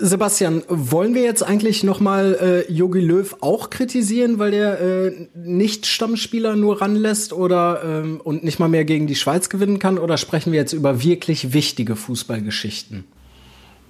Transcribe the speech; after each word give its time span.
Sebastian, 0.00 0.62
wollen 0.68 1.14
wir 1.14 1.22
jetzt 1.22 1.42
eigentlich 1.42 1.82
nochmal 1.82 2.64
äh, 2.68 2.72
Löw 2.72 3.36
auch 3.40 3.68
kritisieren, 3.68 4.38
weil 4.38 4.52
der 4.52 4.80
äh, 4.80 5.28
nicht 5.34 5.86
Stammspieler 5.86 6.54
nur 6.54 6.80
ranlässt 6.80 7.32
oder 7.32 7.82
ähm, 7.84 8.20
und 8.22 8.44
nicht 8.44 8.60
mal 8.60 8.68
mehr 8.68 8.84
gegen 8.84 9.08
die 9.08 9.16
Schweiz 9.16 9.48
gewinnen 9.48 9.80
kann? 9.80 9.98
Oder 9.98 10.16
sprechen 10.16 10.52
wir 10.52 10.60
jetzt 10.60 10.72
über 10.72 11.02
wirklich 11.02 11.52
wichtige 11.52 11.96
Fußballgeschichten? 11.96 13.04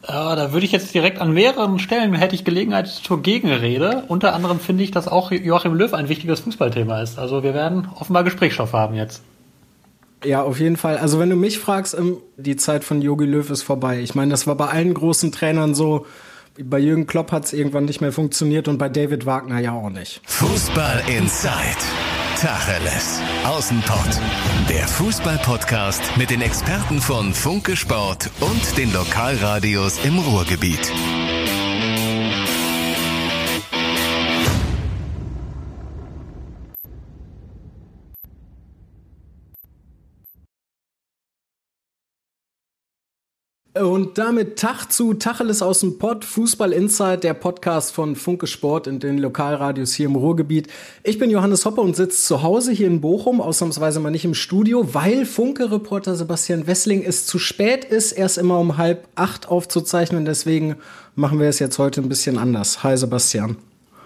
Ja, 0.08 0.34
da 0.34 0.54
würde 0.54 0.64
ich 0.64 0.72
jetzt 0.72 0.94
direkt 0.94 1.20
an 1.20 1.32
mehreren 1.32 1.78
Stellen 1.78 2.14
hätte 2.14 2.34
ich 2.34 2.44
Gelegenheit 2.44 2.88
zur 2.88 3.20
Gegenrede. 3.20 4.04
Unter 4.08 4.34
anderem 4.34 4.60
finde 4.60 4.84
ich, 4.84 4.90
dass 4.90 5.08
auch 5.08 5.30
Joachim 5.30 5.74
Löw 5.74 5.92
ein 5.92 6.08
wichtiges 6.08 6.40
Fußballthema 6.40 7.02
ist. 7.02 7.18
Also 7.18 7.42
wir 7.42 7.52
werden 7.52 7.86
offenbar 8.00 8.24
Gesprächsstoff 8.24 8.72
haben 8.72 8.94
jetzt. 8.94 9.22
Ja, 10.24 10.42
auf 10.42 10.58
jeden 10.58 10.76
Fall. 10.76 10.98
Also 10.98 11.18
wenn 11.18 11.30
du 11.30 11.36
mich 11.36 11.58
fragst, 11.58 11.94
ähm, 11.94 12.18
die 12.36 12.56
Zeit 12.56 12.84
von 12.84 13.02
Jogi 13.02 13.24
Löw 13.24 13.48
ist 13.50 13.62
vorbei. 13.62 14.00
Ich 14.00 14.14
meine, 14.14 14.30
das 14.30 14.46
war 14.46 14.56
bei 14.56 14.66
allen 14.66 14.94
großen 14.94 15.32
Trainern 15.32 15.74
so. 15.74 16.06
Bei 16.60 16.80
Jürgen 16.80 17.06
Klopp 17.06 17.30
hat 17.30 17.44
es 17.44 17.52
irgendwann 17.52 17.84
nicht 17.84 18.00
mehr 18.00 18.10
funktioniert 18.10 18.66
und 18.66 18.78
bei 18.78 18.88
David 18.88 19.26
Wagner 19.26 19.60
ja 19.60 19.72
auch 19.72 19.90
nicht. 19.90 20.20
Fußball 20.26 21.02
Inside. 21.06 21.52
Tacheles. 22.36 23.20
Außenpott. 23.44 24.20
Der 24.68 24.86
Fußball-Podcast 24.88 26.16
mit 26.16 26.30
den 26.30 26.40
Experten 26.40 27.00
von 27.00 27.32
Funke 27.32 27.76
Sport 27.76 28.30
und 28.40 28.76
den 28.76 28.92
Lokalradios 28.92 30.04
im 30.04 30.18
Ruhrgebiet. 30.18 30.92
Und 43.82 44.18
damit 44.18 44.58
Tag 44.58 44.90
zu 44.90 45.14
Tacheles 45.14 45.62
aus 45.62 45.80
dem 45.80 45.98
Pott, 45.98 46.24
Fußball 46.24 46.72
Insight, 46.72 47.22
der 47.22 47.34
Podcast 47.34 47.92
von 47.92 48.16
Funke 48.16 48.46
Sport 48.46 48.86
in 48.86 48.98
den 48.98 49.18
Lokalradios 49.18 49.94
hier 49.94 50.06
im 50.06 50.16
Ruhrgebiet. 50.16 50.68
Ich 51.04 51.18
bin 51.18 51.30
Johannes 51.30 51.64
Hoppe 51.64 51.80
und 51.80 51.94
sitze 51.94 52.24
zu 52.24 52.42
Hause 52.42 52.72
hier 52.72 52.88
in 52.88 53.00
Bochum, 53.00 53.40
ausnahmsweise 53.40 54.00
mal 54.00 54.10
nicht 54.10 54.24
im 54.24 54.34
Studio, 54.34 54.94
weil 54.94 55.24
Funke-Reporter 55.24 56.16
Sebastian 56.16 56.66
Wessling 56.66 57.04
es 57.04 57.26
zu 57.26 57.38
spät 57.38 57.84
ist, 57.84 58.12
erst 58.12 58.38
immer 58.38 58.58
um 58.58 58.78
halb 58.78 59.06
acht 59.14 59.48
aufzuzeichnen. 59.48 60.24
Deswegen 60.24 60.76
machen 61.14 61.38
wir 61.38 61.48
es 61.48 61.58
jetzt 61.58 61.78
heute 61.78 62.00
ein 62.00 62.08
bisschen 62.08 62.36
anders. 62.36 62.82
Hi 62.82 62.96
Sebastian. 62.96 63.56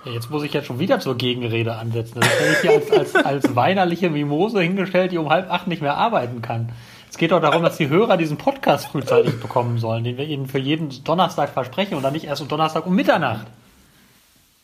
Jetzt 0.04 0.30
muss 0.30 0.42
ich 0.42 0.52
jetzt 0.52 0.66
schon 0.66 0.80
wieder 0.80 1.00
zur 1.00 1.16
Gegenrede 1.16 1.76
ansetzen. 1.76 2.20
Das 2.20 2.28
ich 2.52 2.58
hier 2.60 2.72
als, 2.72 2.90
als, 2.90 3.14
als 3.14 3.56
weinerliche 3.56 4.10
Mimose 4.10 4.60
hingestellt, 4.60 5.12
die 5.12 5.18
um 5.18 5.30
halb 5.30 5.50
acht 5.50 5.68
nicht 5.68 5.80
mehr 5.80 5.96
arbeiten 5.96 6.42
kann. 6.42 6.70
Es 7.12 7.18
geht 7.18 7.30
doch 7.30 7.42
darum, 7.42 7.62
dass 7.62 7.76
die 7.76 7.90
Hörer 7.90 8.16
diesen 8.16 8.38
Podcast 8.38 8.86
frühzeitig 8.86 9.38
bekommen 9.38 9.76
sollen, 9.76 10.02
den 10.02 10.16
wir 10.16 10.24
ihnen 10.24 10.46
für 10.46 10.58
jeden 10.58 10.88
Donnerstag 11.04 11.50
versprechen 11.50 11.94
und 11.94 12.02
dann 12.02 12.14
nicht 12.14 12.24
erst 12.24 12.40
um 12.40 12.48
Donnerstag 12.48 12.86
um 12.86 12.94
Mitternacht. 12.94 13.48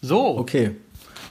So. 0.01 0.39
Okay. 0.39 0.71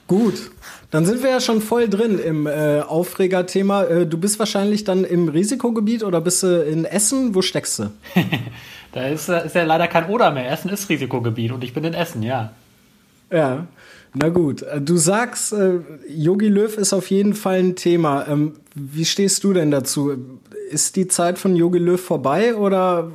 Gut. 0.06 0.52
Dann 0.92 1.04
sind 1.06 1.24
wir 1.24 1.30
ja 1.30 1.40
schon 1.40 1.60
voll 1.60 1.88
drin 1.88 2.20
im 2.20 2.46
äh, 2.46 2.82
Aufregerthema. 2.82 3.82
Äh, 3.82 4.06
du 4.06 4.16
bist 4.16 4.38
wahrscheinlich 4.38 4.84
dann 4.84 5.02
im 5.02 5.28
Risikogebiet 5.28 6.04
oder 6.04 6.20
bist 6.20 6.44
du 6.44 6.62
in 6.62 6.84
Essen? 6.84 7.34
Wo 7.34 7.42
steckst 7.42 7.80
du? 7.80 7.90
da 8.92 9.08
ist, 9.08 9.28
ist 9.28 9.56
ja 9.56 9.64
leider 9.64 9.88
kein 9.88 10.08
Oder 10.08 10.30
mehr. 10.30 10.48
Essen 10.48 10.68
ist 10.70 10.88
Risikogebiet 10.88 11.50
und 11.50 11.64
ich 11.64 11.74
bin 11.74 11.82
in 11.82 11.94
Essen, 11.94 12.22
ja. 12.22 12.52
Ja. 13.32 13.66
Na 14.14 14.28
gut, 14.28 14.62
äh, 14.62 14.80
du 14.80 14.96
sagst, 14.96 15.52
Yogi 16.08 16.46
äh, 16.46 16.48
Löw 16.48 16.78
ist 16.78 16.92
auf 16.92 17.10
jeden 17.10 17.34
Fall 17.34 17.58
ein 17.58 17.74
Thema. 17.74 18.26
Ähm, 18.28 18.54
wie 18.78 19.04
stehst 19.04 19.44
du 19.44 19.52
denn 19.52 19.70
dazu? 19.70 20.16
ist 20.68 20.96
die 20.96 21.08
Zeit 21.08 21.38
von 21.38 21.56
Jogi 21.56 21.78
Löw 21.78 22.00
vorbei 22.00 22.54
oder 22.54 23.10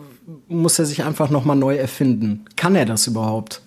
muss 0.47 0.79
er 0.79 0.85
sich 0.85 1.03
einfach 1.03 1.29
nochmal 1.29 1.55
neu 1.55 1.75
erfinden? 1.75 2.45
Kann 2.55 2.75
er 2.75 2.85
das 2.85 3.07
überhaupt? 3.07 3.61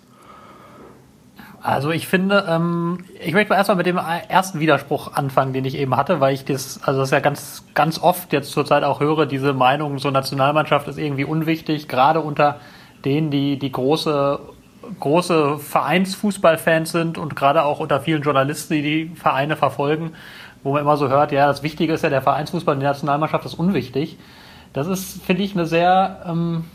Also 1.61 1.91
ich 1.91 2.07
finde, 2.07 2.45
ähm, 2.47 2.99
ich 3.21 3.33
möchte 3.33 3.53
erstmal 3.53 3.77
mit 3.77 3.87
dem 3.87 3.97
ersten 3.97 4.59
Widerspruch 4.59 5.13
anfangen, 5.13 5.53
den 5.53 5.65
ich 5.65 5.75
eben 5.75 5.97
hatte, 5.97 6.19
weil 6.19 6.33
ich 6.33 6.45
das, 6.45 6.79
also 6.83 6.99
das 6.99 7.11
ja 7.11 7.19
ganz, 7.19 7.65
ganz 7.73 7.99
oft 7.99 8.31
jetzt 8.31 8.51
zurzeit 8.51 8.83
auch 8.83 8.99
höre, 8.99 9.25
diese 9.25 9.53
Meinung, 9.53 9.99
so 9.99 10.09
Nationalmannschaft 10.09 10.87
ist 10.87 10.97
irgendwie 10.97 11.25
unwichtig, 11.25 11.87
gerade 11.87 12.21
unter 12.21 12.59
denen, 13.03 13.31
die 13.31 13.59
die 13.59 13.71
große, 13.71 14.39
große 14.99 15.57
Vereinsfußballfans 15.57 16.91
sind 16.91 17.17
und 17.17 17.35
gerade 17.35 17.63
auch 17.63 17.79
unter 17.79 17.99
vielen 17.99 18.21
Journalisten, 18.21 18.75
die 18.75 18.81
die 18.81 19.15
Vereine 19.15 19.57
verfolgen 19.57 20.13
wo 20.63 20.73
man 20.73 20.81
immer 20.81 20.97
so 20.97 21.09
hört, 21.09 21.31
ja, 21.31 21.47
das 21.47 21.63
Wichtige 21.63 21.93
ist 21.93 22.03
ja 22.03 22.09
der 22.09 22.21
Vereinsfußball, 22.21 22.75
die 22.75 22.83
Nationalmannschaft 22.83 23.45
ist 23.45 23.53
unwichtig. 23.53 24.17
Das 24.73 24.87
ist, 24.87 25.23
finde 25.23 25.43
ich, 25.43 25.53
eine 25.53 25.65
sehr 25.65 26.23
ähm, 26.27 26.65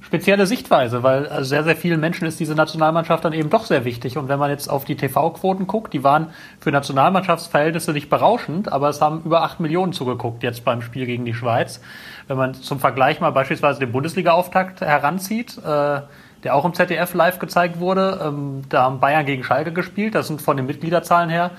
spezielle 0.00 0.46
Sichtweise, 0.46 1.02
weil 1.02 1.26
also 1.26 1.44
sehr, 1.44 1.64
sehr 1.64 1.76
vielen 1.76 1.98
Menschen 1.98 2.26
ist 2.26 2.38
diese 2.38 2.54
Nationalmannschaft 2.54 3.24
dann 3.24 3.32
eben 3.32 3.50
doch 3.50 3.64
sehr 3.64 3.84
wichtig. 3.84 4.18
Und 4.18 4.28
wenn 4.28 4.38
man 4.38 4.50
jetzt 4.50 4.68
auf 4.68 4.84
die 4.84 4.96
TV-Quoten 4.96 5.66
guckt, 5.66 5.92
die 5.92 6.04
waren 6.04 6.28
für 6.60 6.70
Nationalmannschaftsverhältnisse 6.70 7.92
nicht 7.92 8.10
berauschend, 8.10 8.72
aber 8.72 8.90
es 8.90 9.00
haben 9.00 9.22
über 9.24 9.42
acht 9.42 9.60
Millionen 9.60 9.92
zugeguckt 9.92 10.42
jetzt 10.42 10.64
beim 10.64 10.82
Spiel 10.82 11.06
gegen 11.06 11.24
die 11.24 11.34
Schweiz. 11.34 11.80
Wenn 12.28 12.36
man 12.36 12.54
zum 12.54 12.80
Vergleich 12.80 13.20
mal 13.20 13.32
beispielsweise 13.32 13.80
den 13.80 13.92
Bundesliga-Auftakt 13.92 14.82
heranzieht, 14.82 15.58
äh, 15.58 16.02
der 16.44 16.54
auch 16.54 16.64
im 16.66 16.74
ZDF 16.74 17.14
live 17.14 17.38
gezeigt 17.38 17.80
wurde, 17.80 18.20
ähm, 18.22 18.62
da 18.68 18.82
haben 18.82 19.00
Bayern 19.00 19.24
gegen 19.24 19.42
Schalke 19.42 19.72
gespielt, 19.72 20.14
das 20.14 20.28
sind 20.28 20.42
von 20.42 20.56
den 20.56 20.66
Mitgliederzahlen 20.66 21.30
her 21.30 21.50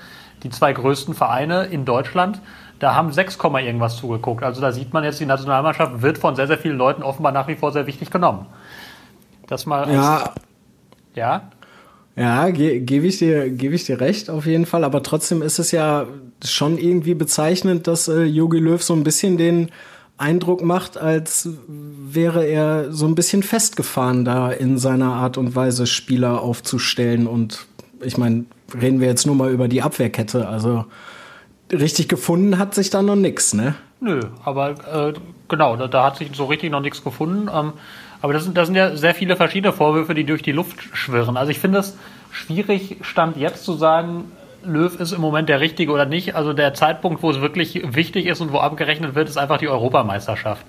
die 0.46 0.50
zwei 0.50 0.72
größten 0.72 1.14
Vereine 1.14 1.64
in 1.64 1.84
Deutschland, 1.84 2.40
da 2.78 2.94
haben 2.94 3.12
6, 3.12 3.36
irgendwas 3.36 3.96
zugeguckt. 3.96 4.44
Also 4.44 4.60
da 4.60 4.70
sieht 4.70 4.92
man 4.92 5.02
jetzt, 5.02 5.18
die 5.18 5.26
Nationalmannschaft 5.26 6.02
wird 6.02 6.18
von 6.18 6.36
sehr, 6.36 6.46
sehr 6.46 6.58
vielen 6.58 6.76
Leuten 6.76 7.02
offenbar 7.02 7.32
nach 7.32 7.48
wie 7.48 7.56
vor 7.56 7.72
sehr 7.72 7.86
wichtig 7.86 8.10
genommen. 8.10 8.46
Das 9.48 9.66
mal. 9.66 9.92
Ja. 9.92 10.34
Ja. 11.14 11.50
Ja, 12.14 12.48
ge 12.48 12.80
gebe 12.80 13.06
ich, 13.06 13.18
dir, 13.18 13.50
geb 13.50 13.72
ich 13.72 13.84
dir 13.84 14.00
recht, 14.00 14.30
auf 14.30 14.46
jeden 14.46 14.66
Fall. 14.66 14.84
Aber 14.84 15.02
trotzdem 15.02 15.42
ist 15.42 15.58
es 15.58 15.70
ja 15.70 16.06
schon 16.44 16.78
irgendwie 16.78 17.14
bezeichnend, 17.14 17.86
dass 17.86 18.08
äh, 18.08 18.22
Jogi 18.22 18.58
Löw 18.58 18.82
so 18.82 18.94
ein 18.94 19.04
bisschen 19.04 19.36
den 19.36 19.70
Eindruck 20.16 20.62
macht, 20.62 20.96
als 20.96 21.48
wäre 21.68 22.44
er 22.44 22.92
so 22.92 23.06
ein 23.06 23.14
bisschen 23.14 23.42
festgefahren 23.42 24.24
da 24.24 24.50
in 24.50 24.78
seiner 24.78 25.12
Art 25.12 25.36
und 25.36 25.54
Weise, 25.54 25.86
Spieler 25.86 26.40
aufzustellen. 26.40 27.26
Und 27.26 27.66
ich 28.00 28.16
meine, 28.16 28.46
reden 28.74 29.00
wir 29.00 29.08
jetzt 29.08 29.26
nur 29.26 29.34
mal 29.36 29.50
über 29.50 29.68
die 29.68 29.82
Abwehrkette. 29.82 30.48
Also 30.48 30.84
richtig 31.72 32.08
gefunden 32.08 32.58
hat 32.58 32.74
sich 32.74 32.90
da 32.90 33.02
noch 33.02 33.16
nichts, 33.16 33.54
ne? 33.54 33.74
Nö, 34.00 34.20
aber 34.44 34.70
äh, 34.70 35.14
genau, 35.48 35.76
da, 35.76 35.88
da, 35.88 36.04
hat 36.04 36.16
sich 36.18 36.30
so 36.34 36.44
richtig 36.44 36.70
noch 36.70 36.80
nichts 36.80 37.02
gefunden. 37.02 37.48
Ähm, 37.52 37.72
aber 38.20 38.32
das 38.32 38.44
sind, 38.44 38.56
das 38.56 38.66
sind 38.66 38.76
ja 38.76 38.96
sehr 38.96 39.14
viele 39.14 39.36
verschiedene 39.36 39.72
Vorwürfe, 39.72 40.14
die 40.14 40.24
durch 40.24 40.42
die 40.42 40.52
Luft 40.52 40.78
schwirren. 40.92 41.36
Also 41.36 41.50
ich 41.50 41.58
finde 41.58 41.78
es 41.78 41.96
schwierig, 42.30 42.96
Stand 43.02 43.36
jetzt 43.36 43.64
zu 43.64 43.74
sagen, 43.74 44.32
Löw 44.64 44.98
ist 44.98 45.12
im 45.12 45.20
Moment 45.20 45.48
der 45.48 45.60
Richtige 45.60 45.92
oder 45.92 46.06
nicht. 46.06 46.34
Also 46.34 46.52
der 46.52 46.74
Zeitpunkt, 46.74 47.22
wo 47.22 47.30
es 47.30 47.40
wirklich 47.40 47.94
wichtig 47.94 48.26
ist 48.26 48.40
und 48.40 48.52
wo 48.52 48.58
abgerechnet 48.58 49.14
wird, 49.14 49.28
ist 49.28 49.36
einfach 49.36 49.58
die 49.58 49.68
Europameisterschaft. 49.68 50.66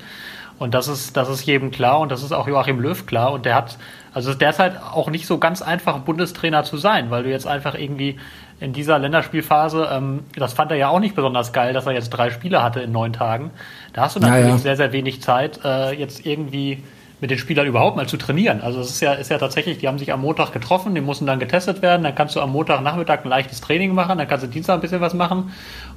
Und 0.60 0.74
das 0.74 0.88
ist, 0.88 1.16
das 1.16 1.30
ist 1.30 1.46
jedem 1.46 1.72
klar 1.72 2.00
und 2.00 2.12
das 2.12 2.24
ist 2.24 2.32
auch 2.32 2.48
Joachim 2.48 2.80
Löw 2.80 3.06
klar. 3.06 3.32
Und 3.32 3.46
der 3.46 3.56
hat, 3.56 3.78
also 4.14 4.34
derzeit 4.34 4.82
auch 4.82 5.10
nicht 5.10 5.28
so 5.28 5.38
ganz 5.38 5.62
einfach, 5.62 6.00
Bundestrainer 6.00 6.64
zu 6.64 6.78
sein, 6.78 7.12
weil 7.12 7.24
du 7.24 7.30
jetzt 7.30 7.46
einfach 7.46 7.76
irgendwie 7.76 8.18
in 8.60 8.74
dieser 8.74 8.98
Länderspielphase, 8.98 9.88
ähm, 9.92 10.22
das 10.36 10.54
fand 10.54 10.72
er 10.72 10.78
ja 10.78 10.90
auch 10.90 11.00
nicht 11.00 11.16
besonders 11.16 11.54
geil, 11.54 11.74
dass 11.74 11.86
er 11.86 11.92
jetzt 11.92 12.10
drei 12.10 12.32
Spiele 12.32 12.64
hatte 12.64 12.80
in 12.80 12.92
neun 12.92 13.14
Tagen. 13.14 13.52
Da 13.94 14.02
hast 14.02 14.16
du 14.16 14.20
natürlich 14.20 14.46
ja, 14.46 14.50
ja. 14.50 14.58
sehr, 14.58 14.76
sehr 14.76 14.92
wenig 14.92 15.22
Zeit, 15.22 15.60
äh, 15.64 15.92
jetzt 15.92 16.26
irgendwie 16.26 16.82
mit 17.20 17.32
den 17.32 17.38
Spielern 17.38 17.68
überhaupt 17.68 17.98
mal 17.98 18.08
zu 18.08 18.18
trainieren. 18.18 18.62
Also 18.62 18.80
es 18.80 18.90
ist 18.90 19.02
ja, 19.02 19.14
ist 19.14 19.30
ja 19.30 19.38
tatsächlich, 19.38 19.80
die 19.80 19.88
haben 19.88 20.00
sich 20.00 20.12
am 20.12 20.22
Montag 20.22 20.54
getroffen, 20.54 20.94
die 20.96 21.02
mussten 21.02 21.26
dann 21.26 21.40
getestet 21.40 21.82
werden, 21.82 22.04
dann 22.04 22.16
kannst 22.16 22.36
du 22.36 22.42
am 22.42 22.52
Montagnachmittag 22.52 23.24
ein 23.24 23.30
leichtes 23.30 23.62
Training 23.62 23.94
machen, 23.94 24.18
dann 24.18 24.28
kannst 24.28 24.46
du 24.46 24.50
Dienstag 24.50 24.76
ein 24.76 24.82
bisschen 24.82 25.02
was 25.02 25.14
machen 25.14 25.52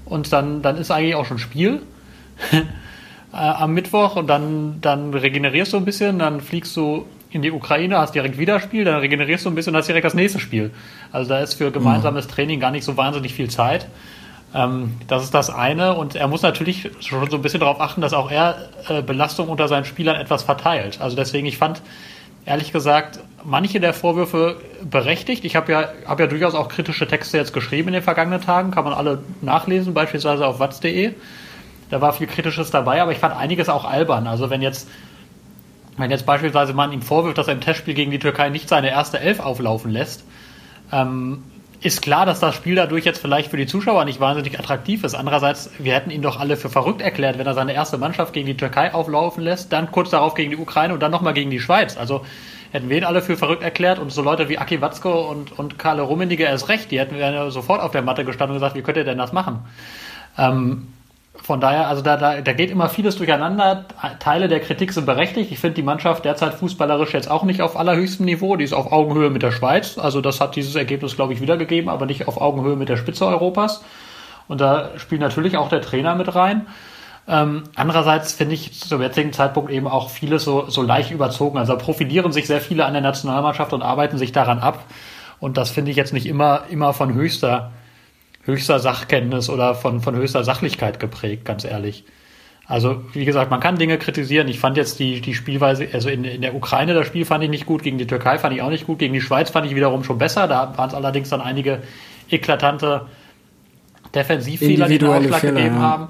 und 0.05 0.33
dann, 0.33 0.63
dann 0.63 0.77
ist 0.77 0.91
eigentlich 0.91 1.15
auch 1.15 1.27
schon 1.27 1.39
Spiel. 1.39 1.83
äh, 3.33 3.37
am 3.37 3.73
Mittwoch 3.75 4.17
und 4.17 4.27
dann, 4.27 4.81
dann 4.81 5.15
regenerierst 5.15 5.73
du 5.73 5.77
ein 5.77 5.85
bisschen, 5.85 6.19
dann 6.19 6.41
fliegst 6.41 6.77
du 6.77 7.07
in 7.31 7.43
die 7.43 7.53
Ukraine, 7.53 7.99
hast 7.99 8.15
direkt 8.15 8.39
wieder 8.39 8.61
Spiel, 8.61 8.85
dann 8.85 8.97
regenerierst 8.97 9.45
du 9.45 9.51
ein 9.51 9.55
bisschen 9.55 9.75
und 9.75 9.79
hast 9.79 9.87
direkt 9.87 10.05
das 10.05 10.15
nächste 10.15 10.41
Spiel. 10.41 10.73
Also 11.13 11.29
da 11.29 11.41
ist 11.41 11.55
für 11.55 11.71
gemeinsames 11.71 12.27
mhm. 12.27 12.31
Training 12.31 12.61
gar 12.61 12.71
nicht 12.71 12.85
so 12.85 12.97
wahnsinnig 12.97 13.35
viel 13.35 13.49
Zeit. 13.49 13.87
Ähm, 14.55 14.95
das 15.07 15.23
ist 15.23 15.35
das 15.35 15.49
eine 15.49 15.95
und 15.95 16.17
er 16.17 16.27
muss 16.27 16.43
natürlich 16.43 16.91
schon 17.01 17.31
so 17.31 17.37
ein 17.37 17.43
bisschen 17.43 17.61
darauf 17.61 17.81
achten, 17.81 18.01
dass 18.01 18.13
auch 18.13 18.31
er 18.31 18.69
äh, 18.89 19.03
Belastung 19.03 19.49
unter 19.49 19.69
seinen 19.69 19.85
Spielern 19.85 20.17
etwas 20.17 20.43
verteilt. 20.43 21.01
Also 21.01 21.15
deswegen, 21.15 21.47
ich 21.47 21.57
fand 21.57 21.83
ehrlich 22.47 22.73
gesagt 22.73 23.21
manche 23.45 23.81
der 23.81 23.95
Vorwürfe 23.95 24.57
berechtigt. 24.83 25.45
Ich 25.45 25.55
habe 25.57 25.73
ja, 25.73 25.89
hab 26.07 26.19
ja 26.19 26.27
durchaus 26.27 26.55
auch 26.55 26.69
kritische 26.69 27.07
Texte 27.07 27.39
jetzt 27.39 27.53
geschrieben 27.53 27.89
in 27.89 27.95
den 27.95 28.03
vergangenen 28.03 28.41
Tagen, 28.41 28.71
kann 28.73 28.85
man 28.85 28.93
alle 28.93 29.23
nachlesen, 29.41 29.95
beispielsweise 29.95 30.47
auf 30.47 30.59
watz.de. 30.59 31.13
Da 31.91 32.01
war 32.01 32.13
viel 32.13 32.27
Kritisches 32.27 32.71
dabei, 32.71 33.03
aber 33.03 33.13
ich 33.13 33.19
fand 33.19 33.37
einiges 33.37 33.69
auch 33.69 33.85
albern. 33.85 34.27
Also 34.27 34.49
wenn 34.49 34.63
jetzt, 34.63 34.89
wenn 35.97 36.11
jetzt 36.11 36.25
beispielsweise 36.25 36.73
man 36.73 36.93
ihm 36.93 37.03
vorwirft, 37.03 37.39
dass 37.39 37.49
er 37.49 37.55
im 37.55 37.61
Testspiel 37.61 37.95
gegen 37.95 38.11
die 38.11 38.19
Türkei 38.19 38.49
nicht 38.49 38.69
seine 38.69 38.91
erste 38.91 39.19
Elf 39.19 39.41
auflaufen 39.41 39.91
lässt, 39.91 40.25
ähm, 40.93 41.43
ist 41.83 42.03
klar, 42.03 42.27
dass 42.27 42.41
das 42.41 42.55
Spiel 42.55 42.75
dadurch 42.75 43.05
jetzt 43.05 43.21
vielleicht 43.21 43.51
für 43.51 43.57
die 43.57 43.67
Zuschauer 43.67 44.05
nicht 44.05 44.21
wahnsinnig 44.21 44.59
attraktiv 44.59 45.03
ist. 45.03 45.15
Andererseits, 45.15 45.71
wir 45.79 45.95
hätten 45.95 46.11
ihn 46.11 46.21
doch 46.21 46.39
alle 46.39 46.57
für 46.57 46.69
verrückt 46.69 47.01
erklärt, 47.01 47.39
wenn 47.39 47.47
er 47.47 47.55
seine 47.55 47.73
erste 47.73 47.97
Mannschaft 47.97 48.35
gegen 48.35 48.47
die 48.47 48.57
Türkei 48.57 48.93
auflaufen 48.93 49.43
lässt, 49.43 49.73
dann 49.73 49.91
kurz 49.91 50.11
darauf 50.11 50.35
gegen 50.35 50.51
die 50.51 50.59
Ukraine 50.59 50.93
und 50.93 51.01
dann 51.01 51.11
nochmal 51.11 51.33
gegen 51.33 51.51
die 51.51 51.61
Schweiz. 51.61 51.97
Also 51.97 52.25
hätten 52.71 52.91
wir 52.91 52.99
ihn 52.99 53.05
alle 53.05 53.23
für 53.23 53.37
verrückt 53.37 53.63
erklärt 53.63 53.99
und 53.99 54.13
so 54.13 54.21
Leute 54.23 54.49
wie 54.51 54.59
Aki 54.59 54.83
Watzko 54.83 55.31
und, 55.31 55.59
und 55.59 55.79
Karle 55.79 56.03
Rummenigge 56.03 56.45
erst 56.45 56.69
recht, 56.69 56.91
die 56.91 57.01
hätten 57.01 57.17
wir 57.17 57.51
sofort 57.51 57.81
auf 57.81 57.93
der 57.93 58.03
Matte 58.03 58.25
gestanden 58.25 58.57
und 58.57 58.61
gesagt, 58.61 58.77
wie 58.77 58.83
könnt 58.83 58.99
ihr 58.99 59.05
denn 59.05 59.19
das 59.19 59.33
machen? 59.33 59.61
Ähm, 60.37 60.89
von 61.51 61.61
daher, 61.61 61.89
also 61.89 62.01
da, 62.01 62.17
da, 62.17 62.41
da 62.41 62.53
geht 62.53 62.71
immer 62.71 62.89
vieles 62.89 63.17
durcheinander. 63.17 63.85
Teile 64.21 64.47
der 64.47 64.61
Kritik 64.61 64.93
sind 64.93 65.05
berechtigt. 65.05 65.51
Ich 65.51 65.59
finde 65.59 65.75
die 65.75 65.83
Mannschaft 65.83 66.25
derzeit 66.25 66.55
fußballerisch 66.55 67.13
jetzt 67.13 67.29
auch 67.29 67.43
nicht 67.43 67.61
auf 67.61 67.77
allerhöchstem 67.77 68.25
Niveau. 68.25 68.55
Die 68.55 68.63
ist 68.63 68.73
auf 68.73 68.93
Augenhöhe 68.93 69.31
mit 69.31 69.43
der 69.43 69.51
Schweiz. 69.51 69.99
Also 69.99 70.21
das 70.21 70.41
hat 70.41 70.55
dieses 70.55 70.77
Ergebnis, 70.77 71.17
glaube 71.17 71.33
ich, 71.33 71.41
wiedergegeben, 71.41 71.91
aber 71.91 72.07
nicht 72.07 72.29
auf 72.29 72.41
Augenhöhe 72.41 72.77
mit 72.77 72.89
der 72.89 72.97
Spitze 72.97 73.27
Europas. 73.27 73.83
Und 74.47 74.61
da 74.61 74.91
spielt 74.99 75.21
natürlich 75.23 75.57
auch 75.57 75.69
der 75.69 75.81
Trainer 75.81 76.15
mit 76.15 76.33
rein. 76.37 76.69
Ähm, 77.27 77.65
andererseits 77.75 78.33
finde 78.33 78.55
ich 78.55 78.79
zum 78.79 79.03
jetzigen 79.03 79.33
Zeitpunkt 79.33 79.73
eben 79.73 79.89
auch 79.89 80.09
vieles 80.09 80.45
so, 80.45 80.71
so 80.71 80.83
leicht 80.83 81.11
überzogen. 81.11 81.59
Also 81.59 81.77
profilieren 81.77 82.31
sich 82.31 82.47
sehr 82.47 82.61
viele 82.61 82.85
an 82.85 82.93
der 82.93 83.03
Nationalmannschaft 83.03 83.73
und 83.73 83.83
arbeiten 83.83 84.19
sich 84.19 84.31
daran 84.31 84.61
ab. 84.61 84.85
Und 85.41 85.57
das 85.57 85.71
finde 85.71 85.91
ich 85.91 85.97
jetzt 85.97 86.13
nicht 86.13 86.27
immer, 86.27 86.63
immer 86.71 86.93
von 86.93 87.13
höchster 87.13 87.73
höchster 88.43 88.79
Sachkenntnis 88.79 89.51
oder 89.51 89.75
von, 89.75 90.01
von 90.01 90.17
höchster 90.17 90.45
Sachlichkeit 90.45 91.01
geprägt, 91.01 91.45
ganz 91.45 91.65
ehrlich. 91.65 92.05
Also, 92.67 93.03
wie 93.15 93.25
gesagt, 93.25 93.51
man 93.51 93.59
kann 93.59 93.79
Dinge 93.79 93.99
kritisieren. 93.99 94.47
Ich 94.47 94.61
fand 94.61 94.77
jetzt 94.77 95.01
die, 95.01 95.21
die 95.21 95.35
Spielweise, 95.35 95.89
also 95.93 96.09
in, 96.09 96.23
in 96.23 96.41
der 96.41 96.55
Ukraine 96.55 96.95
das 96.95 97.07
Spiel 97.07 97.25
fand 97.25 97.43
ich 97.43 97.51
nicht 97.51 97.67
gut, 97.67 97.83
gegen 97.83 97.99
die 97.99 98.07
Türkei 98.07 98.39
fand 98.39 98.55
ich 98.55 98.63
auch 98.63 98.71
nicht 98.71 98.87
gut, 98.87 99.01
gegen 99.01 99.13
die 99.13 99.21
Schweiz 99.21 99.51
fand 99.51 99.67
ich 99.67 99.75
wiederum 99.75 100.05
schon 100.05 100.19
besser. 100.19 100.47
Da 100.47 100.73
waren 100.77 100.89
es 100.89 100.95
allerdings 100.95 101.31
dann 101.31 101.41
einige 101.41 101.83
eklatante 102.31 103.07
Defensivfehler, 104.15 104.87
die 104.87 104.99
den 104.99 105.09
Ausschlag 105.09 105.41
Fehler, 105.41 105.53
gegeben 105.55 105.77
ja. 105.77 105.83
haben. 105.83 106.09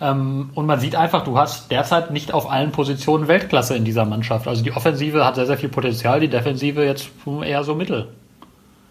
Ähm, 0.00 0.50
und 0.54 0.64
man 0.64 0.80
sieht 0.80 0.96
einfach, 0.96 1.24
du 1.24 1.36
hast 1.36 1.70
derzeit 1.70 2.10
nicht 2.10 2.32
auf 2.32 2.50
allen 2.50 2.72
Positionen 2.72 3.28
Weltklasse 3.28 3.76
in 3.76 3.84
dieser 3.84 4.06
Mannschaft. 4.06 4.48
Also 4.48 4.64
die 4.64 4.72
Offensive 4.72 5.26
hat 5.26 5.34
sehr, 5.34 5.46
sehr 5.46 5.58
viel 5.58 5.68
Potenzial, 5.68 6.20
die 6.20 6.28
Defensive 6.28 6.84
jetzt 6.84 7.10
eher 7.44 7.64
so 7.64 7.74
mittel. 7.74 8.08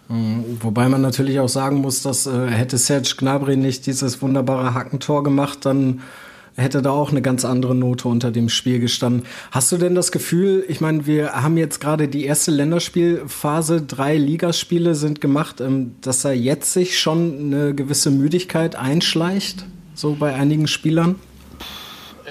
Mhm. 0.09 0.57
Wobei 0.61 0.87
man 0.89 1.01
natürlich 1.01 1.39
auch 1.39 1.49
sagen 1.49 1.77
muss, 1.77 2.01
dass 2.01 2.25
äh, 2.27 2.47
hätte 2.47 2.77
Serge 2.77 3.15
Gnabry 3.17 3.57
nicht 3.57 3.85
dieses 3.85 4.21
wunderbare 4.21 4.73
Hackentor 4.73 5.23
gemacht, 5.23 5.65
dann 5.65 6.01
hätte 6.55 6.81
da 6.81 6.89
auch 6.89 7.11
eine 7.11 7.21
ganz 7.21 7.45
andere 7.45 7.75
Note 7.75 8.07
unter 8.07 8.31
dem 8.31 8.49
Spiel 8.49 8.79
gestanden. 8.79 9.23
Hast 9.51 9.71
du 9.71 9.77
denn 9.77 9.93
das 9.93 10.11
Gefühl, 10.11 10.65
ich 10.67 10.81
meine, 10.81 11.05
wir 11.05 11.33
haben 11.33 11.55
jetzt 11.55 11.79
gerade 11.79 12.07
die 12.07 12.25
erste 12.25 12.51
Länderspielphase, 12.51 13.83
drei 13.83 14.17
Ligaspiele 14.17 14.95
sind 14.95 15.21
gemacht, 15.21 15.61
ähm, 15.61 15.95
dass 16.01 16.21
da 16.21 16.31
jetzt 16.31 16.73
sich 16.73 16.99
schon 16.99 17.53
eine 17.53 17.75
gewisse 17.75 18.09
Müdigkeit 18.09 18.75
einschleicht, 18.75 19.65
so 19.93 20.15
bei 20.15 20.33
einigen 20.33 20.67
Spielern? 20.67 21.15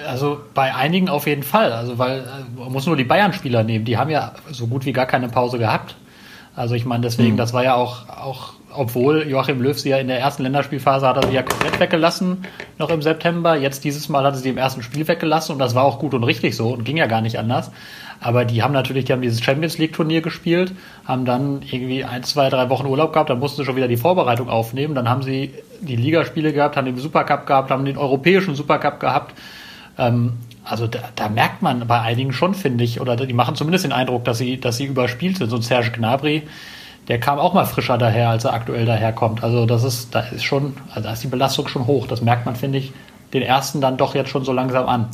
Also 0.05 0.39
bei 0.53 0.75
einigen 0.75 1.09
auf 1.09 1.25
jeden 1.25 1.43
Fall. 1.43 1.71
Also 1.71 1.97
weil 1.97 2.19
äh, 2.19 2.59
man 2.59 2.71
muss 2.71 2.85
nur 2.85 2.97
die 2.97 3.03
Bayern-Spieler 3.03 3.63
nehmen, 3.63 3.85
die 3.85 3.97
haben 3.97 4.09
ja 4.09 4.33
so 4.51 4.67
gut 4.67 4.85
wie 4.85 4.93
gar 4.93 5.05
keine 5.05 5.29
Pause 5.29 5.57
gehabt. 5.57 5.95
Also 6.57 6.73
ich 6.73 6.85
meine, 6.85 7.01
deswegen, 7.01 7.33
mhm. 7.33 7.37
das 7.37 7.53
war 7.53 7.63
ja 7.63 7.75
auch, 7.75 8.09
auch, 8.09 8.53
obwohl 8.73 9.27
Joachim 9.29 9.61
Löw 9.61 9.77
sie 9.77 9.89
ja 9.89 9.97
in 9.97 10.07
der 10.07 10.19
ersten 10.19 10.41
Länderspielphase 10.41 11.07
hat 11.07 11.15
er 11.15 11.27
sie 11.27 11.35
ja 11.35 11.43
komplett 11.43 11.79
weggelassen, 11.79 12.45
noch 12.79 12.89
im 12.89 13.03
September. 13.03 13.55
Jetzt 13.55 13.83
dieses 13.83 14.09
Mal 14.09 14.25
hat 14.25 14.33
er 14.33 14.39
sie 14.39 14.49
im 14.49 14.57
ersten 14.57 14.81
Spiel 14.81 15.07
weggelassen 15.07 15.53
und 15.53 15.59
das 15.59 15.75
war 15.75 15.83
auch 15.83 15.99
gut 15.99 16.15
und 16.15 16.23
richtig 16.23 16.55
so 16.55 16.69
und 16.69 16.83
ging 16.83 16.97
ja 16.97 17.05
gar 17.05 17.21
nicht 17.21 17.37
anders. 17.37 17.69
Aber 18.19 18.43
die 18.43 18.63
haben 18.63 18.73
natürlich, 18.73 19.05
die 19.05 19.13
haben 19.13 19.21
dieses 19.21 19.43
Champions 19.43 19.77
League 19.77 19.93
Turnier 19.93 20.21
gespielt, 20.21 20.73
haben 21.05 21.25
dann 21.25 21.61
irgendwie 21.61 22.03
ein, 22.03 22.23
zwei, 22.23 22.49
drei 22.49 22.71
Wochen 22.71 22.87
Urlaub 22.87 23.13
gehabt, 23.13 23.29
dann 23.29 23.37
mussten 23.37 23.57
sie 23.57 23.65
schon 23.65 23.75
wieder 23.75 23.87
die 23.87 23.97
Vorbereitung 23.97 24.49
aufnehmen, 24.49 24.95
dann 24.95 25.07
haben 25.07 25.21
sie 25.21 25.53
die 25.81 25.95
Ligaspiele 25.95 26.53
gehabt, 26.53 26.75
haben 26.75 26.85
den 26.85 26.97
Supercup 26.97 27.45
gehabt, 27.45 27.69
haben 27.69 27.85
den 27.85 27.97
europäischen 27.97 28.55
Supercup 28.55 28.99
gehabt. 28.99 29.35
Ähm, 29.99 30.33
also 30.69 30.87
da, 30.87 30.99
da, 31.15 31.29
merkt 31.29 31.61
man 31.61 31.87
bei 31.87 32.01
einigen 32.01 32.33
schon, 32.33 32.53
finde 32.53 32.83
ich, 32.83 32.99
oder 32.99 33.15
die 33.15 33.33
machen 33.33 33.55
zumindest 33.55 33.85
den 33.85 33.91
Eindruck, 33.91 34.25
dass 34.25 34.37
sie, 34.37 34.59
dass 34.59 34.77
sie 34.77 34.85
überspielt 34.85 35.37
sind. 35.37 35.49
So 35.49 35.55
ein 35.57 35.61
Serge 35.61 35.91
Gnabry, 35.91 36.43
der 37.07 37.19
kam 37.19 37.39
auch 37.39 37.53
mal 37.53 37.65
frischer 37.65 37.97
daher, 37.97 38.29
als 38.29 38.45
er 38.45 38.53
aktuell 38.53 38.85
daherkommt. 38.85 39.43
Also 39.43 39.65
das 39.65 39.83
ist, 39.83 40.13
da 40.13 40.21
ist 40.21 40.43
schon, 40.43 40.73
also 40.89 41.07
da 41.07 41.13
ist 41.13 41.23
die 41.23 41.27
Belastung 41.27 41.67
schon 41.67 41.87
hoch. 41.87 42.07
Das 42.07 42.21
merkt 42.21 42.45
man, 42.45 42.55
finde 42.55 42.79
ich, 42.79 42.93
den 43.33 43.41
ersten 43.41 43.81
dann 43.81 43.97
doch 43.97 44.15
jetzt 44.15 44.29
schon 44.29 44.43
so 44.43 44.51
langsam 44.51 44.87
an. 44.87 45.07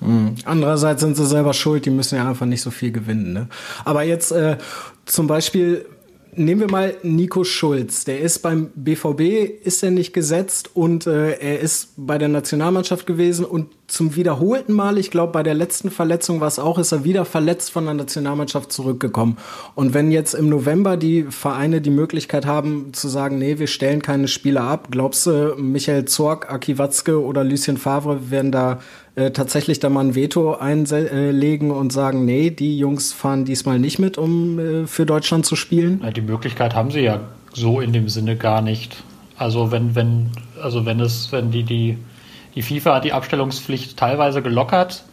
Mhm. 0.00 0.34
Andererseits 0.44 1.00
sind 1.00 1.16
sie 1.16 1.26
selber 1.26 1.54
schuld, 1.54 1.86
die 1.86 1.90
müssen 1.90 2.16
ja 2.16 2.28
einfach 2.28 2.46
nicht 2.46 2.62
so 2.62 2.70
viel 2.70 2.92
gewinnen. 2.92 3.32
Ne? 3.32 3.48
Aber 3.84 4.02
jetzt 4.02 4.32
äh, 4.32 4.56
zum 5.06 5.26
Beispiel 5.26 5.86
Nehmen 6.34 6.62
wir 6.62 6.70
mal 6.70 6.94
Nico 7.02 7.44
Schulz. 7.44 8.06
Der 8.06 8.20
ist 8.20 8.38
beim 8.38 8.70
BVB, 8.74 9.20
ist 9.64 9.82
er 9.82 9.90
nicht 9.90 10.14
gesetzt 10.14 10.70
und 10.72 11.06
äh, 11.06 11.32
er 11.32 11.60
ist 11.60 11.90
bei 11.98 12.16
der 12.16 12.28
Nationalmannschaft 12.28 13.06
gewesen 13.06 13.44
und 13.44 13.66
zum 13.86 14.16
wiederholten 14.16 14.72
Mal, 14.72 14.96
ich 14.96 15.10
glaube 15.10 15.32
bei 15.32 15.42
der 15.42 15.52
letzten 15.52 15.90
Verletzung 15.90 16.40
war 16.40 16.48
es 16.48 16.58
auch, 16.58 16.78
ist 16.78 16.92
er 16.92 17.04
wieder 17.04 17.26
verletzt 17.26 17.70
von 17.70 17.84
der 17.84 17.92
Nationalmannschaft 17.92 18.72
zurückgekommen. 18.72 19.36
Und 19.74 19.92
wenn 19.92 20.10
jetzt 20.10 20.32
im 20.32 20.48
November 20.48 20.96
die 20.96 21.24
Vereine 21.24 21.82
die 21.82 21.90
Möglichkeit 21.90 22.46
haben 22.46 22.94
zu 22.94 23.08
sagen, 23.08 23.38
nee, 23.38 23.58
wir 23.58 23.66
stellen 23.66 24.00
keine 24.00 24.26
Spieler 24.26 24.62
ab, 24.62 24.88
glaubst 24.90 25.26
du, 25.26 25.54
Michael 25.58 26.06
Zorg, 26.06 26.50
Aki 26.50 26.78
Watzke 26.78 27.22
oder 27.22 27.44
Lucien 27.44 27.76
Favre 27.76 28.30
werden 28.30 28.52
da 28.52 28.80
äh, 29.14 29.30
tatsächlich 29.30 29.78
da 29.78 29.88
mal 29.90 30.04
ein 30.04 30.14
Veto 30.14 30.54
einlegen 30.54 31.70
und 31.70 31.92
sagen, 31.92 32.24
nee, 32.24 32.50
die 32.50 32.78
Jungs 32.78 33.12
fahren 33.12 33.44
diesmal 33.44 33.78
nicht 33.78 33.98
mit, 33.98 34.16
um 34.16 34.58
äh, 34.58 34.86
für 34.86 35.04
Deutschland 35.04 35.44
zu 35.44 35.56
spielen? 35.56 36.00
Ja, 36.02 36.10
die 36.10 36.22
Möglichkeit 36.22 36.74
haben 36.74 36.90
sie 36.90 37.00
ja 37.00 37.20
so 37.52 37.80
in 37.80 37.92
dem 37.92 38.08
Sinne 38.08 38.36
gar 38.36 38.62
nicht. 38.62 39.02
Also 39.36 39.70
wenn, 39.70 39.94
wenn, 39.94 40.30
also 40.62 40.86
wenn 40.86 41.00
es, 41.00 41.30
wenn 41.32 41.50
die, 41.50 41.62
die, 41.62 41.98
die 42.54 42.62
FIFA 42.62 42.96
hat 42.96 43.04
die 43.04 43.12
Abstellungspflicht 43.12 43.96
teilweise 43.96 44.40
gelockert 44.40 45.04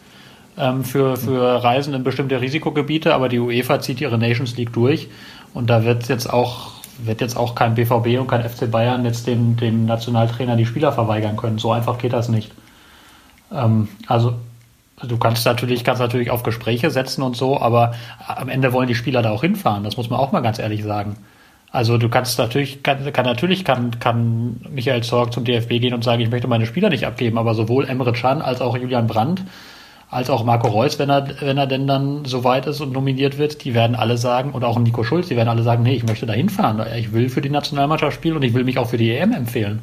ähm, 0.57 0.83
für, 0.83 1.17
für 1.17 1.63
Reisen 1.63 1.93
in 1.93 2.03
bestimmte 2.03 2.39
Risikogebiete, 2.39 3.13
aber 3.13 3.27
die 3.27 3.39
UEFA 3.39 3.81
zieht 3.81 3.99
ihre 4.01 4.17
Nations 4.17 4.55
League 4.55 4.71
durch 4.73 5.09
und 5.53 5.69
da 5.69 5.83
wird 5.83 6.07
jetzt 6.07 6.31
auch 6.31 6.79
wird 7.01 7.21
jetzt 7.21 7.37
auch 7.37 7.55
kein 7.55 7.75
BVB 7.75 8.19
und 8.19 8.27
kein 8.27 8.47
FC 8.47 8.69
Bayern 8.69 9.05
jetzt 9.05 9.25
dem, 9.25 9.55
dem 9.55 9.85
Nationaltrainer 9.85 10.57
die 10.57 10.65
Spieler 10.65 10.91
verweigern 10.91 11.37
können. 11.37 11.57
So 11.57 11.71
einfach 11.71 11.97
geht 11.97 12.11
das 12.11 12.27
nicht. 12.27 12.51
Ähm, 13.51 13.89
also 14.07 14.35
du 15.01 15.17
kannst 15.17 15.45
natürlich, 15.45 15.83
kannst 15.83 16.01
natürlich 16.01 16.31
auf 16.31 16.43
Gespräche 16.43 16.91
setzen 16.91 17.21
und 17.21 17.35
so, 17.35 17.59
aber 17.59 17.93
am 18.27 18.49
Ende 18.49 18.73
wollen 18.73 18.87
die 18.87 18.95
Spieler 18.95 19.21
da 19.21 19.31
auch 19.31 19.41
hinfahren. 19.41 19.83
Das 19.83 19.97
muss 19.97 20.09
man 20.09 20.19
auch 20.19 20.31
mal 20.31 20.41
ganz 20.41 20.59
ehrlich 20.59 20.83
sagen. 20.83 21.15
Also 21.71 21.97
du 21.97 22.09
kannst 22.09 22.39
natürlich, 22.39 22.81
kann, 22.81 23.13
kann 23.13 23.25
natürlich 23.25 23.63
kann, 23.63 23.99
kann 23.99 24.61
Michael 24.71 25.03
Zorg 25.03 25.33
zum 25.33 25.45
DFB 25.45 25.79
gehen 25.79 25.93
und 25.93 26.03
sagen, 26.03 26.21
ich 26.21 26.31
möchte 26.31 26.47
meine 26.47 26.65
Spieler 26.65 26.89
nicht 26.89 27.05
abgeben, 27.05 27.37
aber 27.37 27.53
sowohl 27.53 27.85
Emre 27.87 28.11
Can 28.11 28.41
als 28.41 28.59
auch 28.59 28.75
Julian 28.75 29.07
Brandt 29.07 29.43
als 30.11 30.29
auch 30.29 30.43
Marco 30.43 30.67
Reus, 30.67 30.97
wenn 30.97 31.09
er, 31.09 31.27
wenn 31.41 31.57
er 31.57 31.67
denn 31.67 31.85
dann 31.85 32.25
so 32.25 32.43
weit 32.43 32.65
ist 32.65 32.81
und 32.81 32.91
nominiert 32.91 33.37
wird, 33.37 33.63
die 33.63 33.75
werden 33.75 33.95
alle 33.95 34.17
sagen, 34.17 34.51
und 34.51 34.63
auch 34.63 34.79
Nico 34.79 35.03
Schulz, 35.03 35.27
die 35.27 35.35
werden 35.35 35.49
alle 35.49 35.61
sagen, 35.61 35.83
nee, 35.83 35.93
ich 35.93 36.05
möchte 36.05 36.25
da 36.25 36.33
hinfahren. 36.33 36.81
Ich 36.97 37.13
will 37.13 37.29
für 37.29 37.41
die 37.41 37.49
Nationalmannschaft 37.49 38.15
spielen 38.15 38.35
und 38.35 38.43
ich 38.43 38.53
will 38.55 38.63
mich 38.63 38.79
auch 38.79 38.89
für 38.89 38.97
die 38.97 39.11
EM 39.11 39.33
empfehlen. 39.33 39.81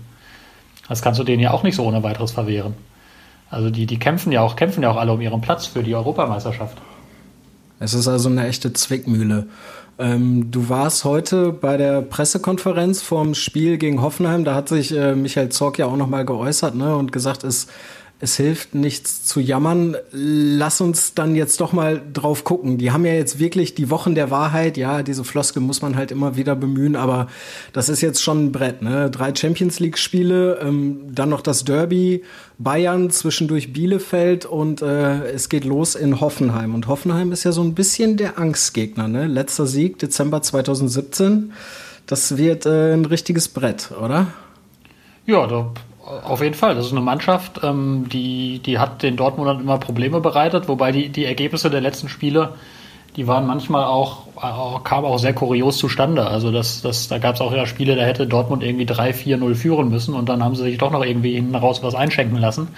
Das 0.88 1.00
kannst 1.00 1.20
du 1.20 1.24
denen 1.24 1.42
ja 1.42 1.52
auch 1.52 1.62
nicht 1.62 1.76
so 1.76 1.84
ohne 1.84 2.02
weiteres 2.02 2.32
verwehren. 2.32 2.74
Also 3.50 3.70
die, 3.70 3.86
die 3.86 3.98
kämpfen 3.98 4.32
ja 4.32 4.40
auch, 4.42 4.56
kämpfen 4.56 4.82
ja 4.82 4.90
auch 4.90 4.96
alle 4.96 5.12
um 5.12 5.20
ihren 5.20 5.40
Platz 5.40 5.66
für 5.66 5.82
die 5.82 5.94
Europameisterschaft. 5.94 6.78
Es 7.78 7.94
ist 7.94 8.08
also 8.08 8.28
eine 8.28 8.46
echte 8.46 8.72
Zwickmühle. 8.72 9.46
Ähm, 9.98 10.50
du 10.50 10.68
warst 10.68 11.04
heute 11.04 11.52
bei 11.52 11.76
der 11.76 12.02
Pressekonferenz 12.02 13.02
vorm 13.02 13.34
Spiel 13.34 13.78
gegen 13.78 14.02
Hoffenheim. 14.02 14.44
Da 14.44 14.54
hat 14.54 14.68
sich 14.68 14.94
äh, 14.94 15.14
Michael 15.14 15.50
Zorc 15.50 15.78
ja 15.78 15.86
auch 15.86 15.96
nochmal 15.96 16.24
geäußert 16.24 16.74
ne, 16.74 16.96
und 16.96 17.12
gesagt, 17.12 17.44
es 17.44 17.68
es 18.18 18.36
hilft 18.36 18.74
nichts 18.74 19.24
zu 19.24 19.40
jammern. 19.40 19.94
Lass 20.10 20.80
uns 20.80 21.12
dann 21.12 21.34
jetzt 21.34 21.60
doch 21.60 21.74
mal 21.74 22.00
drauf 22.14 22.44
gucken. 22.44 22.78
Die 22.78 22.90
haben 22.90 23.04
ja 23.04 23.12
jetzt 23.12 23.38
wirklich 23.38 23.74
die 23.74 23.90
Wochen 23.90 24.14
der 24.14 24.30
Wahrheit. 24.30 24.78
Ja, 24.78 25.02
diese 25.02 25.22
Floskel 25.22 25.60
muss 25.60 25.82
man 25.82 25.96
halt 25.96 26.10
immer 26.10 26.34
wieder 26.34 26.56
bemühen, 26.56 26.96
aber 26.96 27.28
das 27.74 27.90
ist 27.90 28.00
jetzt 28.00 28.22
schon 28.22 28.46
ein 28.46 28.52
Brett. 28.52 28.80
Ne? 28.80 29.10
Drei 29.10 29.34
Champions 29.34 29.80
League 29.80 29.98
Spiele, 29.98 30.58
ähm, 30.62 31.02
dann 31.12 31.28
noch 31.28 31.42
das 31.42 31.64
Derby, 31.64 32.22
Bayern, 32.58 33.10
zwischendurch 33.10 33.74
Bielefeld 33.74 34.46
und 34.46 34.80
äh, 34.80 35.26
es 35.32 35.50
geht 35.50 35.66
los 35.66 35.94
in 35.94 36.18
Hoffenheim. 36.18 36.74
Und 36.74 36.88
Hoffenheim 36.88 37.32
ist 37.32 37.44
ja 37.44 37.52
so 37.52 37.62
ein 37.62 37.74
bisschen 37.74 38.16
der 38.16 38.38
Angstgegner. 38.38 39.08
Ne? 39.08 39.26
Letzter 39.26 39.66
Sieg 39.66 39.98
Dezember 39.98 40.40
2017. 40.40 41.52
Das 42.06 42.38
wird 42.38 42.64
äh, 42.64 42.94
ein 42.94 43.04
richtiges 43.04 43.48
Brett, 43.48 43.90
oder? 44.00 44.28
Ja, 45.26 45.46
da 45.46 45.74
auf 46.06 46.40
jeden 46.42 46.54
Fall. 46.54 46.74
Das 46.74 46.86
ist 46.86 46.92
eine 46.92 47.00
Mannschaft, 47.00 47.60
ähm, 47.62 48.08
die, 48.08 48.60
die 48.60 48.78
hat 48.78 49.02
den 49.02 49.16
Dortmundern 49.16 49.60
immer 49.60 49.78
Probleme 49.78 50.20
bereitet, 50.20 50.68
wobei 50.68 50.92
die, 50.92 51.08
die 51.08 51.24
Ergebnisse 51.24 51.70
der 51.70 51.80
letzten 51.80 52.08
Spiele, 52.08 52.54
die 53.16 53.26
waren 53.26 53.46
manchmal 53.46 53.84
auch, 53.84 54.26
auch 54.36 54.84
kamen 54.84 55.06
auch 55.06 55.18
sehr 55.18 55.32
kurios 55.32 55.78
zustande. 55.78 56.26
Also 56.26 56.52
das, 56.52 56.82
das, 56.82 57.08
da 57.08 57.18
gab 57.18 57.34
es 57.34 57.40
auch 57.40 57.52
ja 57.52 57.66
Spiele, 57.66 57.96
da 57.96 58.02
hätte 58.02 58.26
Dortmund 58.26 58.62
irgendwie 58.62 58.84
3-4-0 58.84 59.54
führen 59.54 59.88
müssen 59.88 60.14
und 60.14 60.28
dann 60.28 60.44
haben 60.44 60.54
sie 60.54 60.64
sich 60.64 60.78
doch 60.78 60.90
noch 60.90 61.04
irgendwie 61.04 61.34
hinten 61.34 61.54
raus 61.54 61.82
was 61.82 61.94
einschenken 61.94 62.38
lassen. 62.38 62.68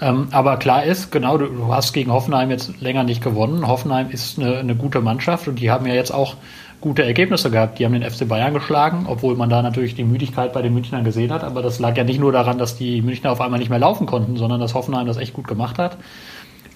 Ähm, 0.00 0.28
aber 0.30 0.56
klar 0.56 0.84
ist, 0.84 1.10
genau, 1.10 1.38
du, 1.38 1.46
du, 1.46 1.74
hast 1.74 1.92
gegen 1.92 2.12
Hoffenheim 2.12 2.50
jetzt 2.50 2.80
länger 2.80 3.04
nicht 3.04 3.22
gewonnen. 3.22 3.66
Hoffenheim 3.66 4.10
ist 4.10 4.38
eine, 4.38 4.58
eine 4.58 4.76
gute 4.76 5.00
Mannschaft 5.00 5.48
und 5.48 5.56
die 5.56 5.70
haben 5.70 5.86
ja 5.86 5.94
jetzt 5.94 6.12
auch 6.12 6.36
gute 6.80 7.04
Ergebnisse 7.04 7.50
gehabt. 7.50 7.78
Die 7.78 7.84
haben 7.84 7.92
den 7.92 8.08
FC 8.08 8.28
Bayern 8.28 8.54
geschlagen, 8.54 9.06
obwohl 9.08 9.36
man 9.36 9.50
da 9.50 9.62
natürlich 9.62 9.94
die 9.94 10.04
Müdigkeit 10.04 10.52
bei 10.52 10.62
den 10.62 10.74
Münchnern 10.74 11.04
gesehen 11.04 11.32
hat. 11.32 11.44
Aber 11.44 11.62
das 11.62 11.78
lag 11.78 11.96
ja 11.96 12.04
nicht 12.04 12.20
nur 12.20 12.32
daran, 12.32 12.58
dass 12.58 12.76
die 12.76 13.02
Münchner 13.02 13.32
auf 13.32 13.40
einmal 13.40 13.58
nicht 13.58 13.70
mehr 13.70 13.78
laufen 13.78 14.06
konnten, 14.06 14.36
sondern 14.36 14.60
dass 14.60 14.74
Hoffenheim 14.74 15.06
das 15.06 15.16
echt 15.16 15.32
gut 15.32 15.48
gemacht 15.48 15.78
hat. 15.78 15.96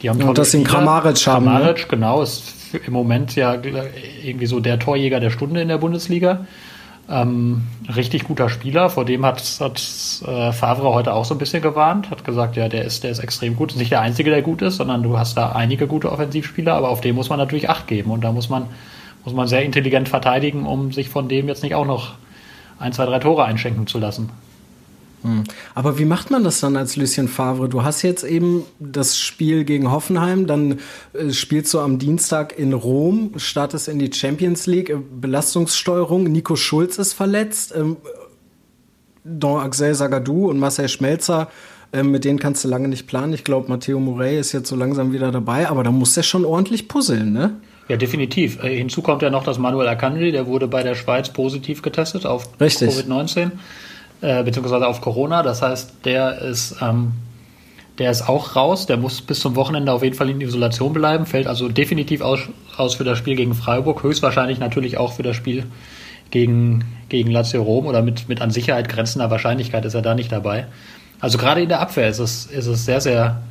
Die 0.02 0.10
haben 0.10 0.20
und 0.20 0.36
dass 0.36 0.54
einen 0.54 0.64
Kramaric 0.64 1.26
haben. 1.26 1.44
Ne? 1.44 1.50
Kramaric, 1.52 1.78
ne? 1.78 1.86
genau, 1.88 2.22
ist 2.22 2.54
im 2.86 2.92
Moment 2.92 3.36
ja 3.36 3.56
irgendwie 4.24 4.46
so 4.46 4.60
der 4.60 4.78
Torjäger 4.78 5.20
der 5.20 5.30
Stunde 5.30 5.60
in 5.60 5.68
der 5.68 5.78
Bundesliga. 5.78 6.46
Ähm, 7.08 7.64
richtig 7.94 8.24
guter 8.24 8.48
Spieler, 8.48 8.88
vor 8.88 9.04
dem 9.04 9.26
hat, 9.26 9.42
hat 9.60 9.82
äh, 10.26 10.52
Favre 10.52 10.94
heute 10.94 11.12
auch 11.12 11.24
so 11.24 11.34
ein 11.34 11.38
bisschen 11.38 11.60
gewarnt, 11.60 12.10
hat 12.10 12.24
gesagt, 12.24 12.56
ja, 12.56 12.68
der 12.68 12.84
ist, 12.84 13.04
der 13.04 13.10
ist 13.10 13.18
extrem 13.18 13.56
gut. 13.56 13.72
Ist 13.72 13.78
nicht 13.78 13.90
der 13.90 14.00
Einzige, 14.00 14.30
der 14.30 14.42
gut 14.42 14.62
ist, 14.62 14.76
sondern 14.76 15.02
du 15.02 15.18
hast 15.18 15.36
da 15.36 15.52
einige 15.52 15.86
gute 15.86 16.10
Offensivspieler, 16.10 16.74
aber 16.74 16.88
auf 16.88 17.00
den 17.00 17.14
muss 17.14 17.28
man 17.28 17.38
natürlich 17.38 17.68
Acht 17.68 17.86
geben 17.86 18.10
und 18.12 18.22
da 18.22 18.32
muss 18.32 18.48
man, 18.48 18.66
muss 19.24 19.34
man 19.34 19.48
sehr 19.48 19.62
intelligent 19.62 20.08
verteidigen, 20.08 20.66
um 20.66 20.92
sich 20.92 21.08
von 21.08 21.28
dem 21.28 21.48
jetzt 21.48 21.62
nicht 21.62 21.74
auch 21.74 21.86
noch 21.86 22.14
ein, 22.78 22.92
zwei, 22.92 23.06
drei 23.06 23.18
Tore 23.18 23.44
einschenken 23.44 23.86
zu 23.86 23.98
lassen. 23.98 24.30
Hm. 25.22 25.44
Aber 25.74 25.98
wie 25.98 26.04
macht 26.04 26.30
man 26.30 26.42
das 26.42 26.60
dann 26.60 26.76
als 26.76 26.96
Lucien 26.96 27.28
Favre? 27.28 27.68
Du 27.68 27.84
hast 27.84 28.02
jetzt 28.02 28.24
eben 28.24 28.64
das 28.80 29.18
Spiel 29.18 29.64
gegen 29.64 29.90
Hoffenheim, 29.90 30.46
dann 30.46 30.80
äh, 31.12 31.30
spielst 31.30 31.72
du 31.74 31.80
am 31.80 31.98
Dienstag 31.98 32.58
in 32.58 32.72
Rom, 32.72 33.32
startest 33.36 33.88
in 33.88 33.98
die 34.00 34.12
Champions 34.12 34.66
League, 34.66 34.90
äh, 34.90 34.96
Belastungssteuerung, 34.96 36.24
Nico 36.24 36.56
Schulz 36.56 36.98
ist 36.98 37.12
verletzt, 37.12 37.72
ähm, 37.76 37.96
Don 39.24 39.60
Axel 39.60 39.94
Sagadou 39.94 40.50
und 40.50 40.58
Marcel 40.58 40.88
Schmelzer, 40.88 41.48
äh, 41.92 42.02
mit 42.02 42.24
denen 42.24 42.40
kannst 42.40 42.64
du 42.64 42.68
lange 42.68 42.88
nicht 42.88 43.06
planen. 43.06 43.32
Ich 43.32 43.44
glaube, 43.44 43.68
Matteo 43.68 44.00
Morey 44.00 44.40
ist 44.40 44.50
jetzt 44.50 44.68
so 44.68 44.74
langsam 44.74 45.12
wieder 45.12 45.30
dabei, 45.30 45.68
aber 45.68 45.84
da 45.84 45.92
muss 45.92 46.14
der 46.14 46.24
schon 46.24 46.44
ordentlich 46.44 46.88
puzzeln, 46.88 47.32
ne? 47.32 47.60
Ja, 47.92 47.98
definitiv. 47.98 48.64
Äh, 48.64 48.74
hinzu 48.74 49.02
kommt 49.02 49.20
ja 49.20 49.28
noch, 49.28 49.44
dass 49.44 49.58
Manuel 49.58 49.86
Akanji, 49.86 50.32
der 50.32 50.46
wurde 50.46 50.66
bei 50.66 50.82
der 50.82 50.94
Schweiz 50.94 51.28
positiv 51.28 51.82
getestet 51.82 52.24
auf 52.24 52.48
Covid-19 52.58 53.50
äh, 54.22 54.42
beziehungsweise 54.42 54.86
auf 54.86 55.02
Corona. 55.02 55.42
Das 55.42 55.60
heißt, 55.60 55.96
der 56.06 56.38
ist, 56.38 56.76
ähm, 56.80 57.12
der 57.98 58.10
ist 58.10 58.30
auch 58.30 58.56
raus. 58.56 58.86
Der 58.86 58.96
muss 58.96 59.20
bis 59.20 59.40
zum 59.40 59.56
Wochenende 59.56 59.92
auf 59.92 60.02
jeden 60.02 60.16
Fall 60.16 60.30
in 60.30 60.40
Isolation 60.40 60.94
bleiben, 60.94 61.26
fällt 61.26 61.46
also 61.46 61.68
definitiv 61.68 62.22
aus, 62.22 62.48
aus 62.78 62.94
für 62.94 63.04
das 63.04 63.18
Spiel 63.18 63.36
gegen 63.36 63.52
Freiburg. 63.52 64.02
Höchstwahrscheinlich 64.02 64.58
natürlich 64.58 64.96
auch 64.96 65.12
für 65.12 65.22
das 65.22 65.36
Spiel 65.36 65.64
gegen, 66.30 66.86
gegen 67.10 67.30
Lazio 67.30 67.62
Rom 67.62 67.84
oder 67.84 68.00
mit, 68.00 68.26
mit 68.26 68.40
an 68.40 68.50
Sicherheit 68.50 68.88
grenzender 68.88 69.30
Wahrscheinlichkeit 69.30 69.84
ist 69.84 69.92
er 69.92 70.00
da 70.00 70.14
nicht 70.14 70.32
dabei. 70.32 70.64
Also 71.20 71.36
gerade 71.36 71.60
in 71.60 71.68
der 71.68 71.80
Abwehr 71.80 72.08
ist 72.08 72.20
es, 72.20 72.46
ist 72.46 72.68
es 72.68 72.86
sehr, 72.86 73.02
sehr 73.02 73.42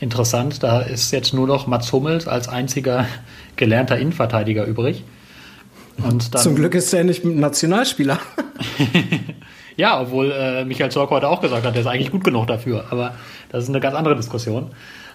interessant. 0.00 0.62
Da 0.62 0.80
ist 0.80 1.12
jetzt 1.12 1.32
nur 1.34 1.46
noch 1.46 1.66
Mats 1.66 1.92
Hummels 1.92 2.26
als 2.26 2.48
einziger 2.48 3.06
gelernter 3.56 3.98
Innenverteidiger 3.98 4.64
übrig. 4.64 5.04
Und 6.02 6.34
dann, 6.34 6.42
Zum 6.42 6.54
Glück 6.54 6.74
ist 6.74 6.92
er 6.92 7.04
nicht 7.04 7.24
Nationalspieler. 7.24 8.18
Ja, 9.80 9.98
obwohl 9.98 10.30
äh, 10.30 10.66
Michael 10.66 10.90
Zorc 10.90 11.08
heute 11.08 11.26
auch 11.26 11.40
gesagt 11.40 11.64
hat, 11.64 11.74
der 11.74 11.80
ist 11.80 11.86
eigentlich 11.86 12.10
gut 12.10 12.22
genug 12.22 12.46
dafür. 12.46 12.84
Aber 12.90 13.14
das 13.50 13.64
ist 13.64 13.70
eine 13.70 13.80
ganz 13.80 13.96
andere 13.96 14.14
Diskussion. 14.14 14.72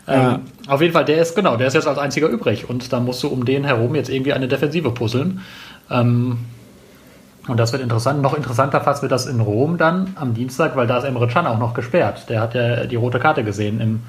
Ähm, 0.07 0.21
ja. 0.21 0.39
Auf 0.67 0.81
jeden 0.81 0.91
Fall, 0.91 1.05
der 1.05 1.21
ist 1.21 1.35
genau, 1.35 1.55
der 1.55 1.67
ist 1.67 1.75
jetzt 1.75 1.87
als 1.87 1.99
einziger 1.99 2.29
übrig. 2.29 2.67
Und 2.67 2.91
da 2.91 2.99
musst 2.99 3.21
du 3.21 3.27
um 3.27 3.45
den 3.45 3.63
herum 3.63 3.93
jetzt 3.93 4.09
irgendwie 4.09 4.33
eine 4.33 4.47
Defensive 4.47 4.89
puzzeln. 4.89 5.41
Ähm, 5.91 6.39
und 7.47 7.59
das 7.59 7.73
wird 7.73 7.83
interessant. 7.83 8.23
Noch 8.23 8.35
interessanter 8.35 8.81
fast 8.81 9.03
wird 9.03 9.11
das 9.11 9.27
in 9.27 9.39
Rom 9.39 9.77
dann 9.77 10.15
am 10.15 10.33
Dienstag, 10.33 10.75
weil 10.75 10.87
da 10.87 10.97
ist 10.97 11.03
Emre 11.03 11.27
Can 11.27 11.45
auch 11.45 11.59
noch 11.59 11.75
gesperrt. 11.75 12.27
Der 12.29 12.41
hat 12.41 12.55
ja 12.55 12.85
die 12.85 12.95
rote 12.95 13.19
Karte 13.19 13.43
gesehen 13.43 13.79
im, 13.79 13.99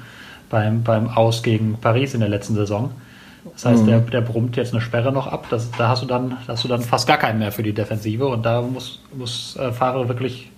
beim, 0.49 0.83
beim 0.83 1.09
Aus 1.09 1.43
gegen 1.43 1.77
Paris 1.79 2.13
in 2.13 2.19
der 2.19 2.29
letzten 2.29 2.55
Saison. 2.55 2.91
Das 3.53 3.65
heißt, 3.65 3.83
mhm. 3.83 3.87
der, 3.87 3.99
der 4.01 4.21
brummt 4.21 4.55
jetzt 4.57 4.73
eine 4.73 4.81
Sperre 4.81 5.11
noch 5.11 5.27
ab. 5.27 5.47
Das, 5.49 5.71
da 5.71 5.89
hast 5.89 6.03
du 6.03 6.05
dann, 6.05 6.37
hast 6.47 6.63
du 6.63 6.67
dann 6.67 6.81
fast 6.81 7.07
gar 7.07 7.17
keinen 7.17 7.39
mehr 7.39 7.51
für 7.51 7.63
die 7.63 7.73
Defensive 7.73 8.27
und 8.27 8.45
da 8.45 8.61
muss, 8.61 9.01
muss 9.13 9.55
äh, 9.57 9.71
Fahrer 9.71 10.07
wirklich 10.07 10.51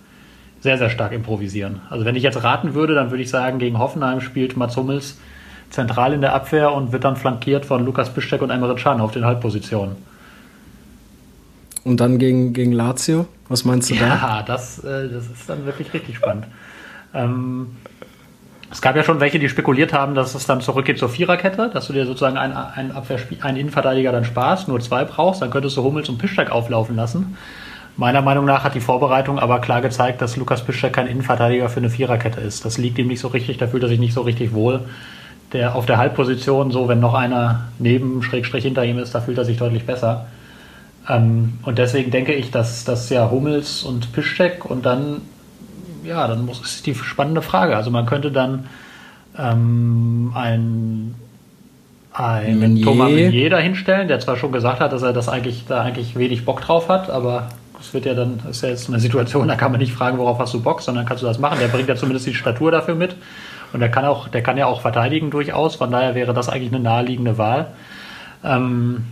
sehr, 0.62 0.78
sehr 0.78 0.90
stark 0.90 1.14
improvisieren. 1.14 1.82
Also 1.90 2.06
wenn 2.06 2.16
ich 2.16 2.24
jetzt 2.24 2.44
raten 2.44 2.74
würde, 2.74 2.96
dann 2.96 3.12
würde 3.12 3.24
ich 3.24 3.30
sagen, 3.30 3.60
gegen 3.60 3.80
Hoffenheim 3.80 4.22
spielt 4.22 4.58
Mats 4.58 4.76
Hummels 4.76 5.18
zentral 5.70 6.14
in 6.14 6.22
der 6.22 6.34
Abwehr 6.34 6.74
und 6.74 6.92
wird 6.92 7.04
dann 7.04 7.16
flankiert 7.16 7.66
von 7.66 7.86
Lukas 7.86 8.14
Piszczek 8.14 8.42
und 8.42 8.50
Emre 8.50 8.76
Can 8.76 9.00
auf 9.02 9.12
den 9.12 9.26
Halbpositionen. 9.26 9.96
Und 11.84 12.00
dann 12.00 12.18
gegen, 12.18 12.54
gegen 12.54 12.72
Lazio? 12.72 13.28
Was 13.48 13.66
meinst 13.66 13.90
du 13.90 13.96
ja, 13.96 14.02
da? 14.02 14.08
Ja, 14.16 14.44
das, 14.44 14.84
äh, 14.84 15.10
das 15.10 15.28
ist 15.28 15.48
dann 15.50 15.66
wirklich 15.66 15.94
richtig 15.94 16.18
spannend. 16.18 16.46
Ähm, 17.14 17.78
es 18.72 18.82
gab 18.82 18.96
ja 18.96 19.04
schon 19.04 19.20
welche, 19.20 19.40
die 19.40 19.50
spekuliert 19.50 19.94
haben, 19.94 20.14
dass 20.14 20.36
es 20.36 20.46
dann 20.46 20.62
zurückgeht 20.62 21.00
zur 21.00 21.10
Viererkette, 21.10 21.72
dass 21.74 21.88
du 21.88 21.94
dir 21.94 22.06
sozusagen 22.06 22.38
einen, 22.38 22.54
einen, 22.54 23.58
Innenverteidiger 23.58 24.12
dann 24.12 24.26
sparst, 24.26 24.68
nur 24.68 24.80
zwei 24.80 25.06
brauchst, 25.06 25.42
dann 25.42 25.50
könntest 25.50 25.76
du 25.78 25.84
Hummels 25.84 26.08
und 26.10 26.20
Piszczek 26.20 26.52
auflaufen 26.52 26.96
lassen. 26.96 27.38
Meiner 27.98 28.22
Meinung 28.22 28.46
nach 28.46 28.64
hat 28.64 28.76
die 28.76 28.80
Vorbereitung 28.80 29.40
aber 29.40 29.60
klar 29.60 29.82
gezeigt, 29.82 30.22
dass 30.22 30.38
Lukas 30.38 30.64
Piszczek 30.64 30.94
kein 30.94 31.08
Innenverteidiger 31.08 31.68
für 31.68 31.80
eine 31.80 31.90
Viererkette 31.90 32.40
ist. 32.40 32.64
Das 32.64 32.78
liegt 32.78 32.98
ihm 33.00 33.08
nicht 33.08 33.20
so 33.20 33.28
richtig, 33.30 33.58
da 33.58 33.68
fühlt 33.68 33.84
er 33.84 33.90
sich 33.90 34.00
nicht 34.00 34.14
so 34.14 34.22
richtig 34.22 34.54
wohl. 34.54 34.82
Der 35.52 35.76
auf 35.76 35.88
der 35.88 35.98
Halbposition, 35.98 36.70
so 36.70 36.88
wenn 36.88 37.00
noch 37.00 37.16
einer 37.16 37.66
neben 37.80 38.22
Schrägstrich 38.22 38.64
hinter 38.64 38.86
ihm 38.86 39.00
ist, 39.00 39.16
da 39.16 39.22
fühlt 39.22 39.40
er 39.40 39.46
sich 39.46 39.58
deutlich 39.58 39.86
besser. 39.86 40.28
Ähm, 41.10 41.58
und 41.64 41.80
deswegen 41.80 42.12
denke 42.12 42.34
ich, 42.34 42.52
dass 42.52 42.86
das 42.86 43.10
ja 43.10 43.32
Hummels 43.32 43.84
und 43.84 44.14
Piszczek 44.14 44.64
und 44.64 44.86
dann 44.86 45.22
ja, 46.04 46.28
dann 46.28 46.46
muss, 46.46 46.62
ist 46.62 46.86
die 46.86 46.96
spannende 46.96 47.42
Frage. 47.42 47.76
Also 47.76 47.92
man 47.92 48.06
könnte 48.06 48.32
dann 48.32 48.68
ähm, 49.38 50.32
ein 50.36 51.16
einen 52.12 52.60
Meunier. 52.60 52.86
Thomas 52.86 53.12
Meunier 53.12 53.50
dahinstellen, 53.50 54.08
der 54.08 54.20
zwar 54.20 54.36
schon 54.36 54.52
gesagt 54.52 54.80
hat, 54.80 54.92
dass 54.92 55.04
er 55.04 55.14
das 55.14 55.30
eigentlich 55.30 55.66
da 55.68 55.82
eigentlich 55.82 56.18
wenig 56.18 56.44
Bock 56.44 56.62
drauf 56.62 56.90
hat, 56.90 57.10
aber 57.10 57.50
das 57.78 57.94
wird 57.94 58.06
ja 58.06 58.14
dann, 58.14 58.40
das 58.46 58.58
ist 58.58 58.62
ja 58.64 58.70
jetzt 58.70 58.90
eine 58.90 59.00
Situation, 59.00 59.48
da 59.48 59.56
kann 59.56 59.72
man 59.72 59.80
nicht 59.80 59.94
fragen, 59.94 60.18
worauf 60.18 60.38
hast 60.40 60.54
du 60.54 60.62
Bock, 60.62 60.82
sondern 60.82 61.06
kannst 61.06 61.24
du 61.24 61.28
das 61.28 61.40
machen. 61.40 61.60
Der 61.62 61.68
bringt 61.68 61.88
ja 61.88 61.96
zumindest 61.96 62.28
die 62.28 62.34
Statur 62.34 62.72
dafür 62.72 62.96
mit. 62.96 63.16
Und 63.72 63.80
der 63.80 63.90
kann 63.90 64.04
auch, 64.04 64.28
der 64.28 64.42
kann 64.42 64.58
ja 64.58 64.66
auch 64.66 64.82
verteidigen 64.82 65.30
durchaus, 65.30 65.76
von 65.76 65.92
daher 65.92 66.16
wäre 66.16 66.34
das 66.34 66.50
eigentlich 66.50 66.74
eine 66.74 66.82
naheliegende 66.82 67.38
Wahl. 67.38 67.68
Ähm, 68.44 69.06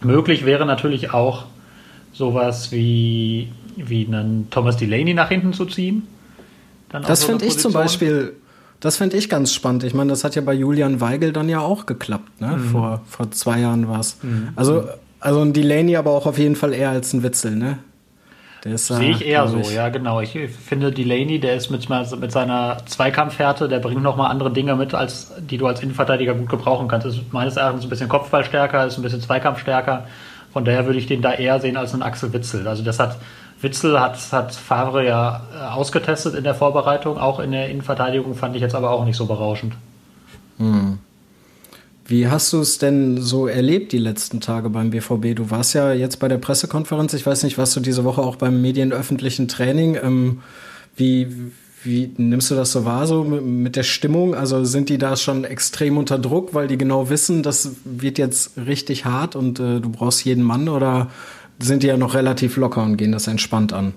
möglich 0.00 0.46
wäre 0.46 0.64
natürlich 0.64 1.12
auch 1.12 1.46
sowas 2.12 2.72
wie, 2.72 3.52
wie 3.76 4.06
einen 4.06 4.48
Thomas 4.50 4.76
Delaney 4.76 5.14
nach 5.14 5.28
hinten 5.28 5.52
zu 5.52 5.66
ziehen 5.66 6.06
das 6.88 7.24
finde 7.24 7.44
ich 7.44 7.58
zum 7.58 7.72
Beispiel, 7.72 8.34
das 8.80 8.96
finde 8.96 9.16
ich 9.16 9.28
ganz 9.28 9.52
spannend. 9.52 9.84
Ich 9.84 9.94
meine, 9.94 10.10
das 10.10 10.24
hat 10.24 10.34
ja 10.34 10.42
bei 10.42 10.54
Julian 10.54 11.00
Weigel 11.00 11.32
dann 11.32 11.48
ja 11.48 11.60
auch 11.60 11.86
geklappt, 11.86 12.40
ne? 12.40 12.56
Mhm. 12.56 12.70
Vor, 12.70 13.02
vor 13.06 13.30
zwei 13.30 13.60
Jahren 13.60 13.88
war 13.88 14.00
es. 14.00 14.16
Mhm. 14.22 14.50
Also, 14.56 14.84
also 15.20 15.40
ein 15.40 15.52
Delaney 15.52 15.96
aber 15.96 16.12
auch 16.12 16.26
auf 16.26 16.38
jeden 16.38 16.56
Fall 16.56 16.72
eher 16.72 16.90
als 16.90 17.12
ein 17.12 17.22
Witzel, 17.22 17.56
ne? 17.56 17.78
Sehe 18.64 19.10
ich 19.10 19.24
eher 19.24 19.46
so, 19.46 19.58
ich. 19.58 19.72
ja, 19.72 19.88
genau. 19.88 20.20
Ich 20.20 20.32
finde 20.32 20.90
Delaney, 20.90 21.38
der 21.38 21.54
ist 21.54 21.70
mit, 21.70 21.88
mit 21.88 22.32
seiner 22.32 22.78
Zweikampfhärte, 22.86 23.68
der 23.68 23.78
bringt 23.78 24.02
nochmal 24.02 24.30
andere 24.30 24.52
Dinge 24.52 24.74
mit, 24.74 24.94
als 24.94 25.32
die 25.38 25.58
du 25.58 25.66
als 25.66 25.80
Innenverteidiger 25.80 26.34
gut 26.34 26.48
gebrauchen 26.48 26.88
kannst. 26.88 27.06
Ist 27.06 27.32
meines 27.32 27.56
Erachtens 27.56 27.84
ein 27.84 27.88
bisschen 27.88 28.08
Kopfballstärker, 28.08 28.86
ist 28.86 28.98
ein 28.98 29.02
bisschen 29.02 29.20
Zweikampfstärker. 29.20 30.06
Von 30.52 30.64
daher 30.64 30.86
würde 30.86 30.98
ich 30.98 31.06
den 31.06 31.22
da 31.22 31.34
eher 31.34 31.60
sehen 31.60 31.76
als 31.76 31.92
einen 31.92 32.02
Axel 32.02 32.32
Witzel. 32.32 32.66
Also 32.66 32.82
das 32.82 32.98
hat 32.98 33.16
Witzel 33.60 33.98
hat, 33.98 34.16
hat 34.32 34.54
Favre 34.54 35.04
ja 35.04 35.42
äh, 35.52 35.58
ausgetestet 35.74 36.34
in 36.34 36.44
der 36.44 36.54
Vorbereitung, 36.54 37.18
auch 37.18 37.40
in 37.40 37.50
der 37.50 37.68
Innenverteidigung 37.68 38.34
fand 38.34 38.54
ich 38.54 38.62
jetzt 38.62 38.74
aber 38.74 38.90
auch 38.90 39.04
nicht 39.04 39.16
so 39.16 39.26
berauschend. 39.26 39.74
Hm. 40.58 40.98
Wie 42.06 42.28
hast 42.28 42.52
du 42.54 42.60
es 42.60 42.78
denn 42.78 43.20
so 43.20 43.46
erlebt 43.48 43.92
die 43.92 43.98
letzten 43.98 44.40
Tage 44.40 44.70
beim 44.70 44.90
BVB? 44.90 45.36
Du 45.36 45.50
warst 45.50 45.74
ja 45.74 45.92
jetzt 45.92 46.18
bei 46.20 46.28
der 46.28 46.38
Pressekonferenz, 46.38 47.12
ich 47.12 47.26
weiß 47.26 47.42
nicht, 47.42 47.58
warst 47.58 47.76
du 47.76 47.80
diese 47.80 48.04
Woche 48.04 48.22
auch 48.22 48.36
beim 48.36 48.62
medienöffentlichen 48.62 49.46
Training? 49.46 49.98
Ähm, 50.02 50.40
wie, 50.96 51.52
wie 51.84 52.10
nimmst 52.16 52.50
du 52.50 52.54
das 52.54 52.72
so 52.72 52.86
wahr, 52.86 53.06
so 53.06 53.24
mit 53.24 53.76
der 53.76 53.82
Stimmung? 53.82 54.34
Also 54.34 54.64
sind 54.64 54.88
die 54.88 54.96
da 54.96 55.16
schon 55.16 55.44
extrem 55.44 55.98
unter 55.98 56.18
Druck, 56.18 56.54
weil 56.54 56.66
die 56.66 56.78
genau 56.78 57.10
wissen, 57.10 57.42
das 57.42 57.72
wird 57.84 58.16
jetzt 58.16 58.52
richtig 58.56 59.04
hart 59.04 59.36
und 59.36 59.60
äh, 59.60 59.80
du 59.80 59.90
brauchst 59.90 60.24
jeden 60.24 60.44
Mann 60.44 60.70
oder 60.70 61.08
sind 61.58 61.82
die 61.82 61.88
ja 61.88 61.96
noch 61.96 62.14
relativ 62.14 62.56
locker 62.56 62.82
und 62.82 62.96
gehen 62.96 63.12
das 63.12 63.26
entspannt 63.26 63.72
an. 63.72 63.94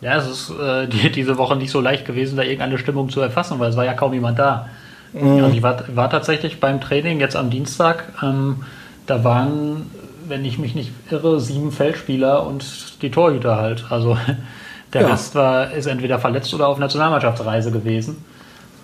Ja, 0.00 0.16
es 0.16 0.28
ist 0.28 0.50
äh, 0.58 0.86
die, 0.86 1.10
diese 1.10 1.38
Woche 1.38 1.56
nicht 1.56 1.70
so 1.70 1.80
leicht 1.80 2.04
gewesen, 2.04 2.36
da 2.36 2.42
irgendeine 2.42 2.78
Stimmung 2.78 3.10
zu 3.10 3.20
erfassen, 3.20 3.58
weil 3.58 3.70
es 3.70 3.76
war 3.76 3.84
ja 3.84 3.94
kaum 3.94 4.12
jemand 4.12 4.38
da. 4.38 4.68
Mhm. 5.12 5.44
Also 5.44 5.56
ich 5.56 5.62
war, 5.62 5.84
war 5.94 6.08
tatsächlich 6.10 6.60
beim 6.60 6.80
Training 6.80 7.20
jetzt 7.20 7.36
am 7.36 7.50
Dienstag. 7.50 8.12
Ähm, 8.22 8.62
da 9.06 9.24
waren, 9.24 9.86
wenn 10.26 10.44
ich 10.44 10.58
mich 10.58 10.74
nicht 10.74 10.92
irre, 11.10 11.40
sieben 11.40 11.72
Feldspieler 11.72 12.46
und 12.46 13.02
die 13.02 13.10
Torhüter 13.10 13.56
halt. 13.56 13.86
Also 13.90 14.16
der 14.92 15.02
ja. 15.02 15.08
Rest 15.08 15.34
war, 15.34 15.72
ist 15.72 15.86
entweder 15.86 16.18
verletzt 16.18 16.54
oder 16.54 16.68
auf 16.68 16.78
Nationalmannschaftsreise 16.78 17.72
gewesen. 17.72 18.24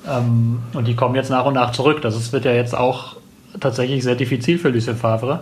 Ähm, 0.09 0.61
und 0.73 0.89
die 0.89 0.97
kommen 0.97 1.15
jetzt 1.15 1.31
nach 1.31 1.47
und 1.47 1.55
nach 1.55 1.73
zurück. 1.73 2.03
Das 2.03 2.17
ist, 2.17 2.33
wird 2.33 2.45
ja 2.45 2.53
jetzt 2.53 2.77
auch 2.77 3.17
tatsächlich 3.61 4.03
sehr 4.03 4.17
diffizil 4.17 4.59
für 4.59 4.71
Lucien 4.71 4.97
Favre. 4.97 5.41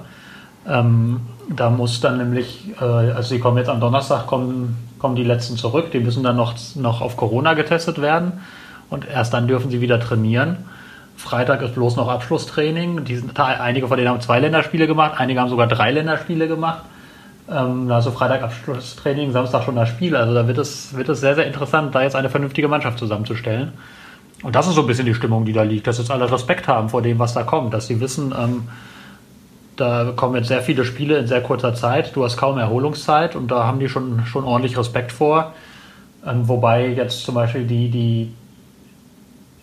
Ähm, 0.69 1.21
da 1.49 1.71
muss 1.71 2.01
dann 2.01 2.19
nämlich, 2.19 2.71
äh, 2.81 2.85
also 2.85 3.29
sie 3.29 3.39
kommen 3.39 3.59
jetzt 3.59 3.69
am 3.69 3.81
Donnerstag, 3.81 4.27
kommen, 4.27 4.77
kommen 4.99 5.17
die 5.17 5.25
letzten 5.25 5.57
zurück, 5.57 5.91
die 5.91 6.01
müssen 6.01 6.23
dann 6.23 6.37
noch, 6.37 6.55
noch 6.77 7.01
auf 7.01 7.17
Corona 7.17 7.55
getestet 7.55 8.01
werden 8.01 8.41
und 8.91 9.07
erst 9.09 9.35
dann 9.35 9.49
dürfen 9.49 9.71
sie 9.71 9.81
wieder 9.81 9.99
trainieren. 10.01 10.59
Freitag 11.17 11.63
ist 11.63 11.75
bloß 11.75 11.97
noch 11.97 12.09
Abschlusstraining. 12.09 13.05
Die 13.05 13.17
sind, 13.17 13.39
einige 13.39 13.87
von 13.87 13.97
denen 13.97 14.09
haben 14.09 14.21
zwei 14.21 14.41
Länderspiele 14.41 14.87
gemacht, 14.87 15.13
einige 15.19 15.41
haben 15.41 15.49
sogar 15.49 15.67
drei 15.67 15.93
Länderspiele 15.93 16.49
gemacht. 16.49 16.83
Ähm, 17.51 17.91
also 17.91 18.11
Freitag 18.11 18.43
Abschlusstraining, 18.43 19.33
Samstag 19.33 19.65
schon 19.65 19.77
das 19.77 19.89
Spiel. 19.89 20.17
Also 20.17 20.35
da 20.35 20.47
wird 20.47 20.59
es, 20.59 20.97
wird 20.97 21.09
es 21.09 21.21
sehr, 21.21 21.35
sehr 21.35 21.47
interessant, 21.47 21.95
da 21.95 22.03
jetzt 22.03 22.17
eine 22.17 22.31
vernünftige 22.31 22.69
Mannschaft 22.69 22.99
zusammenzustellen. 22.99 23.73
Und 24.43 24.57
das 24.57 24.67
ist 24.67 24.75
so 24.75 24.81
ein 24.81 24.87
bisschen 24.87 25.07
die 25.07 25.15
Stimmung, 25.15 25.45
die 25.45 25.53
da 25.53 25.63
liegt, 25.63 25.87
dass 25.87 25.99
jetzt 25.99 26.11
alle 26.11 26.31
Respekt 26.31 26.67
haben 26.67 26.89
vor 26.89 27.03
dem, 27.03 27.19
was 27.19 27.35
da 27.35 27.45
kommt, 27.45 27.73
dass 27.73 27.87
sie 27.87 28.01
wissen, 28.01 28.35
ähm, 28.37 28.69
da 29.83 30.13
kommen 30.15 30.37
jetzt 30.37 30.49
sehr 30.49 30.63
viele 30.63 30.85
Spiele 30.85 31.19
in 31.19 31.27
sehr 31.27 31.43
kurzer 31.43 31.75
Zeit, 31.75 32.15
du 32.15 32.25
hast 32.25 32.37
kaum 32.37 32.57
Erholungszeit 32.57 33.35
und 33.35 33.51
da 33.51 33.65
haben 33.65 33.81
die 33.81 33.89
schon, 33.89 34.25
schon 34.27 34.45
ordentlich 34.45 34.79
Respekt 34.79 35.11
vor. 35.11 35.53
Ähm, 36.25 36.47
wobei 36.49 36.87
jetzt 36.87 37.25
zum 37.25 37.35
Beispiel 37.35 37.65
die, 37.65 37.91
die 37.91 38.33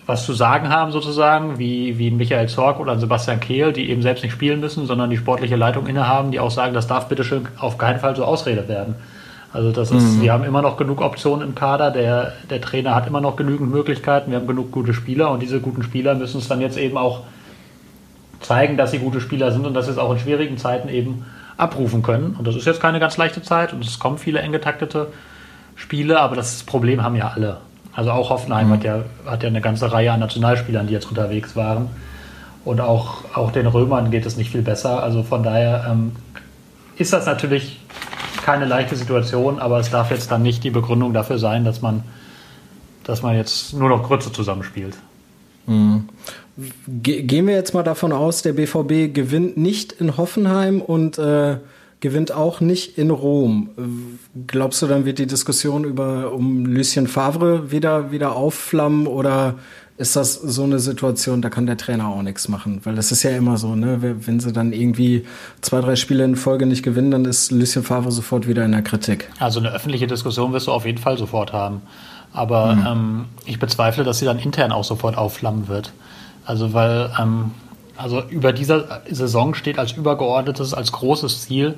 was 0.05 0.25
zu 0.25 0.33
sagen 0.33 0.69
haben 0.69 0.91
sozusagen, 0.91 1.57
wie, 1.57 1.97
wie 1.97 2.11
Michael 2.11 2.49
Zorg 2.49 2.79
oder 2.79 2.99
Sebastian 2.99 3.39
Kehl, 3.39 3.71
die 3.71 3.89
eben 3.89 4.01
selbst 4.01 4.23
nicht 4.23 4.33
spielen 4.33 4.59
müssen, 4.59 4.88
sondern 4.88 5.09
die 5.09 5.17
sportliche 5.17 5.55
Leitung 5.55 5.88
innehaben, 5.88 6.31
die 6.31 6.39
auch 6.39 6.51
sagen, 6.51 6.73
das 6.73 6.88
darf 6.88 7.07
bitteschön 7.07 7.47
auf 7.59 7.77
keinen 7.77 7.99
Fall 7.99 8.15
so 8.15 8.25
Ausrede 8.25 8.67
werden. 8.67 8.95
Also 9.53 9.71
das 9.71 9.91
ist, 9.91 10.17
mhm. 10.17 10.21
wir 10.21 10.33
haben 10.33 10.43
immer 10.43 10.61
noch 10.61 10.77
genug 10.77 11.01
Optionen 11.01 11.47
im 11.47 11.55
Kader, 11.55 11.91
der, 11.91 12.33
der 12.49 12.59
Trainer 12.59 12.93
hat 12.93 13.07
immer 13.07 13.21
noch 13.21 13.35
genügend 13.35 13.71
Möglichkeiten, 13.71 14.31
wir 14.31 14.39
haben 14.39 14.47
genug 14.47 14.71
gute 14.71 14.93
Spieler 14.93 15.31
und 15.31 15.41
diese 15.41 15.61
guten 15.61 15.83
Spieler 15.83 16.13
müssen 16.15 16.39
es 16.39 16.47
dann 16.47 16.59
jetzt 16.59 16.77
eben 16.77 16.97
auch 16.97 17.21
zeigen, 18.41 18.77
dass 18.77 18.91
sie 18.91 19.00
gute 19.00 19.22
Spieler 19.22 19.51
sind 19.51 19.65
und 19.65 19.74
dass 19.74 19.86
sie 19.86 19.91
es 19.91 19.98
auch 19.98 20.12
in 20.12 20.19
schwierigen 20.19 20.58
Zeiten 20.58 20.89
eben 20.89 21.25
abrufen 21.58 22.01
können. 22.01 22.36
Und 22.38 22.48
das 22.48 22.55
ist 22.55 22.65
jetzt 22.65 22.81
keine 22.81 23.00
ganz 23.00 23.17
leichte 23.17 23.41
Zeit 23.41 23.74
und 23.74 23.84
es 23.86 24.00
kommen 24.00 24.17
viele 24.17 24.39
eng 24.39 24.51
getaktete 24.51 25.08
Spiele, 25.75 26.19
aber 26.19 26.36
das 26.36 26.63
Problem 26.63 27.03
haben 27.03 27.15
ja 27.15 27.29
alle. 27.29 27.58
Also 27.93 28.12
auch 28.12 28.29
Hoffenheim 28.29 28.67
mhm. 28.67 28.74
hat, 28.74 28.84
ja, 28.84 29.03
hat 29.25 29.43
ja 29.43 29.50
eine 29.50 29.62
ganze 29.62 29.91
Reihe 29.91 30.12
an 30.12 30.19
Nationalspielern, 30.19 30.88
die 30.88 30.93
jetzt 30.93 31.10
unterwegs 31.10 31.55
waren. 31.55 31.89
Und 32.65 32.81
auch, 32.81 33.36
auch 33.36 33.51
den 33.51 33.67
Römern 33.67 34.12
geht 34.12 34.25
es 34.25 34.38
nicht 34.38 34.51
viel 34.51 34.62
besser. 34.62 35.01
Also 35.01 35.24
von 35.24 35.43
daher 35.43 35.88
ähm, 35.89 36.13
ist 36.98 37.13
das 37.13 37.25
natürlich 37.25 37.79
keine 38.43 38.65
leichte 38.65 38.96
Situation, 38.96 39.60
aber 39.60 39.79
es 39.79 39.89
darf 39.89 40.12
jetzt 40.12 40.31
dann 40.31 40.41
nicht 40.41 40.63
die 40.63 40.69
Begründung 40.69 41.13
dafür 41.13 41.39
sein, 41.39 41.65
dass 41.65 41.81
man, 41.81 42.03
dass 43.03 43.22
man 43.22 43.36
jetzt 43.36 43.74
nur 43.74 43.89
noch 43.89 44.03
Grütze 44.03 44.31
zusammenspielt. 44.31 44.96
Mhm. 45.65 46.10
Gehen 46.87 47.47
wir 47.47 47.55
jetzt 47.55 47.73
mal 47.73 47.83
davon 47.83 48.11
aus, 48.11 48.41
der 48.41 48.53
BVB 48.53 49.13
gewinnt 49.13 49.57
nicht 49.57 49.91
in 49.93 50.17
Hoffenheim 50.17 50.81
und 50.81 51.17
äh, 51.17 51.57
gewinnt 51.99 52.31
auch 52.31 52.61
nicht 52.61 52.97
in 52.97 53.09
Rom. 53.09 53.69
Glaubst 54.47 54.81
du, 54.81 54.87
dann 54.87 55.05
wird 55.05 55.19
die 55.19 55.27
Diskussion 55.27 55.83
über 55.83 56.31
um 56.31 56.65
Lucien 56.65 57.07
Favre 57.07 57.71
wieder 57.71 58.11
wieder 58.11 58.35
aufflammen 58.35 59.07
oder 59.07 59.55
ist 59.99 60.15
das 60.15 60.35
so 60.35 60.63
eine 60.63 60.79
Situation, 60.79 61.41
da 61.41 61.49
kann 61.49 61.65
der 61.65 61.75
Trainer 61.75 62.07
auch 62.07 62.21
nichts 62.21 62.47
machen, 62.47 62.79
weil 62.85 62.95
das 62.95 63.11
ist 63.11 63.23
ja 63.23 63.31
immer 63.31 63.57
so, 63.57 63.75
ne? 63.75 64.15
Wenn 64.25 64.39
sie 64.39 64.53
dann 64.53 64.71
irgendwie 64.71 65.25
zwei, 65.59 65.81
drei 65.81 65.97
Spiele 65.97 66.23
in 66.23 66.37
Folge 66.37 66.65
nicht 66.65 66.83
gewinnen, 66.83 67.11
dann 67.11 67.25
ist 67.25 67.51
Lucien 67.51 67.83
Favre 67.83 68.09
sofort 68.09 68.47
wieder 68.47 68.63
in 68.63 68.71
der 68.71 68.81
Kritik. 68.81 69.29
Also 69.39 69.59
eine 69.59 69.73
öffentliche 69.73 70.07
Diskussion 70.07 70.53
wirst 70.53 70.67
du 70.67 70.71
auf 70.71 70.85
jeden 70.85 70.99
Fall 70.99 71.17
sofort 71.17 71.51
haben. 71.51 71.81
Aber 72.31 72.75
mhm. 72.75 72.85
ähm, 72.87 73.25
ich 73.45 73.59
bezweifle, 73.59 74.05
dass 74.05 74.19
sie 74.19 74.25
dann 74.25 74.39
intern 74.39 74.71
auch 74.71 74.85
sofort 74.85 75.17
aufflammen 75.17 75.67
wird. 75.67 75.91
Also 76.50 76.74
weil 76.74 77.12
ähm, 77.20 77.51
also 77.96 78.24
über 78.24 78.53
dieser 78.53 79.01
Saison 79.08 79.53
steht 79.53 79.77
als 79.77 79.91
übergeordnetes, 79.91 80.74
als 80.74 80.91
großes 80.91 81.44
Ziel, 81.44 81.75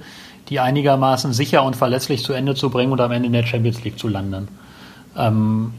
die 0.47 0.61
einigermaßen 0.61 1.33
sicher 1.33 1.63
und 1.63 1.75
verlässlich 1.75 2.23
zu 2.23 2.31
Ende 2.31 2.55
zu 2.55 2.69
bringen 2.69 2.93
und 2.93 3.01
am 3.01 3.11
Ende 3.11 3.27
in 3.27 3.33
der 3.33 3.45
Champions 3.45 3.83
League 3.83 3.99
zu 3.99 4.07
landen. 4.07 4.47
Ähm, 5.17 5.73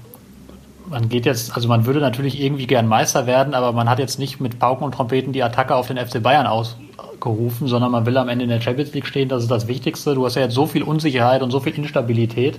man 0.90 1.08
geht 1.08 1.24
jetzt, 1.24 1.56
also 1.56 1.68
man 1.68 1.86
würde 1.86 2.00
natürlich 2.00 2.38
irgendwie 2.38 2.66
gern 2.66 2.86
Meister 2.86 3.26
werden, 3.26 3.54
aber 3.54 3.72
man 3.72 3.88
hat 3.88 3.98
jetzt 3.98 4.18
nicht 4.18 4.40
mit 4.40 4.58
Pauken 4.58 4.84
und 4.84 4.92
Trompeten 4.92 5.32
die 5.32 5.42
Attacke 5.42 5.74
auf 5.74 5.88
den 5.88 5.96
FC 5.96 6.22
Bayern 6.22 6.46
ausgerufen, 6.46 7.68
sondern 7.68 7.92
man 7.92 8.04
will 8.04 8.18
am 8.18 8.28
Ende 8.28 8.44
in 8.44 8.50
der 8.50 8.60
Champions 8.60 8.92
League 8.92 9.06
stehen. 9.06 9.30
Das 9.30 9.42
ist 9.42 9.50
das 9.50 9.68
Wichtigste. 9.68 10.14
Du 10.14 10.26
hast 10.26 10.34
ja 10.34 10.42
jetzt 10.42 10.54
so 10.54 10.66
viel 10.66 10.82
Unsicherheit 10.82 11.40
und 11.40 11.50
so 11.50 11.60
viel 11.60 11.72
Instabilität. 11.72 12.58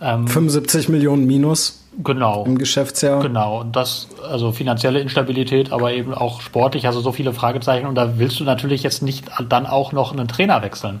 Ähm, 0.00 0.26
75 0.26 0.88
Millionen 0.88 1.28
Minus. 1.28 1.84
Genau. 2.00 2.44
Im 2.44 2.58
Geschäftsjahr. 2.58 3.20
Genau. 3.20 3.60
Und 3.60 3.74
das, 3.74 4.08
also 4.30 4.52
finanzielle 4.52 5.00
Instabilität, 5.00 5.72
aber 5.72 5.92
eben 5.92 6.14
auch 6.14 6.40
sportlich, 6.40 6.86
also 6.86 7.00
so 7.00 7.10
viele 7.10 7.32
Fragezeichen. 7.32 7.86
Und 7.86 7.96
da 7.96 8.18
willst 8.18 8.38
du 8.38 8.44
natürlich 8.44 8.84
jetzt 8.84 9.02
nicht 9.02 9.26
dann 9.48 9.66
auch 9.66 9.92
noch 9.92 10.12
einen 10.12 10.28
Trainer 10.28 10.62
wechseln. 10.62 11.00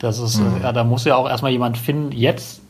Das 0.00 0.18
ist, 0.18 0.38
mhm. 0.38 0.62
ja, 0.62 0.72
da 0.72 0.82
muss 0.82 1.04
ja 1.04 1.14
auch 1.16 1.28
erstmal 1.28 1.52
jemand 1.52 1.78
finden, 1.78 2.10
jetzt 2.12 2.60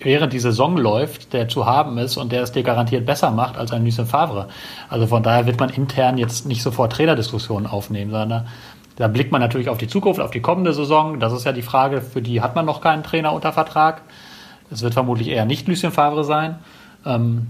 während 0.00 0.32
die 0.32 0.40
Saison 0.40 0.76
läuft, 0.76 1.32
der 1.32 1.48
zu 1.48 1.64
haben 1.64 1.96
ist 1.98 2.16
und 2.16 2.32
der 2.32 2.42
es 2.42 2.52
dir 2.52 2.62
garantiert 2.62 3.06
besser 3.06 3.30
macht 3.30 3.56
als 3.56 3.70
ein 3.72 3.84
Lucien 3.84 4.06
Favre. 4.06 4.48
Also 4.88 5.06
von 5.06 5.22
daher 5.22 5.46
wird 5.46 5.60
man 5.60 5.70
intern 5.70 6.18
jetzt 6.18 6.46
nicht 6.46 6.62
sofort 6.62 6.92
Trainerdiskussionen 6.92 7.66
aufnehmen, 7.66 8.10
sondern 8.10 8.48
da 8.96 9.08
blickt 9.08 9.30
man 9.30 9.40
natürlich 9.40 9.68
auf 9.68 9.78
die 9.78 9.88
Zukunft, 9.88 10.20
auf 10.20 10.30
die 10.30 10.40
kommende 10.40 10.72
Saison. 10.72 11.20
Das 11.20 11.32
ist 11.32 11.44
ja 11.44 11.52
die 11.52 11.62
Frage, 11.62 12.00
für 12.00 12.20
die 12.20 12.40
hat 12.40 12.56
man 12.56 12.66
noch 12.66 12.80
keinen 12.80 13.04
Trainer 13.04 13.32
unter 13.32 13.52
Vertrag. 13.52 14.02
Es 14.70 14.82
wird 14.82 14.94
vermutlich 14.94 15.28
eher 15.28 15.44
nicht 15.44 15.68
Lucien 15.68 15.92
Favre 15.92 16.24
sein. 16.24 16.58
Ähm, 17.04 17.46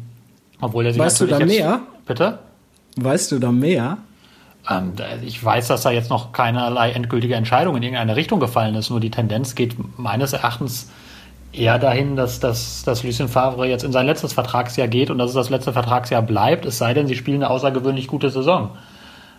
obwohl 0.61 0.87
er 0.87 0.93
sich 0.93 1.01
weißt 1.01 1.21
du 1.21 1.27
da 1.27 1.39
mehr? 1.39 1.81
Bitte? 2.07 2.39
Weißt 2.97 3.33
du 3.33 3.39
da 3.39 3.53
mehr? 3.53 3.99
Ähm, 4.69 4.93
ich 5.25 5.43
weiß, 5.43 5.69
dass 5.69 5.83
da 5.83 5.91
jetzt 5.91 6.11
noch 6.11 6.33
keinerlei 6.33 6.93
endgültige 6.93 7.35
Entscheidung 7.35 7.77
in 7.77 7.83
irgendeine 7.83 8.17
Richtung 8.17 8.41
gefallen 8.41 8.75
ist. 8.75 8.91
Nur 8.91 9.01
die 9.01 9.11
Tendenz 9.11 9.55
geht 9.55 9.77
meines 9.99 10.33
Erachtens 10.33 10.91
eher 11.53 11.79
dahin, 11.79 12.17
dass, 12.17 12.41
dass, 12.41 12.85
dass 12.85 13.03
Lucien 13.03 13.29
Favre 13.29 13.67
jetzt 13.67 13.83
in 13.83 13.93
sein 13.93 14.07
letztes 14.07 14.33
Vertragsjahr 14.33 14.89
geht 14.89 15.11
und 15.11 15.19
dass 15.19 15.31
es 15.31 15.35
das 15.35 15.51
letzte 15.51 15.73
Vertragsjahr 15.73 16.23
bleibt, 16.23 16.65
es 16.65 16.79
sei 16.79 16.95
denn, 16.95 17.09
sie 17.09 17.17
spielen 17.17 17.43
eine 17.43 17.51
außergewöhnlich 17.51 18.07
gute 18.07 18.31
Saison. 18.31 18.71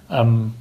Ähm, 0.09 0.53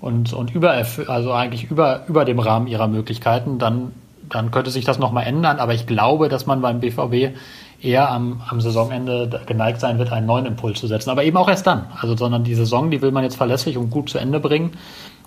und, 0.00 0.32
und 0.32 0.54
über, 0.54 0.84
also 1.08 1.32
eigentlich 1.32 1.70
über, 1.70 2.04
über 2.08 2.24
dem 2.24 2.38
Rahmen 2.38 2.66
ihrer 2.66 2.88
Möglichkeiten, 2.88 3.58
dann, 3.58 3.92
dann 4.28 4.50
könnte 4.50 4.70
sich 4.70 4.84
das 4.84 4.98
nochmal 4.98 5.26
ändern. 5.26 5.58
Aber 5.58 5.74
ich 5.74 5.86
glaube, 5.86 6.28
dass 6.28 6.46
man 6.46 6.60
beim 6.60 6.80
BVB 6.80 7.36
eher 7.80 8.10
am, 8.10 8.42
am 8.48 8.60
Saisonende 8.60 9.40
geneigt 9.46 9.80
sein 9.80 9.98
wird, 9.98 10.10
einen 10.12 10.26
neuen 10.26 10.46
Impuls 10.46 10.80
zu 10.80 10.86
setzen. 10.86 11.10
Aber 11.10 11.24
eben 11.24 11.36
auch 11.36 11.48
erst 11.48 11.66
dann. 11.66 11.86
Also, 12.00 12.16
sondern 12.16 12.44
die 12.44 12.54
Saison, 12.54 12.90
die 12.90 13.02
will 13.02 13.12
man 13.12 13.24
jetzt 13.24 13.36
verlässlich 13.36 13.76
und 13.76 13.90
gut 13.90 14.10
zu 14.10 14.18
Ende 14.18 14.40
bringen. 14.40 14.72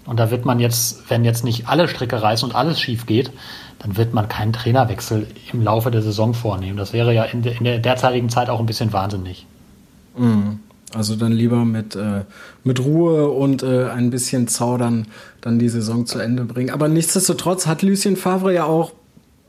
Und 0.05 0.19
da 0.19 0.31
wird 0.31 0.45
man 0.45 0.59
jetzt, 0.59 1.09
wenn 1.09 1.23
jetzt 1.23 1.43
nicht 1.43 1.67
alle 1.67 1.87
Stricke 1.87 2.21
reißen 2.21 2.49
und 2.49 2.55
alles 2.55 2.79
schief 2.79 3.05
geht, 3.05 3.31
dann 3.79 3.97
wird 3.97 4.13
man 4.13 4.27
keinen 4.27 4.51
Trainerwechsel 4.51 5.27
im 5.53 5.61
Laufe 5.61 5.91
der 5.91 6.01
Saison 6.01 6.33
vornehmen. 6.33 6.77
Das 6.77 6.91
wäre 6.91 7.13
ja 7.13 7.23
in, 7.23 7.43
de, 7.43 7.55
in 7.55 7.63
der 7.63 7.79
derzeitigen 7.79 8.29
Zeit 8.29 8.49
auch 8.49 8.59
ein 8.59 8.65
bisschen 8.65 8.93
wahnsinnig. 8.93 9.45
Mhm. 10.17 10.59
Also 10.93 11.15
dann 11.15 11.31
lieber 11.31 11.63
mit, 11.63 11.95
äh, 11.95 12.25
mit 12.63 12.83
Ruhe 12.83 13.29
und 13.29 13.63
äh, 13.63 13.89
ein 13.89 14.09
bisschen 14.09 14.47
Zaudern 14.47 15.07
dann 15.39 15.57
die 15.57 15.69
Saison 15.69 16.05
zu 16.05 16.19
Ende 16.19 16.43
bringen. 16.43 16.71
Aber 16.71 16.89
nichtsdestotrotz 16.89 17.65
hat 17.65 17.81
Lucien 17.81 18.17
Favre 18.17 18.53
ja 18.53 18.65
auch 18.65 18.91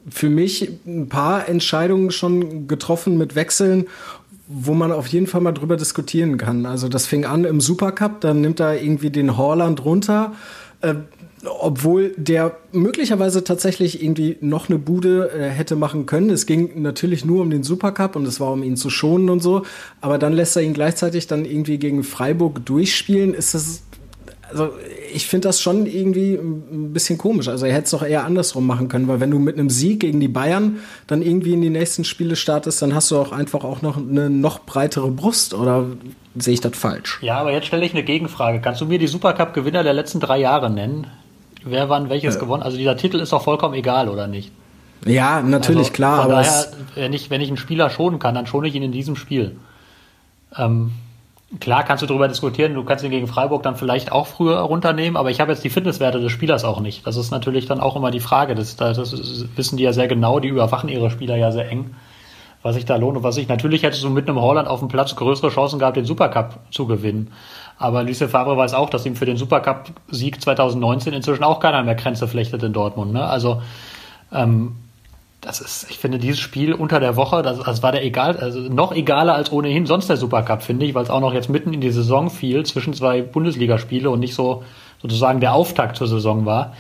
für 0.08 0.28
mich 0.28 0.70
ein 0.86 1.08
paar 1.08 1.48
Entscheidungen 1.48 2.10
schon 2.10 2.68
getroffen 2.68 3.18
mit 3.18 3.34
Wechseln, 3.34 3.86
wo 4.48 4.74
man 4.74 4.92
auf 4.92 5.06
jeden 5.06 5.26
Fall 5.26 5.40
mal 5.40 5.52
drüber 5.52 5.76
diskutieren 5.76 6.36
kann. 6.36 6.66
Also 6.66 6.88
das 6.88 7.06
fing 7.06 7.24
an 7.24 7.44
im 7.44 7.60
Supercup, 7.60 8.20
dann 8.20 8.40
nimmt 8.40 8.60
er 8.60 8.82
irgendwie 8.82 9.10
den 9.10 9.36
Horland 9.36 9.84
runter. 9.84 10.32
Äh, 10.80 10.94
obwohl 11.44 12.14
der 12.16 12.56
möglicherweise 12.70 13.42
tatsächlich 13.42 14.02
irgendwie 14.02 14.36
noch 14.40 14.68
eine 14.68 14.78
Bude 14.78 15.30
äh, 15.30 15.48
hätte 15.48 15.74
machen 15.74 16.06
können. 16.06 16.30
Es 16.30 16.46
ging 16.46 16.82
natürlich 16.82 17.24
nur 17.24 17.42
um 17.42 17.50
den 17.50 17.64
Supercup 17.64 18.14
und 18.14 18.26
es 18.26 18.38
war 18.38 18.52
um 18.52 18.62
ihn 18.62 18.76
zu 18.76 18.90
schonen 18.90 19.28
und 19.28 19.42
so. 19.42 19.64
Aber 20.00 20.18
dann 20.18 20.32
lässt 20.32 20.56
er 20.56 20.62
ihn 20.62 20.72
gleichzeitig 20.72 21.26
dann 21.26 21.44
irgendwie 21.44 21.78
gegen 21.78 22.04
Freiburg 22.04 22.64
durchspielen. 22.64 23.34
Ist 23.34 23.54
das 23.54 23.82
also 24.52 24.72
ich 25.12 25.26
finde 25.26 25.48
das 25.48 25.60
schon 25.60 25.86
irgendwie 25.86 26.34
ein 26.34 26.92
bisschen 26.92 27.18
komisch. 27.18 27.48
Also 27.48 27.66
er 27.66 27.72
hätte 27.72 27.84
es 27.84 27.90
doch 27.90 28.02
eher 28.02 28.24
andersrum 28.24 28.66
machen 28.66 28.88
können, 28.88 29.08
weil 29.08 29.20
wenn 29.20 29.30
du 29.30 29.38
mit 29.38 29.58
einem 29.58 29.70
Sieg 29.70 30.00
gegen 30.00 30.20
die 30.20 30.28
Bayern 30.28 30.78
dann 31.06 31.22
irgendwie 31.22 31.52
in 31.52 31.62
die 31.62 31.70
nächsten 31.70 32.04
Spiele 32.04 32.36
startest, 32.36 32.80
dann 32.82 32.94
hast 32.94 33.10
du 33.10 33.18
auch 33.18 33.32
einfach 33.32 33.64
auch 33.64 33.82
noch 33.82 33.96
eine 33.96 34.30
noch 34.30 34.60
breitere 34.60 35.10
Brust 35.10 35.54
oder 35.54 35.86
sehe 36.36 36.54
ich 36.54 36.60
das 36.60 36.76
falsch? 36.76 37.18
Ja, 37.22 37.38
aber 37.38 37.52
jetzt 37.52 37.66
stelle 37.66 37.84
ich 37.84 37.92
eine 37.92 38.02
Gegenfrage. 38.02 38.60
Kannst 38.60 38.80
du 38.80 38.86
mir 38.86 38.98
die 38.98 39.06
Supercup-Gewinner 39.06 39.82
der 39.82 39.92
letzten 39.92 40.20
drei 40.20 40.38
Jahre 40.38 40.70
nennen? 40.70 41.06
Wer 41.64 41.88
wann 41.88 42.08
welches 42.08 42.36
äh. 42.36 42.40
gewonnen? 42.40 42.62
Also 42.62 42.76
dieser 42.76 42.96
Titel 42.96 43.18
ist 43.20 43.32
doch 43.32 43.42
vollkommen 43.42 43.74
egal, 43.74 44.08
oder 44.08 44.26
nicht? 44.26 44.52
Ja, 45.04 45.42
natürlich, 45.42 45.88
also, 45.88 45.92
klar. 45.92 46.22
Von 46.22 46.32
aber 46.32 46.42
daher, 46.42 46.66
wenn 46.94 47.12
ich, 47.12 47.30
wenn 47.30 47.40
ich 47.40 47.48
einen 47.48 47.56
Spieler 47.56 47.90
schonen 47.90 48.18
kann, 48.18 48.34
dann 48.34 48.46
schone 48.46 48.68
ich 48.68 48.74
ihn 48.74 48.82
in 48.82 48.92
diesem 48.92 49.16
Spiel. 49.16 49.56
Ähm, 50.56 50.92
Klar 51.60 51.84
kannst 51.84 52.02
du 52.02 52.06
darüber 52.06 52.28
diskutieren, 52.28 52.72
du 52.72 52.82
kannst 52.82 53.04
ihn 53.04 53.10
gegen 53.10 53.26
Freiburg 53.26 53.62
dann 53.62 53.76
vielleicht 53.76 54.10
auch 54.10 54.26
früher 54.26 54.58
runternehmen, 54.60 55.18
aber 55.18 55.30
ich 55.30 55.38
habe 55.38 55.52
jetzt 55.52 55.62
die 55.62 55.68
Fitnesswerte 55.68 56.18
des 56.18 56.32
Spielers 56.32 56.64
auch 56.64 56.80
nicht. 56.80 57.06
Das 57.06 57.16
ist 57.16 57.30
natürlich 57.30 57.66
dann 57.66 57.78
auch 57.78 57.94
immer 57.94 58.10
die 58.10 58.20
Frage. 58.20 58.54
Das, 58.54 58.76
das 58.76 59.46
wissen 59.54 59.76
die 59.76 59.82
ja 59.82 59.92
sehr 59.92 60.08
genau, 60.08 60.40
die 60.40 60.48
überwachen 60.48 60.88
ihre 60.88 61.10
Spieler 61.10 61.36
ja 61.36 61.52
sehr 61.52 61.68
eng, 61.68 61.94
was 62.62 62.76
sich 62.76 62.86
da 62.86 62.96
lohnt. 62.96 63.18
Und 63.18 63.22
was 63.22 63.36
ich 63.36 63.48
natürlich 63.48 63.82
hätte 63.82 63.98
so 63.98 64.08
mit 64.08 64.28
einem 64.28 64.40
Holland 64.40 64.66
auf 64.66 64.78
dem 64.78 64.88
Platz 64.88 65.14
größere 65.14 65.50
Chancen 65.50 65.78
gehabt, 65.78 65.98
den 65.98 66.06
Supercup 66.06 66.58
zu 66.70 66.86
gewinnen. 66.86 67.32
Aber 67.76 68.02
Lucien 68.02 68.30
Favre 68.30 68.56
weiß 68.56 68.72
auch, 68.72 68.88
dass 68.88 69.04
ihm 69.04 69.16
für 69.16 69.26
den 69.26 69.36
Supercup-Sieg 69.36 70.40
2019 70.40 71.12
inzwischen 71.12 71.44
auch 71.44 71.60
keiner 71.60 71.82
mehr 71.82 71.96
Grenze 71.96 72.28
flechtet 72.28 72.62
in 72.62 72.72
Dortmund. 72.72 73.12
Ne? 73.12 73.24
Also 73.24 73.60
ähm, 74.32 74.76
das 75.42 75.60
ist, 75.60 75.86
ich 75.90 75.98
finde, 75.98 76.18
dieses 76.18 76.38
Spiel 76.38 76.72
unter 76.72 77.00
der 77.00 77.16
Woche, 77.16 77.42
das, 77.42 77.58
das 77.58 77.82
war 77.82 77.90
der 77.90 78.04
egal, 78.04 78.36
also 78.36 78.60
noch 78.60 78.94
egaler 78.94 79.34
als 79.34 79.50
ohnehin 79.50 79.86
sonst 79.86 80.08
der 80.08 80.16
Supercup, 80.16 80.62
finde 80.62 80.86
ich, 80.86 80.94
weil 80.94 81.02
es 81.02 81.10
auch 81.10 81.20
noch 81.20 81.34
jetzt 81.34 81.50
mitten 81.50 81.74
in 81.74 81.80
die 81.80 81.90
Saison 81.90 82.30
fiel, 82.30 82.64
zwischen 82.64 82.94
zwei 82.94 83.22
Bundesligaspiele 83.22 84.08
und 84.08 84.20
nicht 84.20 84.34
so 84.34 84.62
sozusagen 85.02 85.40
der 85.40 85.52
Auftakt 85.52 85.96
zur 85.96 86.06
Saison 86.06 86.46
war. 86.46 86.74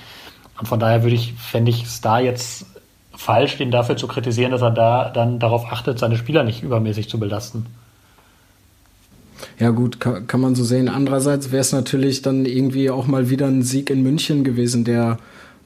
Und 0.60 0.68
von 0.68 0.78
daher 0.78 1.02
würde 1.02 1.16
ich, 1.16 1.34
fände 1.34 1.72
ich 1.72 1.82
es 1.82 2.00
da 2.00 2.20
jetzt 2.20 2.66
falsch, 3.12 3.58
den 3.58 3.72
dafür 3.72 3.96
zu 3.96 4.06
kritisieren, 4.06 4.52
dass 4.52 4.62
er 4.62 4.70
da 4.70 5.10
dann 5.10 5.40
darauf 5.40 5.72
achtet, 5.72 5.98
seine 5.98 6.16
Spieler 6.16 6.44
nicht 6.44 6.62
übermäßig 6.62 7.08
zu 7.08 7.18
belasten. 7.18 7.66
Ja 9.58 9.70
gut, 9.70 9.98
kann, 9.98 10.28
kann 10.28 10.40
man 10.40 10.54
so 10.54 10.62
sehen. 10.62 10.88
Andererseits 10.88 11.50
wäre 11.50 11.62
es 11.62 11.72
natürlich 11.72 12.22
dann 12.22 12.44
irgendwie 12.44 12.90
auch 12.90 13.08
mal 13.08 13.28
wieder 13.28 13.48
ein 13.48 13.62
Sieg 13.62 13.90
in 13.90 14.04
München 14.04 14.44
gewesen, 14.44 14.84
der 14.84 15.18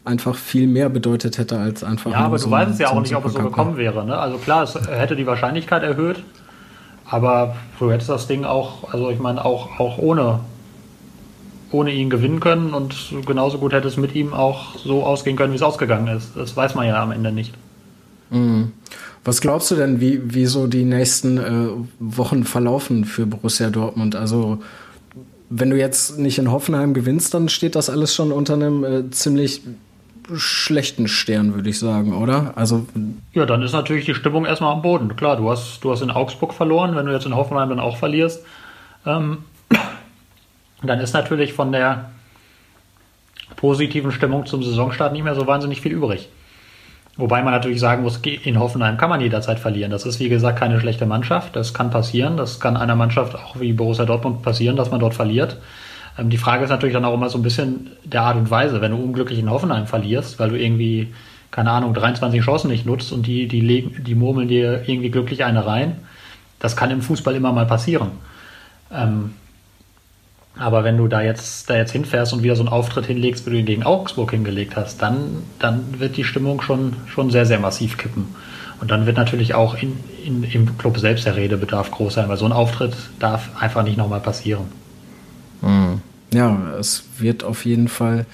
einfach 0.06 0.36
viel 0.36 0.66
mehr 0.66 0.88
bedeutet 0.88 1.36
hätte 1.36 1.58
als 1.58 1.82
einfach. 1.82 2.12
Ja, 2.12 2.20
aber 2.20 2.38
so 2.38 2.46
du 2.46 2.52
weißt 2.52 2.72
es 2.72 2.78
ja 2.78 2.88
auch 2.88 3.00
nicht, 3.00 3.14
ob 3.14 3.24
es 3.24 3.32
so 3.32 3.40
gekommen 3.40 3.76
wäre. 3.76 4.04
Ne? 4.06 4.16
Also 4.16 4.38
klar, 4.38 4.62
es 4.62 4.74
hätte 4.74 5.16
die 5.16 5.26
Wahrscheinlichkeit 5.26 5.82
erhöht, 5.82 6.22
aber 7.04 7.56
du 7.78 7.90
hättest 7.90 8.08
das 8.08 8.26
Ding 8.26 8.44
auch, 8.44 8.92
also 8.92 9.10
ich 9.10 9.18
meine, 9.18 9.44
auch, 9.44 9.80
auch 9.80 9.98
ohne, 9.98 10.40
ohne 11.72 11.92
ihn 11.92 12.08
gewinnen 12.08 12.40
können 12.40 12.72
und 12.72 12.94
genauso 13.26 13.58
gut 13.58 13.72
hätte 13.72 13.88
es 13.88 13.96
mit 13.96 14.14
ihm 14.14 14.32
auch 14.32 14.78
so 14.78 15.02
ausgehen 15.02 15.36
können, 15.36 15.52
wie 15.52 15.56
es 15.56 15.62
ausgegangen 15.62 16.16
ist. 16.16 16.36
Das 16.36 16.56
weiß 16.56 16.76
man 16.76 16.86
ja 16.86 17.02
am 17.02 17.10
Ende 17.10 17.32
nicht. 17.32 17.54
Mhm. 18.30 18.72
Was 19.24 19.40
glaubst 19.40 19.72
du 19.72 19.74
denn, 19.74 20.00
wie, 20.00 20.34
wie 20.34 20.46
so 20.46 20.68
die 20.68 20.84
nächsten 20.84 21.38
äh, 21.38 21.68
Wochen 21.98 22.44
verlaufen 22.44 23.04
für 23.04 23.26
Borussia 23.26 23.70
Dortmund? 23.70 24.14
Also 24.14 24.60
wenn 25.50 25.70
du 25.70 25.76
jetzt 25.76 26.18
nicht 26.18 26.38
in 26.38 26.50
Hoffenheim 26.50 26.94
gewinnst, 26.94 27.34
dann 27.34 27.48
steht 27.48 27.74
das 27.74 27.90
alles 27.90 28.14
schon 28.14 28.30
unter 28.30 28.54
einem 28.54 28.84
äh, 28.84 29.10
ziemlich 29.10 29.62
schlechten 30.34 31.08
Stern, 31.08 31.54
würde 31.54 31.70
ich 31.70 31.78
sagen, 31.78 32.14
oder? 32.14 32.52
Also 32.56 32.86
ja, 33.32 33.46
dann 33.46 33.62
ist 33.62 33.72
natürlich 33.72 34.04
die 34.04 34.14
Stimmung 34.14 34.44
erstmal 34.44 34.72
am 34.72 34.82
Boden. 34.82 35.14
Klar, 35.16 35.36
du 35.36 35.50
hast, 35.50 35.80
du 35.84 35.92
hast 35.92 36.02
in 36.02 36.10
Augsburg 36.10 36.52
verloren, 36.52 36.96
wenn 36.96 37.06
du 37.06 37.12
jetzt 37.12 37.26
in 37.26 37.36
Hoffenheim 37.36 37.68
dann 37.68 37.80
auch 37.80 37.96
verlierst, 37.96 38.44
ähm, 39.06 39.38
dann 40.82 41.00
ist 41.00 41.12
natürlich 41.12 41.52
von 41.52 41.72
der 41.72 42.10
positiven 43.56 44.12
Stimmung 44.12 44.46
zum 44.46 44.62
Saisonstart 44.62 45.12
nicht 45.12 45.24
mehr 45.24 45.34
so 45.34 45.46
wahnsinnig 45.46 45.80
viel 45.80 45.92
übrig. 45.92 46.28
Wobei 47.16 47.42
man 47.42 47.54
natürlich 47.54 47.80
sagen 47.80 48.02
muss, 48.02 48.18
in 48.18 48.58
Hoffenheim 48.58 48.98
kann 48.98 49.08
man 49.08 49.22
jederzeit 49.22 49.58
verlieren. 49.58 49.90
Das 49.90 50.04
ist 50.04 50.20
wie 50.20 50.28
gesagt 50.28 50.58
keine 50.58 50.78
schlechte 50.80 51.06
Mannschaft. 51.06 51.56
Das 51.56 51.72
kann 51.72 51.90
passieren. 51.90 52.36
Das 52.36 52.60
kann 52.60 52.76
einer 52.76 52.94
Mannschaft 52.94 53.34
auch 53.34 53.58
wie 53.58 53.72
Borussia 53.72 54.04
Dortmund 54.04 54.42
passieren, 54.42 54.76
dass 54.76 54.90
man 54.90 55.00
dort 55.00 55.14
verliert. 55.14 55.56
Ähm, 56.18 56.30
die 56.30 56.38
Frage 56.38 56.64
ist 56.64 56.70
natürlich 56.70 56.94
dann 56.94 57.04
auch 57.04 57.14
immer 57.14 57.28
so 57.28 57.38
ein 57.38 57.42
bisschen 57.42 57.90
der 58.04 58.22
Art 58.22 58.36
und 58.36 58.50
Weise, 58.50 58.80
wenn 58.80 58.92
du 58.92 58.98
unglücklich 58.98 59.38
in 59.38 59.50
Hoffenheim 59.50 59.86
verlierst, 59.86 60.38
weil 60.38 60.50
du 60.50 60.58
irgendwie, 60.58 61.12
keine 61.50 61.70
Ahnung, 61.70 61.94
23 61.94 62.42
Chancen 62.42 62.70
nicht 62.70 62.86
nutzt 62.86 63.12
und 63.12 63.26
die, 63.26 63.48
die, 63.48 63.60
legen, 63.60 64.04
die 64.04 64.14
murmeln 64.14 64.48
dir 64.48 64.88
irgendwie 64.88 65.10
glücklich 65.10 65.44
eine 65.44 65.66
rein. 65.66 65.96
Das 66.58 66.76
kann 66.76 66.90
im 66.90 67.02
Fußball 67.02 67.34
immer 67.34 67.52
mal 67.52 67.66
passieren. 67.66 68.12
Ähm, 68.92 69.34
aber 70.58 70.84
wenn 70.84 70.96
du 70.96 71.06
da 71.06 71.20
jetzt, 71.20 71.68
da 71.68 71.76
jetzt 71.76 71.92
hinfährst 71.92 72.32
und 72.32 72.42
wieder 72.42 72.56
so 72.56 72.62
einen 72.62 72.70
Auftritt 72.70 73.04
hinlegst, 73.04 73.44
wie 73.44 73.50
du 73.50 73.58
ihn 73.58 73.66
gegen 73.66 73.82
Augsburg 73.82 74.30
hingelegt 74.30 74.74
hast, 74.74 75.02
dann, 75.02 75.42
dann 75.58 76.00
wird 76.00 76.16
die 76.16 76.24
Stimmung 76.24 76.62
schon, 76.62 76.94
schon 77.06 77.30
sehr, 77.30 77.44
sehr 77.44 77.58
massiv 77.58 77.98
kippen. 77.98 78.34
Und 78.80 78.90
dann 78.90 79.04
wird 79.04 79.18
natürlich 79.18 79.54
auch 79.54 79.74
in, 79.74 79.98
in, 80.24 80.44
im 80.44 80.78
Club 80.78 80.98
selbst 80.98 81.26
der 81.26 81.36
Redebedarf 81.36 81.90
groß 81.90 82.14
sein, 82.14 82.28
weil 82.28 82.36
so 82.38 82.46
ein 82.46 82.52
Auftritt 82.52 82.94
darf 83.18 83.50
einfach 83.60 83.82
nicht 83.82 83.98
nochmal 83.98 84.20
passieren. 84.20 84.64
Mhm. 85.62 86.00
Ja, 86.32 86.74
es 86.78 87.04
wird 87.18 87.44
auf 87.44 87.64
jeden 87.64 87.88
Fall 87.88 88.26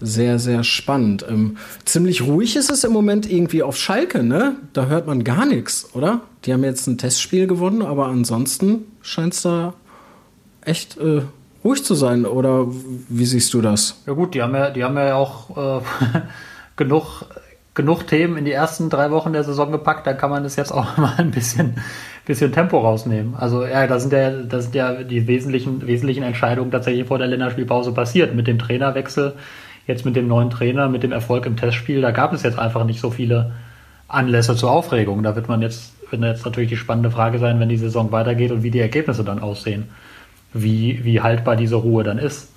sehr, 0.00 0.38
sehr 0.38 0.62
spannend. 0.64 1.24
Ähm, 1.28 1.56
ziemlich 1.84 2.22
ruhig 2.22 2.56
ist 2.56 2.70
es 2.70 2.84
im 2.84 2.92
Moment 2.92 3.30
irgendwie 3.30 3.62
auf 3.62 3.76
Schalke, 3.76 4.22
ne? 4.22 4.56
Da 4.72 4.86
hört 4.86 5.06
man 5.06 5.24
gar 5.24 5.46
nichts, 5.46 5.90
oder? 5.94 6.20
Die 6.44 6.52
haben 6.52 6.64
jetzt 6.64 6.86
ein 6.86 6.98
Testspiel 6.98 7.46
gewonnen, 7.46 7.82
aber 7.82 8.06
ansonsten 8.06 8.84
scheint 9.00 9.34
es 9.34 9.42
da 9.42 9.74
echt 10.60 10.98
äh, 10.98 11.22
ruhig 11.64 11.84
zu 11.84 11.94
sein. 11.94 12.26
Oder 12.26 12.66
wie 13.08 13.24
siehst 13.24 13.54
du 13.54 13.62
das? 13.62 14.02
Ja 14.06 14.12
gut, 14.12 14.34
die 14.34 14.42
haben 14.42 14.54
ja, 14.54 14.70
die 14.70 14.84
haben 14.84 14.96
ja 14.96 15.14
auch 15.14 15.80
äh, 15.80 15.80
genug, 16.76 17.24
genug 17.74 18.06
Themen 18.06 18.36
in 18.36 18.44
die 18.44 18.52
ersten 18.52 18.90
drei 18.90 19.10
Wochen 19.10 19.32
der 19.32 19.44
Saison 19.44 19.72
gepackt. 19.72 20.06
Da 20.06 20.12
kann 20.12 20.30
man 20.30 20.44
es 20.44 20.56
jetzt 20.56 20.72
auch 20.72 20.96
mal 20.98 21.14
ein 21.16 21.30
bisschen 21.30 21.76
bisschen 22.26 22.52
Tempo 22.52 22.78
rausnehmen. 22.78 23.34
Also 23.36 23.64
ja, 23.64 23.86
da 23.86 23.98
sind 23.98 24.12
ja, 24.12 24.30
da 24.30 24.60
sind 24.60 24.74
ja 24.74 25.02
die 25.02 25.26
wesentlichen, 25.26 25.86
wesentlichen 25.86 26.24
Entscheidungen 26.24 26.70
tatsächlich 26.70 27.06
vor 27.06 27.18
der 27.18 27.28
Länderspielpause 27.28 27.92
passiert. 27.92 28.34
Mit 28.34 28.48
dem 28.48 28.58
Trainerwechsel, 28.58 29.34
jetzt 29.86 30.04
mit 30.04 30.16
dem 30.16 30.28
neuen 30.28 30.50
Trainer, 30.50 30.88
mit 30.88 31.04
dem 31.04 31.12
Erfolg 31.12 31.46
im 31.46 31.56
Testspiel, 31.56 32.00
da 32.00 32.10
gab 32.10 32.32
es 32.32 32.42
jetzt 32.42 32.58
einfach 32.58 32.84
nicht 32.84 33.00
so 33.00 33.10
viele 33.10 33.52
Anlässe 34.08 34.56
zur 34.56 34.72
Aufregung. 34.72 35.22
Da 35.22 35.36
wird 35.36 35.48
man 35.48 35.62
jetzt, 35.62 35.94
wird 36.10 36.22
jetzt 36.22 36.44
natürlich 36.44 36.68
die 36.68 36.76
spannende 36.76 37.12
Frage 37.12 37.38
sein, 37.38 37.60
wenn 37.60 37.68
die 37.68 37.76
Saison 37.76 38.10
weitergeht 38.10 38.50
und 38.50 38.64
wie 38.64 38.72
die 38.72 38.80
Ergebnisse 38.80 39.22
dann 39.22 39.38
aussehen. 39.38 39.88
Wie, 40.52 41.04
wie 41.04 41.20
haltbar 41.20 41.54
diese 41.54 41.76
Ruhe 41.76 42.02
dann 42.02 42.18
ist. 42.18 42.52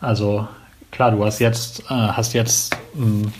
Also 0.00 0.46
klar, 0.90 1.10
du 1.10 1.24
hast 1.24 1.38
jetzt, 1.38 1.80
äh, 1.90 1.94
hast 1.94 2.34
jetzt 2.34 2.76
mh, 2.94 3.04
hm, 3.04 3.32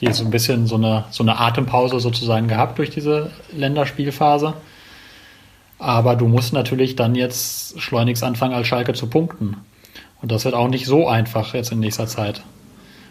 die 0.00 0.12
so 0.12 0.24
ein 0.24 0.30
bisschen 0.30 0.66
so 0.66 0.76
eine, 0.76 1.04
so 1.10 1.22
eine 1.22 1.38
Atempause 1.38 2.00
sozusagen 2.00 2.48
gehabt 2.48 2.78
durch 2.78 2.90
diese 2.90 3.30
Länderspielphase. 3.52 4.54
Aber 5.82 6.14
du 6.14 6.28
musst 6.28 6.52
natürlich 6.52 6.94
dann 6.94 7.16
jetzt 7.16 7.80
schleunigst 7.80 8.22
anfangen, 8.22 8.54
als 8.54 8.68
Schalke 8.68 8.92
zu 8.92 9.08
punkten. 9.08 9.56
Und 10.20 10.30
das 10.30 10.44
wird 10.44 10.54
auch 10.54 10.68
nicht 10.68 10.86
so 10.86 11.08
einfach 11.08 11.54
jetzt 11.54 11.72
in 11.72 11.80
nächster 11.80 12.06
Zeit. 12.06 12.44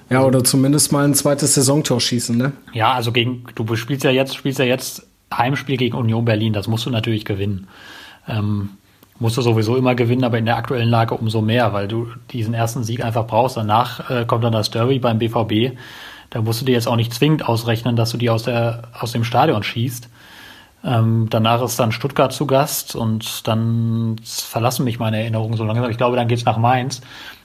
Ja, 0.09 0.23
oder 0.23 0.41
zumindest 0.41 0.93
mal 0.93 1.03
ein 1.03 1.13
zweites 1.13 1.55
Saisontor 1.55 1.99
schießen, 1.99 2.37
ne? 2.37 2.53
Ja, 2.71 2.93
also 2.93 3.11
gegen, 3.11 3.43
du 3.55 3.75
spielst 3.75 4.05
ja 4.05 4.11
jetzt, 4.11 4.35
spielst 4.37 4.57
ja 4.57 4.63
jetzt 4.63 5.05
Heimspiel 5.33 5.75
gegen 5.75 5.97
Union 5.97 6.23
Berlin, 6.23 6.53
das 6.53 6.69
musst 6.69 6.85
du 6.85 6.89
natürlich 6.89 7.25
gewinnen. 7.25 7.67
Ähm, 8.25 8.69
musst 9.19 9.35
du 9.35 9.41
sowieso 9.41 9.75
immer 9.75 9.93
gewinnen, 9.93 10.23
aber 10.23 10.37
in 10.37 10.45
der 10.45 10.55
aktuellen 10.55 10.89
Lage 10.89 11.15
umso 11.15 11.41
mehr, 11.41 11.73
weil 11.73 11.89
du 11.89 12.07
diesen 12.31 12.53
ersten 12.53 12.85
Sieg 12.85 13.03
einfach 13.03 13.27
brauchst. 13.27 13.57
Danach 13.57 14.09
äh, 14.09 14.23
kommt 14.25 14.45
dann 14.45 14.53
das 14.53 14.71
Derby 14.71 14.99
beim 14.99 15.19
BVB. 15.19 15.77
Da 16.29 16.41
musst 16.41 16.61
du 16.61 16.65
dir 16.65 16.75
jetzt 16.75 16.87
auch 16.87 16.95
nicht 16.95 17.13
zwingend 17.13 17.45
ausrechnen, 17.45 17.97
dass 17.97 18.11
du 18.11 18.17
die 18.17 18.29
aus, 18.29 18.43
der, 18.43 18.83
aus 18.97 19.11
dem 19.11 19.25
Stadion 19.25 19.61
schießt. 19.61 20.07
Ähm, 20.83 21.27
danach 21.29 21.61
ist 21.61 21.79
dann 21.79 21.91
Stuttgart 21.91 22.33
zu 22.33 22.47
Gast 22.47 22.95
und 22.95 23.47
dann 23.47 24.15
verlassen 24.23 24.83
mich 24.83 24.97
meine 24.97 25.19
Erinnerungen 25.19 25.55
so 25.55 25.63
langsam. 25.63 25.89
Ich 25.91 25.97
glaube, 25.97 26.15
dann 26.15 26.27
geht's 26.27 26.45
nach 26.45 26.57
Mainz. 26.57 27.01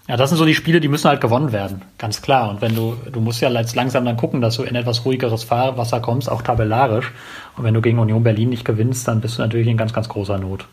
Ja, 0.09 0.16
das 0.16 0.31
sind 0.31 0.38
so 0.38 0.44
die 0.44 0.55
Spiele, 0.55 0.81
die 0.81 0.88
müssen 0.88 1.09
halt 1.09 1.20
gewonnen 1.20 1.51
werden, 1.51 1.83
ganz 1.99 2.22
klar. 2.22 2.49
Und 2.49 2.62
wenn 2.62 2.77
du, 2.77 2.96
du 3.11 3.20
musst 3.20 3.40
ja 3.40 3.51
jetzt 3.51 3.75
langsam 3.75 4.05
dann 4.05 4.16
gucken, 4.16 4.40
dass 4.40 4.57
du 4.57 4.62
in 4.62 4.77
etwas 4.77 5.05
ruhigeres 5.05 5.42
Fahrwasser 5.42 6.01
kommst, 6.01 6.31
auch 6.31 6.42
tabellarisch. 6.42 7.12
Und 7.57 7.64
wenn 7.64 7.75
du 7.75 7.83
gegen 7.83 7.99
Union 7.99 8.22
Berlin 8.22 8.51
nicht 8.51 8.64
gewinnst, 8.64 9.09
dann 9.09 9.20
bist 9.20 9.38
du 9.38 9.42
natürlich 9.42 9.66
in 9.66 9.77
ganz, 9.77 9.92
ganz 9.92 10.09
großer 10.09 10.38
Not. 10.38 10.66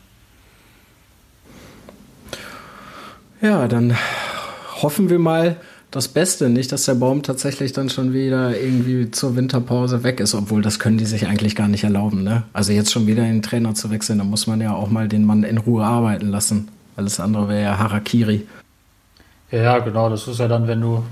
Ja, 3.42 3.66
dann 3.66 3.96
hoffen 4.80 5.10
wir 5.10 5.18
mal, 5.18 5.56
das 5.94 6.08
Beste. 6.08 6.48
Nicht, 6.50 6.72
dass 6.72 6.84
der 6.86 6.94
Baum 6.94 7.22
tatsächlich 7.22 7.72
dann 7.72 7.88
schon 7.88 8.12
wieder 8.12 8.58
irgendwie 8.58 9.10
zur 9.12 9.36
Winterpause 9.36 10.02
weg 10.02 10.18
ist, 10.18 10.34
obwohl 10.34 10.60
das 10.60 10.80
können 10.80 10.98
die 10.98 11.04
sich 11.04 11.28
eigentlich 11.28 11.54
gar 11.54 11.68
nicht 11.68 11.84
erlauben. 11.84 12.24
Ne? 12.24 12.42
Also 12.52 12.72
jetzt 12.72 12.92
schon 12.92 13.06
wieder 13.06 13.22
den 13.22 13.42
Trainer 13.42 13.74
zu 13.74 13.90
wechseln, 13.90 14.18
da 14.18 14.24
muss 14.24 14.46
man 14.46 14.60
ja 14.60 14.74
auch 14.74 14.90
mal 14.90 15.06
den 15.06 15.24
Mann 15.24 15.44
in 15.44 15.58
Ruhe 15.58 15.84
arbeiten 15.84 16.28
lassen. 16.28 16.68
Alles 16.96 17.20
andere 17.20 17.48
wäre 17.48 17.62
ja 17.62 17.78
Harakiri. 17.78 18.46
Ja, 19.52 19.78
genau. 19.78 20.10
Das 20.10 20.26
ist 20.26 20.40
ja 20.40 20.48
dann, 20.48 20.66
wenn 20.66 20.80
du 20.80 21.04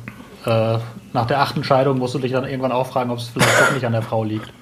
äh, 0.47 0.79
nach 1.13 1.27
der 1.27 1.41
achten 1.41 1.63
Scheidung 1.63 1.99
musst 1.99 2.15
du 2.15 2.19
dich 2.19 2.33
dann 2.33 2.45
irgendwann 2.45 2.73
auch 2.73 2.89
fragen, 2.89 3.11
ob 3.11 3.19
es 3.19 3.29
vielleicht 3.29 3.61
doch 3.61 3.75
nicht 3.75 3.87
an 3.87 3.93
der 3.93 4.03
Frau 4.03 4.25
liegt. 4.25 4.53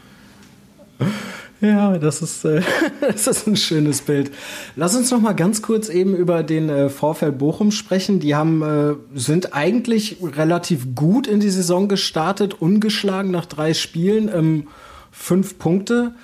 Ja, 1.60 1.98
das 1.98 2.22
ist, 2.22 2.44
äh, 2.44 2.62
das 3.00 3.26
ist 3.26 3.46
ein 3.46 3.56
schönes 3.56 4.00
Bild. 4.00 4.30
Lass 4.76 4.96
uns 4.96 5.10
noch 5.10 5.20
mal 5.20 5.34
ganz 5.34 5.60
kurz 5.60 5.88
eben 5.88 6.14
über 6.14 6.42
den 6.42 6.70
äh, 6.70 6.88
VfL 6.88 7.32
Bochum 7.32 7.70
sprechen. 7.70 8.18
Die 8.18 8.34
haben, 8.34 8.62
äh, 8.62 8.94
sind 9.14 9.54
eigentlich 9.54 10.18
relativ 10.22 10.94
gut 10.94 11.26
in 11.26 11.40
die 11.40 11.50
Saison 11.50 11.88
gestartet, 11.88 12.54
ungeschlagen 12.54 13.30
nach 13.30 13.46
drei 13.46 13.74
Spielen, 13.74 14.30
ähm, 14.34 14.68
fünf 15.10 15.58
Punkte. 15.58 16.14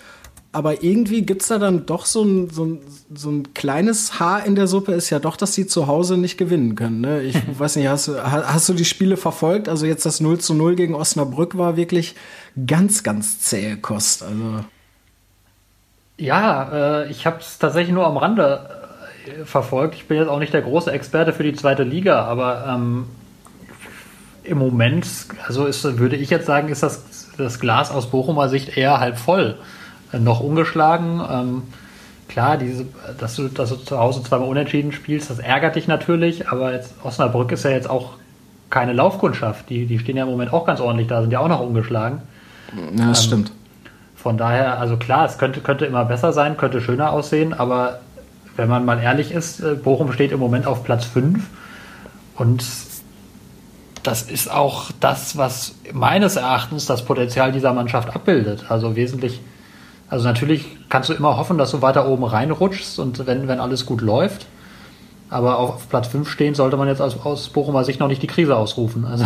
Aber 0.52 0.82
irgendwie 0.82 1.20
gibt's 1.20 1.48
da 1.48 1.58
dann 1.58 1.84
doch 1.84 2.06
so 2.06 2.22
ein, 2.24 2.48
so, 2.48 2.64
ein, 2.64 2.80
so 3.14 3.30
ein 3.30 3.52
kleines 3.52 4.18
Haar 4.18 4.46
in 4.46 4.54
der 4.54 4.66
Suppe, 4.66 4.92
ist 4.92 5.10
ja 5.10 5.18
doch, 5.18 5.36
dass 5.36 5.52
sie 5.52 5.66
zu 5.66 5.86
Hause 5.86 6.16
nicht 6.16 6.38
gewinnen 6.38 6.76
können. 6.76 7.02
Ne? 7.02 7.20
Ich 7.20 7.36
weiß 7.58 7.76
nicht, 7.76 7.88
hast, 7.88 8.08
hast 8.08 8.66
du 8.70 8.72
die 8.72 8.86
Spiele 8.86 9.18
verfolgt? 9.18 9.68
Also 9.68 9.84
jetzt 9.84 10.06
das 10.06 10.20
0 10.20 10.38
zu 10.38 10.54
0 10.54 10.74
gegen 10.74 10.94
Osnabrück 10.94 11.58
war 11.58 11.76
wirklich 11.76 12.14
ganz, 12.66 13.02
ganz 13.02 13.40
zähe 13.40 13.76
Kost. 13.76 14.22
Also 14.22 14.64
ja, 16.18 17.02
äh, 17.02 17.10
ich 17.10 17.26
habe 17.26 17.38
es 17.40 17.58
tatsächlich 17.58 17.94
nur 17.94 18.06
am 18.06 18.16
Rande 18.16 18.68
äh, 19.26 19.44
verfolgt. 19.44 19.94
Ich 19.94 20.08
bin 20.08 20.18
jetzt 20.18 20.28
auch 20.28 20.38
nicht 20.38 20.54
der 20.54 20.62
große 20.62 20.90
Experte 20.90 21.32
für 21.32 21.42
die 21.42 21.54
zweite 21.54 21.82
Liga, 21.82 22.24
aber 22.24 22.66
ähm, 22.68 23.06
im 24.44 24.58
Moment, 24.58 25.06
also 25.46 25.66
ist, 25.66 25.98
würde 25.98 26.16
ich 26.16 26.30
jetzt 26.30 26.46
sagen, 26.46 26.68
ist 26.68 26.82
das, 26.82 27.30
das 27.36 27.60
Glas 27.60 27.90
aus 27.90 28.10
Bochumer 28.10 28.48
Sicht 28.48 28.76
eher 28.76 29.00
halb 29.00 29.18
voll. 29.18 29.56
Äh, 30.12 30.18
noch 30.18 30.40
ungeschlagen. 30.40 31.20
Ähm, 31.30 31.62
klar, 32.28 32.56
diese, 32.56 32.86
dass, 33.18 33.36
du, 33.36 33.48
dass 33.48 33.70
du 33.70 33.76
zu 33.76 33.98
Hause 33.98 34.22
zweimal 34.22 34.48
unentschieden 34.48 34.92
spielst, 34.92 35.30
das 35.30 35.38
ärgert 35.38 35.76
dich 35.76 35.88
natürlich, 35.88 36.48
aber 36.48 36.72
jetzt 36.72 36.94
Osnabrück 37.02 37.52
ist 37.52 37.64
ja 37.64 37.70
jetzt 37.70 37.90
auch 37.90 38.14
keine 38.70 38.92
Laufkundschaft. 38.92 39.68
Die, 39.70 39.86
die 39.86 39.98
stehen 39.98 40.16
ja 40.16 40.24
im 40.24 40.30
Moment 40.30 40.52
auch 40.52 40.66
ganz 40.66 40.80
ordentlich 40.80 41.08
da, 41.08 41.20
sind 41.20 41.30
ja 41.30 41.40
auch 41.40 41.48
noch 41.48 41.60
ungeschlagen. 41.60 42.22
Ja, 42.96 43.08
das 43.08 43.20
ähm, 43.20 43.26
stimmt. 43.26 43.52
Von 44.26 44.38
daher, 44.38 44.80
also 44.80 44.96
klar, 44.96 45.24
es 45.24 45.38
könnte, 45.38 45.60
könnte 45.60 45.86
immer 45.86 46.04
besser 46.04 46.32
sein, 46.32 46.56
könnte 46.56 46.80
schöner 46.80 47.12
aussehen, 47.12 47.54
aber 47.54 48.00
wenn 48.56 48.68
man 48.68 48.84
mal 48.84 49.00
ehrlich 49.00 49.30
ist, 49.30 49.60
äh, 49.60 49.76
Bochum 49.76 50.12
steht 50.12 50.32
im 50.32 50.40
Moment 50.40 50.66
auf 50.66 50.82
Platz 50.82 51.04
5 51.04 51.44
und 52.34 52.64
das 54.02 54.22
ist 54.22 54.50
auch 54.50 54.90
das, 54.98 55.36
was 55.36 55.76
meines 55.92 56.34
Erachtens 56.34 56.86
das 56.86 57.04
Potenzial 57.04 57.52
dieser 57.52 57.72
Mannschaft 57.72 58.16
abbildet. 58.16 58.64
Also 58.68 58.96
wesentlich, 58.96 59.40
also 60.08 60.26
natürlich 60.26 60.76
kannst 60.88 61.08
du 61.08 61.12
immer 61.12 61.36
hoffen, 61.36 61.56
dass 61.56 61.70
du 61.70 61.80
weiter 61.80 62.08
oben 62.08 62.24
reinrutschst 62.24 62.98
und 62.98 63.28
wenn, 63.28 63.46
wenn 63.46 63.60
alles 63.60 63.86
gut 63.86 64.00
läuft. 64.00 64.46
Aber 65.30 65.60
auf 65.60 65.88
Platz 65.88 66.08
5 66.08 66.28
stehen 66.28 66.56
sollte 66.56 66.76
man 66.76 66.88
jetzt 66.88 67.00
aus, 67.00 67.24
aus 67.24 67.48
Bochumer 67.50 67.84
Sicht 67.84 68.00
noch 68.00 68.08
nicht 68.08 68.22
die 68.22 68.26
Krise 68.26 68.56
ausrufen. 68.56 69.04
Also 69.04 69.24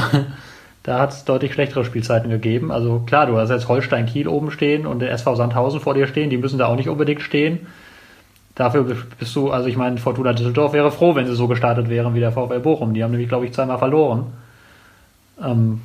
da 0.82 0.98
hat 0.98 1.12
es 1.12 1.24
deutlich 1.24 1.52
schlechtere 1.52 1.84
Spielzeiten 1.84 2.30
gegeben. 2.30 2.72
Also 2.72 3.00
klar, 3.00 3.26
du 3.26 3.36
hast 3.36 3.50
jetzt 3.50 3.68
Holstein 3.68 4.06
Kiel 4.06 4.28
oben 4.28 4.50
stehen 4.50 4.86
und 4.86 5.00
der 5.00 5.12
SV 5.12 5.36
Sandhausen 5.36 5.80
vor 5.80 5.94
dir 5.94 6.06
stehen, 6.06 6.30
die 6.30 6.38
müssen 6.38 6.58
da 6.58 6.66
auch 6.66 6.76
nicht 6.76 6.88
unbedingt 6.88 7.20
stehen. 7.20 7.66
Dafür 8.54 8.84
bist 9.18 9.36
du, 9.36 9.50
also 9.50 9.68
ich 9.68 9.76
meine, 9.76 9.98
Fortuna 9.98 10.32
Düsseldorf 10.32 10.72
wäre 10.72 10.90
froh, 10.90 11.14
wenn 11.14 11.26
sie 11.26 11.34
so 11.34 11.48
gestartet 11.48 11.88
wären 11.88 12.14
wie 12.14 12.20
der 12.20 12.32
VfL 12.32 12.60
Bochum. 12.60 12.94
Die 12.94 13.02
haben 13.02 13.10
nämlich, 13.10 13.28
glaube 13.28 13.46
ich, 13.46 13.52
zweimal 13.52 13.78
verloren. 13.78 14.32
Ähm, 15.42 15.80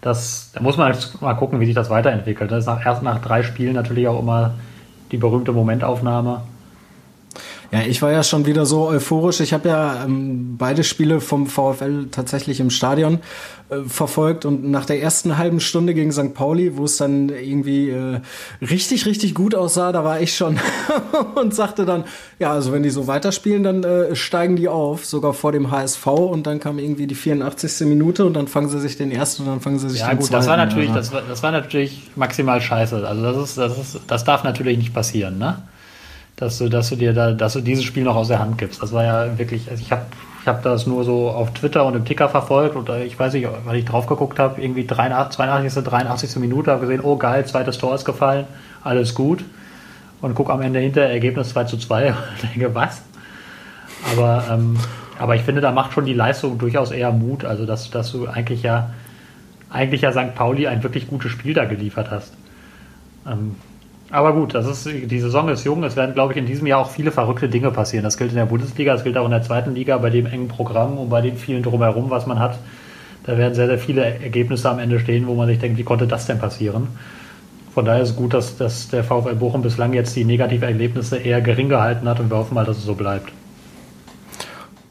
das, 0.00 0.52
da 0.54 0.60
muss 0.60 0.76
man 0.76 0.92
halt 0.92 1.20
mal 1.20 1.34
gucken, 1.34 1.60
wie 1.60 1.66
sich 1.66 1.74
das 1.74 1.90
weiterentwickelt. 1.90 2.50
Das 2.50 2.60
ist 2.60 2.66
nach, 2.66 2.84
erst 2.84 3.02
nach 3.02 3.20
drei 3.20 3.42
Spielen 3.42 3.74
natürlich 3.74 4.06
auch 4.08 4.20
immer 4.20 4.54
die 5.10 5.16
berühmte 5.16 5.52
Momentaufnahme. 5.52 6.42
Ja, 7.72 7.80
ich 7.82 8.00
war 8.02 8.12
ja 8.12 8.22
schon 8.22 8.46
wieder 8.46 8.64
so 8.64 8.86
euphorisch. 8.86 9.40
Ich 9.40 9.52
habe 9.52 9.68
ja 9.68 10.04
ähm, 10.04 10.56
beide 10.56 10.84
Spiele 10.84 11.20
vom 11.20 11.46
VfL 11.46 12.08
tatsächlich 12.10 12.60
im 12.60 12.70
Stadion 12.70 13.20
äh, 13.68 13.80
verfolgt 13.88 14.44
und 14.44 14.70
nach 14.70 14.84
der 14.84 15.02
ersten 15.02 15.38
halben 15.38 15.58
Stunde 15.58 15.92
gegen 15.92 16.12
St. 16.12 16.34
Pauli, 16.34 16.76
wo 16.76 16.84
es 16.84 16.98
dann 16.98 17.30
irgendwie 17.30 17.90
äh, 17.90 18.20
richtig, 18.60 19.06
richtig 19.06 19.34
gut 19.34 19.56
aussah, 19.56 19.90
da 19.90 20.04
war 20.04 20.20
ich 20.20 20.36
schon 20.36 20.60
und 21.34 21.54
sagte 21.54 21.84
dann, 21.84 22.04
ja, 22.38 22.52
also 22.52 22.72
wenn 22.72 22.84
die 22.84 22.90
so 22.90 23.08
weiterspielen, 23.08 23.64
dann 23.64 23.82
äh, 23.82 24.14
steigen 24.14 24.54
die 24.54 24.68
auf, 24.68 25.04
sogar 25.04 25.34
vor 25.34 25.50
dem 25.50 25.72
HSV 25.72 26.06
und 26.06 26.46
dann 26.46 26.60
kam 26.60 26.78
irgendwie 26.78 27.08
die 27.08 27.16
84. 27.16 27.86
Minute 27.88 28.24
und 28.24 28.34
dann 28.34 28.46
fangen 28.46 28.68
sie 28.68 28.78
sich 28.78 28.96
den 28.96 29.10
ersten 29.10 29.42
und 29.42 29.48
dann 29.48 29.60
fangen 29.60 29.80
sie 29.80 29.90
sich 29.90 30.00
ja, 30.00 30.10
den 30.10 30.18
gut, 30.18 30.28
zweiten. 30.28 30.46
Ja 30.46 30.46
gut, 30.46 30.46
das 30.46 30.48
war 30.48 30.56
natürlich, 30.56 30.92
das 30.92 31.12
war, 31.12 31.22
das 31.28 31.42
war 31.42 31.50
natürlich 31.50 32.02
maximal 32.14 32.60
scheiße. 32.60 33.06
Also 33.06 33.22
das 33.22 33.36
ist, 33.36 33.58
das 33.58 33.76
ist, 33.76 34.00
das 34.06 34.24
darf 34.24 34.44
natürlich 34.44 34.78
nicht 34.78 34.94
passieren, 34.94 35.38
ne? 35.38 35.62
Dass 36.36 36.58
du, 36.58 36.68
dass 36.68 36.90
du 36.90 36.96
dir 36.96 37.12
da, 37.12 37.32
dass 37.32 37.54
du 37.54 37.60
dieses 37.60 37.84
Spiel 37.84 38.04
noch 38.04 38.16
aus 38.16 38.28
der 38.28 38.38
Hand 38.38 38.58
gibst. 38.58 38.82
Das 38.82 38.92
war 38.92 39.04
ja 39.04 39.38
wirklich, 39.38 39.70
also 39.70 39.82
ich 39.82 39.90
habe 39.90 40.06
ich 40.40 40.46
hab 40.46 40.62
das 40.62 40.86
nur 40.86 41.02
so 41.02 41.30
auf 41.30 41.52
Twitter 41.54 41.84
und 41.84 41.96
im 41.96 42.04
Ticker 42.04 42.28
verfolgt 42.28 42.76
und 42.76 42.88
ich 42.88 43.18
weiß 43.18 43.32
nicht, 43.32 43.48
weil 43.64 43.78
ich 43.78 43.84
drauf 43.84 44.06
geguckt 44.06 44.38
habe, 44.38 44.62
irgendwie 44.62 44.86
83, 44.86 45.36
82. 45.36 45.82
83. 45.82 46.36
Minute, 46.36 46.70
habe 46.70 46.82
gesehen, 46.82 47.00
oh 47.02 47.16
geil, 47.16 47.44
zweites 47.46 47.78
Tor 47.78 47.94
ist 47.96 48.04
gefallen, 48.04 48.46
alles 48.84 49.14
gut. 49.14 49.44
Und 50.20 50.34
guck 50.34 50.50
am 50.50 50.62
Ende 50.62 50.78
hinter 50.78 51.02
Ergebnis 51.02 51.48
2 51.48 51.64
zu 51.64 51.78
2 51.78 52.08
und 52.10 52.16
denke, 52.42 52.74
was? 52.74 53.02
Aber, 54.12 54.44
ähm, 54.50 54.76
aber 55.18 55.34
ich 55.34 55.42
finde, 55.42 55.60
da 55.60 55.72
macht 55.72 55.92
schon 55.94 56.04
die 56.04 56.14
Leistung 56.14 56.58
durchaus 56.58 56.92
eher 56.92 57.10
Mut, 57.10 57.44
also 57.44 57.66
dass, 57.66 57.90
dass 57.90 58.12
du 58.12 58.28
eigentlich 58.28 58.62
ja 58.62 58.90
eigentlich 59.68 60.02
ja 60.02 60.12
St. 60.12 60.34
Pauli 60.34 60.68
ein 60.68 60.82
wirklich 60.82 61.08
gutes 61.08 61.32
Spiel 61.32 61.54
da 61.54 61.64
geliefert 61.64 62.10
hast. 62.10 62.32
Ähm, 63.26 63.56
aber 64.10 64.32
gut, 64.32 64.54
das 64.54 64.66
ist, 64.66 64.86
die 64.86 65.20
Saison 65.20 65.48
ist 65.48 65.64
jung. 65.64 65.82
Es 65.82 65.96
werden, 65.96 66.14
glaube 66.14 66.32
ich, 66.32 66.38
in 66.38 66.46
diesem 66.46 66.66
Jahr 66.66 66.80
auch 66.80 66.90
viele 66.90 67.10
verrückte 67.10 67.48
Dinge 67.48 67.70
passieren. 67.70 68.04
Das 68.04 68.16
gilt 68.16 68.30
in 68.30 68.36
der 68.36 68.46
Bundesliga, 68.46 68.92
das 68.92 69.04
gilt 69.04 69.16
auch 69.16 69.24
in 69.24 69.32
der 69.32 69.42
zweiten 69.42 69.74
Liga, 69.74 69.98
bei 69.98 70.10
dem 70.10 70.26
engen 70.26 70.48
Programm 70.48 70.96
und 70.98 71.08
bei 71.08 71.20
den 71.20 71.36
vielen 71.36 71.62
drumherum, 71.62 72.10
was 72.10 72.26
man 72.26 72.38
hat. 72.38 72.58
Da 73.24 73.36
werden 73.36 73.54
sehr, 73.54 73.66
sehr 73.66 73.78
viele 73.78 74.04
Ergebnisse 74.04 74.70
am 74.70 74.78
Ende 74.78 75.00
stehen, 75.00 75.26
wo 75.26 75.34
man 75.34 75.48
sich 75.48 75.58
denkt, 75.58 75.78
wie 75.78 75.82
konnte 75.82 76.06
das 76.06 76.26
denn 76.26 76.38
passieren? 76.38 76.88
Von 77.74 77.84
daher 77.84 78.02
ist 78.02 78.10
es 78.10 78.16
gut, 78.16 78.32
dass, 78.32 78.56
dass 78.56 78.88
der 78.88 79.02
VfL 79.02 79.34
Bochum 79.34 79.62
bislang 79.62 79.92
jetzt 79.92 80.14
die 80.14 80.24
negativen 80.24 80.68
Erlebnisse 80.68 81.18
eher 81.18 81.40
gering 81.40 81.68
gehalten 81.68 82.08
hat 82.08 82.20
und 82.20 82.30
wir 82.30 82.36
hoffen 82.36 82.54
mal, 82.54 82.64
dass 82.64 82.78
es 82.78 82.84
so 82.84 82.94
bleibt. 82.94 83.32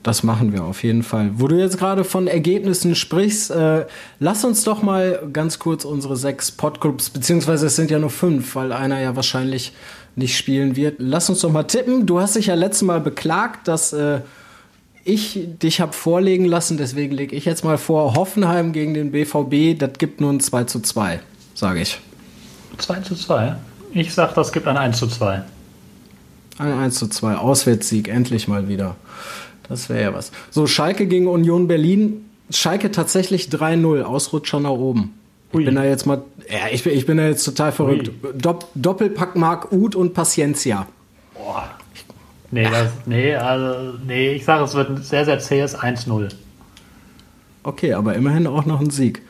Das 0.05 0.21
machen 0.21 0.53
wir 0.53 0.63
auf 0.63 0.83
jeden 0.83 1.01
Fall. 1.01 1.31
Wo 1.33 1.47
du 1.47 1.55
jetzt 1.55 1.79
gerade 1.79 2.03
von 2.03 2.27
Ergebnissen 2.27 2.93
sprichst, 2.93 3.49
äh, 3.49 3.87
lass 4.19 4.45
uns 4.45 4.63
doch 4.63 4.83
mal 4.83 5.27
ganz 5.33 5.57
kurz 5.57 5.83
unsere 5.83 6.15
sechs 6.15 6.51
Podclubs, 6.51 7.09
beziehungsweise 7.09 7.65
es 7.65 7.75
sind 7.75 7.89
ja 7.89 7.97
nur 7.97 8.11
fünf, 8.11 8.53
weil 8.53 8.71
einer 8.71 9.01
ja 9.01 9.15
wahrscheinlich 9.15 9.73
nicht 10.15 10.37
spielen 10.37 10.75
wird. 10.75 10.97
Lass 10.99 11.27
uns 11.31 11.39
doch 11.39 11.51
mal 11.51 11.63
tippen. 11.63 12.05
Du 12.05 12.19
hast 12.19 12.35
dich 12.35 12.45
ja 12.45 12.53
letztes 12.53 12.83
Mal 12.83 13.01
beklagt, 13.01 13.67
dass 13.67 13.93
äh, 13.93 14.21
ich 15.05 15.39
dich 15.59 15.81
habe 15.81 15.93
vorlegen 15.93 16.45
lassen, 16.45 16.77
deswegen 16.77 17.15
lege 17.15 17.35
ich 17.35 17.45
jetzt 17.45 17.63
mal 17.63 17.79
vor, 17.79 18.13
Hoffenheim 18.13 18.73
gegen 18.73 18.93
den 18.93 19.11
BVB, 19.11 19.75
das 19.79 19.93
gibt 19.97 20.21
nur 20.21 20.31
ein 20.31 20.39
2 20.39 20.65
zu 20.65 20.81
2, 20.81 21.19
sage 21.55 21.81
ich. 21.81 21.99
2 22.77 22.99
zu 22.99 23.15
2? 23.15 23.55
Ich 23.91 24.13
sage, 24.13 24.33
das 24.35 24.51
gibt 24.51 24.67
ein 24.67 24.77
1 24.77 24.99
zu 24.99 25.07
2. 25.07 25.41
Ein 26.59 26.73
1 26.73 26.93
zu 26.93 27.07
2, 27.07 27.37
Auswärtssieg, 27.37 28.07
endlich 28.07 28.47
mal 28.47 28.67
wieder. 28.67 28.97
Das 29.69 29.89
wäre 29.89 30.01
ja 30.01 30.13
was. 30.13 30.32
So, 30.51 30.67
Schalke 30.67 31.08
gegen 31.08 31.28
Union 31.28 31.67
Berlin. 31.67 32.25
Schalke 32.49 32.91
tatsächlich 32.91 33.49
3-0, 33.49 34.04
Ausrutscher 34.04 34.60
nach 34.60 34.69
oben. 34.71 35.13
Ui. 35.54 35.62
Ich 35.62 35.65
bin 35.65 35.75
da 35.75 35.84
jetzt 35.84 36.06
mal, 36.06 36.21
ja, 36.49 36.67
ich 36.71 36.84
bin, 36.84 36.93
ich 36.93 37.06
bin 37.06 37.17
da 37.17 37.28
jetzt 37.28 37.43
total 37.43 37.71
verrückt. 37.71 38.12
Dopp, 38.36 38.67
Doppelpack 38.75 39.36
Mark 39.36 39.71
Uth 39.71 39.95
und 39.95 40.13
Paciencia. 40.13 40.88
Boah. 41.34 41.69
Nee, 42.51 42.69
das, 42.69 42.91
nee, 43.06 43.36
also, 43.36 43.97
nee, 44.06 44.34
ich 44.34 44.45
sage, 44.45 44.63
es 44.63 44.75
wird 44.75 44.89
ein 44.89 44.97
sehr, 45.01 45.25
sehr 45.25 45.39
zähes 45.39 45.78
1-0. 45.78 46.30
Okay, 47.63 47.93
aber 47.93 48.13
immerhin 48.13 48.45
auch 48.47 48.65
noch 48.65 48.80
ein 48.80 48.91
Sieg. 48.91 49.23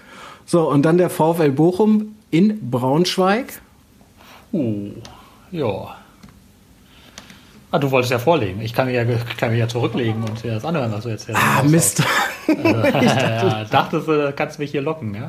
So, 0.45 0.69
und 0.69 0.83
dann 0.83 0.97
der 0.97 1.09
VfL 1.09 1.51
Bochum 1.51 2.15
in 2.29 2.69
Braunschweig. 2.69 3.61
Uh, 4.51 4.91
ja. 5.51 5.95
Ah, 7.71 7.79
du 7.79 7.91
wolltest 7.91 8.11
ja 8.11 8.19
vorlegen. 8.19 8.61
Ich 8.61 8.73
kann 8.73 8.87
mich 8.87 8.95
ja, 8.95 9.03
kann 9.37 9.51
mich 9.51 9.59
ja 9.59 9.67
zurücklegen 9.67 10.23
und 10.23 10.43
dir 10.43 10.53
das 10.53 10.65
anhören, 10.65 10.91
was 10.91 11.03
du 11.03 11.09
jetzt 11.09 11.25
hier 11.25 11.35
Ah, 11.35 11.63
Mist. 11.63 12.03
Also, 12.47 12.63
dachte, 12.63 13.05
ja, 13.05 13.63
dachtest 13.65 14.07
du, 14.07 14.33
kannst 14.35 14.59
mich 14.59 14.71
hier 14.71 14.81
locken, 14.81 15.13
ja? 15.15 15.27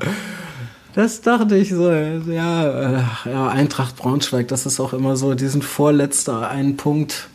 Das 0.95 1.21
dachte 1.21 1.57
ich 1.57 1.71
so, 1.71 1.91
ja, 1.91 2.99
äh, 2.99 3.03
ja, 3.27 3.49
Eintracht 3.49 3.97
Braunschweig, 3.97 4.49
das 4.49 4.65
ist 4.65 4.81
auch 4.81 4.93
immer 4.93 5.17
so, 5.17 5.35
die 5.35 5.49
sind 5.49 5.65
vorletzter, 5.65 6.49
einen 6.49 6.77
Punkt. 6.77 7.29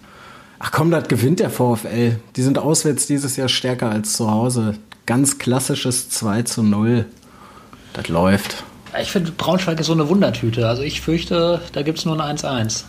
Ach 0.57 0.71
komm, 0.71 0.91
das 0.91 1.07
gewinnt 1.07 1.39
der 1.39 1.49
VfL. 1.49 2.19
Die 2.35 2.41
sind 2.41 2.57
auswärts 2.57 3.05
dieses 3.07 3.35
Jahr 3.37 3.49
stärker 3.49 3.89
als 3.89 4.13
zu 4.13 4.29
Hause. 4.31 4.75
Ganz 5.05 5.37
klassisches 5.39 6.09
2 6.09 6.43
zu 6.43 6.63
0. 6.63 7.05
Das 7.93 8.07
läuft. 8.07 8.63
Ich 9.01 9.11
finde, 9.11 9.31
Braunschweig 9.31 9.79
ist 9.79 9.87
so 9.87 9.93
eine 9.93 10.07
Wundertüte. 10.09 10.67
Also 10.67 10.83
ich 10.83 11.01
fürchte, 11.01 11.61
da 11.73 11.81
gibt 11.81 11.99
es 11.99 12.05
nur 12.05 12.19
ein 12.19 12.37
1-1. 12.37 12.83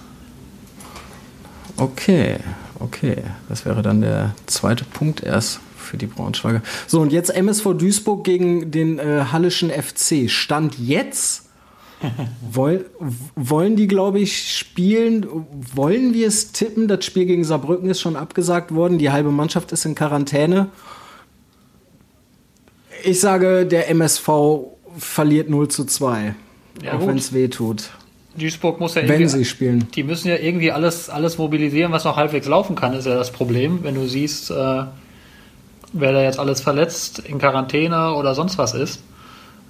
Okay, 1.76 2.38
okay. 2.78 3.16
Das 3.48 3.64
wäre 3.64 3.82
dann 3.82 4.00
der 4.00 4.34
zweite 4.46 4.84
Punkt 4.84 5.22
erst 5.22 5.60
für 5.76 5.96
die 5.96 6.06
Braunschweiger. 6.06 6.62
So, 6.86 7.00
und 7.00 7.12
jetzt 7.12 7.34
MSV 7.34 7.74
Duisburg 7.74 8.24
gegen 8.24 8.70
den 8.70 8.98
äh, 8.98 9.24
Hallischen 9.32 9.70
FC. 9.70 10.30
Stand 10.30 10.78
jetzt. 10.78 11.48
Woll, 12.50 12.86
wollen 13.36 13.76
die, 13.76 13.86
glaube 13.86 14.18
ich, 14.18 14.56
spielen? 14.56 15.26
Wollen 15.74 16.14
wir 16.14 16.26
es 16.26 16.52
tippen? 16.52 16.88
Das 16.88 17.04
Spiel 17.04 17.26
gegen 17.26 17.44
Saarbrücken 17.44 17.88
ist 17.90 18.00
schon 18.00 18.16
abgesagt 18.16 18.74
worden. 18.74 18.98
Die 18.98 19.10
halbe 19.10 19.30
Mannschaft 19.30 19.72
ist 19.72 19.84
in 19.84 19.94
Quarantäne. 19.94 20.68
Ich 23.04 23.20
sage, 23.20 23.66
der 23.66 23.88
MSV 23.90 24.28
verliert 24.98 25.48
0 25.48 25.68
zu 25.68 25.84
2. 25.84 26.34
Ja, 26.82 26.94
auch 26.94 27.06
wenn 27.06 27.18
es 27.18 27.32
weh 27.32 27.48
tut. 27.48 27.90
Duisburg 28.36 28.80
muss 28.80 28.94
ja 28.94 29.02
irgendwie. 29.02 29.20
Wenn 29.20 29.28
sie 29.28 29.44
spielen. 29.44 29.88
Die 29.94 30.02
müssen 30.02 30.28
ja 30.28 30.36
irgendwie 30.36 30.72
alles, 30.72 31.10
alles 31.10 31.38
mobilisieren, 31.38 31.92
was 31.92 32.04
noch 32.04 32.16
halbwegs 32.16 32.46
laufen 32.46 32.76
kann, 32.76 32.94
ist 32.94 33.06
ja 33.06 33.14
das 33.14 33.30
Problem. 33.30 33.80
Wenn 33.82 33.94
du 33.94 34.06
siehst, 34.06 34.50
äh, 34.50 34.54
wer 35.92 36.12
da 36.12 36.22
jetzt 36.22 36.38
alles 36.38 36.60
verletzt, 36.60 37.18
in 37.20 37.38
Quarantäne 37.38 38.14
oder 38.14 38.34
sonst 38.34 38.58
was 38.58 38.74
ist. 38.74 39.02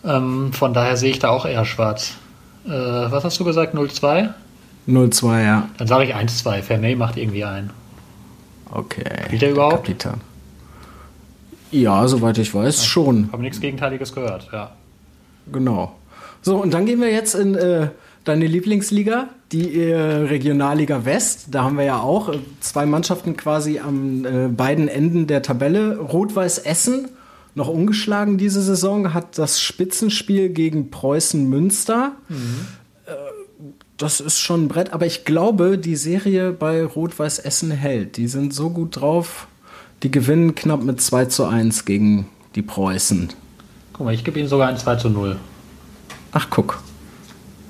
Ähm, 0.05 0.53
von 0.53 0.75
daher 0.75 0.96
sehe 0.96 1.11
ich 1.11 1.18
da 1.18 1.29
auch 1.29 1.46
eher 1.46 1.64
schwarz. 1.64 2.16
Äh, 2.66 2.70
was 2.70 3.25
hast 3.25 3.38
du 3.40 3.44
gesagt? 3.44 3.75
0-2? 3.75 4.31
0-2, 4.88 5.44
ja. 5.44 5.68
Dann 5.79 5.87
sage 5.87 6.05
ich 6.05 6.14
1-2. 6.14 6.62
Vermey 6.62 6.96
macht 6.96 7.16
irgendwie 7.16 7.44
ein. 7.44 7.70
Okay. 8.70 9.05
Spielt 9.27 9.42
er 9.42 9.51
überhaupt? 9.51 9.87
Kapitan. 9.87 10.20
Ja, 11.70 12.07
soweit 12.07 12.38
ich 12.38 12.55
weiß, 12.55 12.79
okay. 12.79 12.87
schon. 12.87 13.29
Habe 13.33 13.42
nichts 13.42 13.61
Gegenteiliges 13.61 14.14
gehört, 14.14 14.48
ja. 14.53 14.72
Genau. 15.53 15.96
So, 16.42 16.57
und 16.57 16.75
dann 16.75 16.87
gehen 16.87 17.01
wir 17.01 17.11
jetzt 17.11 17.35
in 17.35 17.55
äh, 17.55 17.88
deine 18.24 18.46
Lieblingsliga, 18.46 19.28
die 19.50 19.80
äh, 19.80 19.94
Regionalliga 19.94 21.04
West. 21.04 21.48
Da 21.50 21.64
haben 21.64 21.76
wir 21.76 21.85
ja 21.85 22.00
auch 22.00 22.28
äh, 22.28 22.38
zwei 22.61 22.87
Mannschaften 22.87 23.37
quasi 23.37 23.78
am 23.78 24.24
äh, 24.24 24.48
beiden 24.48 24.88
Enden 24.88 25.26
der 25.26 25.42
Tabelle. 25.42 25.98
Rot-Weiß 25.98 26.58
Essen, 26.58 27.08
noch 27.54 27.68
ungeschlagen 27.68 28.38
diese 28.38 28.62
Saison, 28.62 29.12
hat 29.12 29.38
das 29.38 29.61
Spitzenspiel 29.61 30.50
gegen 30.50 30.90
Preußen 30.90 31.48
Münster. 31.48 32.12
Mhm. 32.28 32.66
Äh, 33.06 33.12
das 33.96 34.20
ist 34.20 34.38
schon 34.38 34.64
ein 34.64 34.68
Brett, 34.68 34.92
aber 34.92 35.06
ich 35.06 35.24
glaube, 35.24 35.78
die 35.78 35.96
Serie 35.96 36.52
bei 36.52 36.85
Rot-Weiß 36.85 37.40
Essen 37.40 37.70
hält. 37.70 38.16
Die 38.16 38.28
sind 38.28 38.54
so 38.54 38.70
gut 38.70 39.00
drauf, 39.00 39.48
die 40.02 40.11
gewinnen 40.11 40.54
knapp 40.54 40.82
mit 40.82 41.00
2 41.00 41.26
zu 41.26 41.44
1 41.44 41.85
gegen 41.85 42.28
die 42.54 42.62
Preußen. 42.62 43.30
Guck 43.92 44.06
mal, 44.06 44.14
ich 44.14 44.24
gebe 44.24 44.38
ihnen 44.38 44.48
sogar 44.48 44.68
ein 44.68 44.76
2 44.76 44.96
zu 44.96 45.11
0. 45.11 45.37
Ach, 46.32 46.46
guck. 46.48 46.82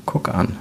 Guck 0.06 0.28
an. 0.28 0.56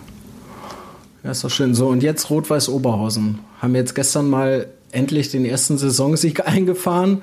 Ja, 1.23 1.31
ist 1.31 1.43
doch 1.43 1.49
schön. 1.49 1.75
So, 1.75 1.87
und 1.87 2.01
jetzt 2.03 2.29
Rot-Weiß 2.29 2.69
Oberhausen. 2.69 3.39
Haben 3.61 3.75
jetzt 3.75 3.93
gestern 3.93 4.29
mal 4.29 4.67
endlich 4.91 5.29
den 5.29 5.45
ersten 5.45 5.77
Saisonsieg 5.77 6.47
eingefahren. 6.47 7.21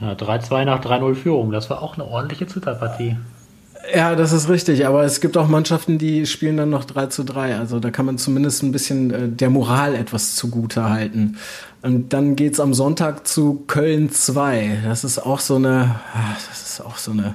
Ja, 0.00 0.12
3-2 0.12 0.64
nach 0.64 0.82
3-0 0.82 1.14
Führung. 1.14 1.52
Das 1.52 1.70
war 1.70 1.82
auch 1.82 1.94
eine 1.94 2.06
ordentliche 2.06 2.46
Zitterpartie. 2.46 3.16
Ja, 3.94 4.14
das 4.14 4.32
ist 4.32 4.48
richtig. 4.48 4.86
Aber 4.86 5.04
es 5.04 5.20
gibt 5.20 5.36
auch 5.36 5.48
Mannschaften, 5.48 5.98
die 5.98 6.26
spielen 6.26 6.56
dann 6.56 6.70
noch 6.70 6.84
3 6.84 7.06
zu 7.06 7.24
3. 7.24 7.56
Also 7.56 7.80
da 7.80 7.90
kann 7.90 8.06
man 8.06 8.16
zumindest 8.16 8.62
ein 8.62 8.72
bisschen 8.72 9.10
äh, 9.10 9.28
der 9.28 9.50
Moral 9.50 9.94
etwas 9.94 10.36
zugute 10.36 10.88
halten. 10.88 11.36
Und 11.82 12.12
dann 12.12 12.36
geht's 12.36 12.60
am 12.60 12.74
Sonntag 12.74 13.26
zu 13.26 13.64
Köln 13.66 14.10
2. 14.10 14.82
Das 14.84 15.04
ist 15.04 15.18
auch 15.18 15.40
so 15.40 15.56
eine, 15.56 15.96
ah, 16.14 16.34
das 16.48 16.62
ist 16.62 16.80
auch 16.80 16.96
so 16.96 17.10
eine, 17.10 17.34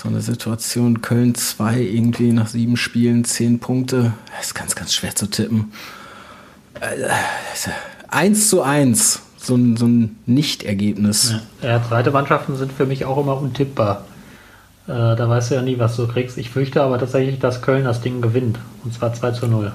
so 0.00 0.08
eine 0.08 0.20
Situation. 0.20 1.02
Köln 1.02 1.34
2 1.34 1.80
irgendwie 1.80 2.32
nach 2.32 2.48
sieben 2.48 2.76
Spielen, 2.76 3.24
zehn 3.24 3.60
Punkte. 3.60 4.12
Das 4.36 4.46
ist 4.46 4.54
ganz, 4.54 4.74
ganz 4.74 4.94
schwer 4.94 5.14
zu 5.14 5.26
tippen. 5.26 5.72
Äh, 6.80 7.08
eins 8.08 8.48
zu 8.48 8.62
eins. 8.62 9.22
So 9.36 9.54
ein, 9.54 9.76
so 9.76 9.86
ein 9.86 10.16
Nicht-Ergebnis. 10.26 11.34
Ja. 11.62 11.82
zweite 11.86 12.10
Mannschaften 12.10 12.56
sind 12.56 12.72
für 12.72 12.86
mich 12.86 13.04
auch 13.04 13.18
immer 13.18 13.38
untippbar. 13.38 14.04
Äh, 14.86 14.92
da 14.92 15.28
weißt 15.28 15.50
du 15.50 15.54
ja 15.54 15.62
nie, 15.62 15.78
was 15.78 15.96
du 15.96 16.06
kriegst. 16.06 16.36
Ich 16.36 16.50
fürchte 16.50 16.82
aber 16.82 16.98
tatsächlich, 16.98 17.38
dass 17.38 17.62
Köln 17.62 17.84
das 17.84 18.00
Ding 18.00 18.20
gewinnt. 18.20 18.58
Und 18.84 18.92
zwar 18.92 19.14
2 19.14 19.30
zu 19.32 19.46
0. 19.46 19.72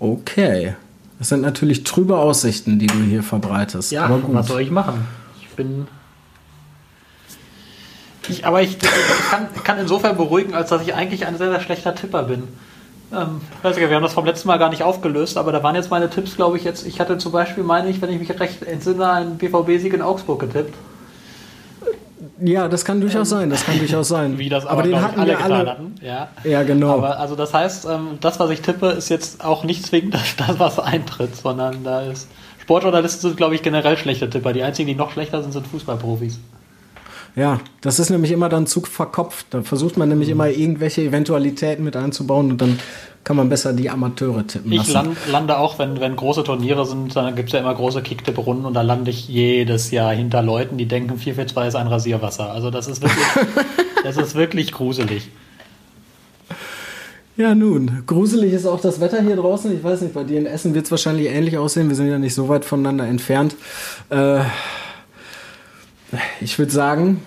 Okay. 0.00 0.74
Das 1.18 1.28
sind 1.28 1.42
natürlich 1.42 1.84
trübe 1.84 2.18
Aussichten, 2.18 2.78
die 2.78 2.86
du 2.86 2.98
hier 2.98 3.22
verbreitest. 3.22 3.92
Ja, 3.92 4.10
was 4.28 4.48
soll 4.48 4.60
ich 4.60 4.70
machen? 4.70 5.06
Ich 5.40 5.48
bin. 5.56 5.86
Ich, 8.28 8.46
aber 8.46 8.62
ich, 8.62 8.76
ich 8.76 9.30
kann, 9.30 9.48
kann, 9.64 9.78
insofern 9.78 10.16
beruhigen, 10.16 10.54
als 10.54 10.70
dass 10.70 10.82
ich 10.82 10.94
eigentlich 10.94 11.26
ein 11.26 11.36
sehr, 11.36 11.50
sehr 11.50 11.60
schlechter 11.60 11.94
Tipper 11.94 12.22
bin. 12.22 12.44
Ähm, 13.12 13.40
weiß 13.62 13.76
nicht, 13.76 13.88
wir 13.88 13.94
haben 13.94 14.02
das 14.02 14.14
vom 14.14 14.24
letzten 14.24 14.48
Mal 14.48 14.58
gar 14.58 14.70
nicht 14.70 14.82
aufgelöst, 14.82 15.36
aber 15.36 15.52
da 15.52 15.62
waren 15.62 15.74
jetzt 15.74 15.90
meine 15.90 16.08
Tipps, 16.08 16.36
glaube 16.36 16.56
ich, 16.56 16.64
jetzt. 16.64 16.86
Ich 16.86 17.00
hatte 17.00 17.18
zum 17.18 17.32
Beispiel, 17.32 17.62
meine 17.62 17.88
ich, 17.88 18.00
wenn 18.00 18.10
ich 18.10 18.18
mich 18.18 18.40
recht 18.40 18.62
entsinne, 18.62 19.10
einen 19.10 19.36
BVB-Sieg 19.36 19.92
in 19.92 20.02
Augsburg 20.02 20.40
getippt. 20.40 20.74
Ja, 22.40 22.68
das 22.68 22.84
kann 22.84 23.00
durchaus 23.00 23.28
sein, 23.28 23.50
das 23.50 23.64
kann 23.64 23.78
durchaus 23.78 24.08
sein. 24.08 24.38
Wie 24.38 24.48
das 24.48 24.64
aber, 24.64 24.80
aber 24.80 24.82
den 24.82 25.00
hatten 25.00 25.20
alle 25.20 25.32
getan 25.32 25.52
alle. 25.52 25.70
hatten. 25.70 25.94
Ja, 26.02 26.28
ja 26.42 26.62
genau. 26.62 26.94
Aber 26.94 27.18
also 27.18 27.36
das 27.36 27.54
heißt, 27.54 27.86
ähm, 27.86 28.18
das, 28.20 28.40
was 28.40 28.50
ich 28.50 28.62
tippe, 28.62 28.88
ist 28.88 29.08
jetzt 29.08 29.44
auch 29.44 29.64
nicht 29.64 29.86
zwingend 29.86 30.14
das, 30.14 30.58
was 30.58 30.78
eintritt, 30.78 31.36
sondern 31.36 31.84
da 31.84 32.02
ist. 32.02 32.28
Sportjournalisten 32.62 33.20
sind, 33.20 33.36
glaube 33.36 33.54
ich, 33.54 33.62
generell 33.62 33.96
schlechte 33.98 34.30
Tipper. 34.30 34.54
Die 34.54 34.62
einzigen, 34.62 34.88
die 34.88 34.94
noch 34.94 35.10
schlechter 35.10 35.42
sind, 35.42 35.52
sind 35.52 35.66
Fußballprofis. 35.66 36.40
Ja, 37.36 37.60
das 37.80 37.98
ist 37.98 38.10
nämlich 38.10 38.30
immer 38.30 38.48
dann 38.48 38.66
Zug 38.66 38.86
verkopft. 38.86 39.46
Da 39.50 39.62
versucht 39.62 39.96
man 39.96 40.08
nämlich 40.08 40.28
mhm. 40.28 40.34
immer 40.34 40.48
irgendwelche 40.48 41.02
Eventualitäten 41.02 41.84
mit 41.84 41.96
einzubauen 41.96 42.52
und 42.52 42.60
dann 42.60 42.78
kann 43.24 43.36
man 43.36 43.48
besser 43.48 43.72
die 43.72 43.90
Amateure 43.90 44.46
tippen 44.46 44.70
Ich 44.70 44.92
land, 44.92 45.16
lande 45.30 45.58
auch, 45.58 45.78
wenn, 45.78 45.98
wenn 45.98 46.14
große 46.14 46.44
Turniere 46.44 46.84
sind, 46.86 47.16
dann 47.16 47.34
gibt 47.34 47.48
es 47.48 47.54
ja 47.54 47.60
immer 47.60 47.74
große 47.74 48.02
Kicktipp-Runden 48.02 48.66
und 48.66 48.74
da 48.74 48.82
lande 48.82 49.10
ich 49.10 49.28
jedes 49.28 49.90
Jahr 49.90 50.12
hinter 50.12 50.42
Leuten, 50.42 50.76
die 50.76 50.86
denken, 50.86 51.16
442 51.16 51.68
ist 51.68 51.74
ein 51.74 51.86
Rasierwasser. 51.86 52.52
Also 52.52 52.70
das 52.70 52.86
ist 52.86 53.02
wirklich, 53.02 53.26
das 54.04 54.16
ist 54.18 54.34
wirklich 54.34 54.72
gruselig. 54.72 55.30
Ja, 57.36 57.54
nun, 57.54 58.04
gruselig 58.06 58.52
ist 58.52 58.66
auch 58.66 58.80
das 58.80 59.00
Wetter 59.00 59.20
hier 59.20 59.34
draußen. 59.34 59.74
Ich 59.76 59.82
weiß 59.82 60.02
nicht, 60.02 60.14
bei 60.14 60.22
dir 60.22 60.38
in 60.38 60.46
Essen 60.46 60.74
wird 60.74 60.84
es 60.84 60.90
wahrscheinlich 60.92 61.26
ähnlich 61.28 61.58
aussehen. 61.58 61.88
Wir 61.88 61.96
sind 61.96 62.08
ja 62.08 62.18
nicht 62.18 62.34
so 62.34 62.48
weit 62.48 62.64
voneinander 62.64 63.06
entfernt. 63.06 63.56
Äh, 64.10 64.40
ich 66.40 66.58
würde 66.58 66.72
sagen, 66.72 67.22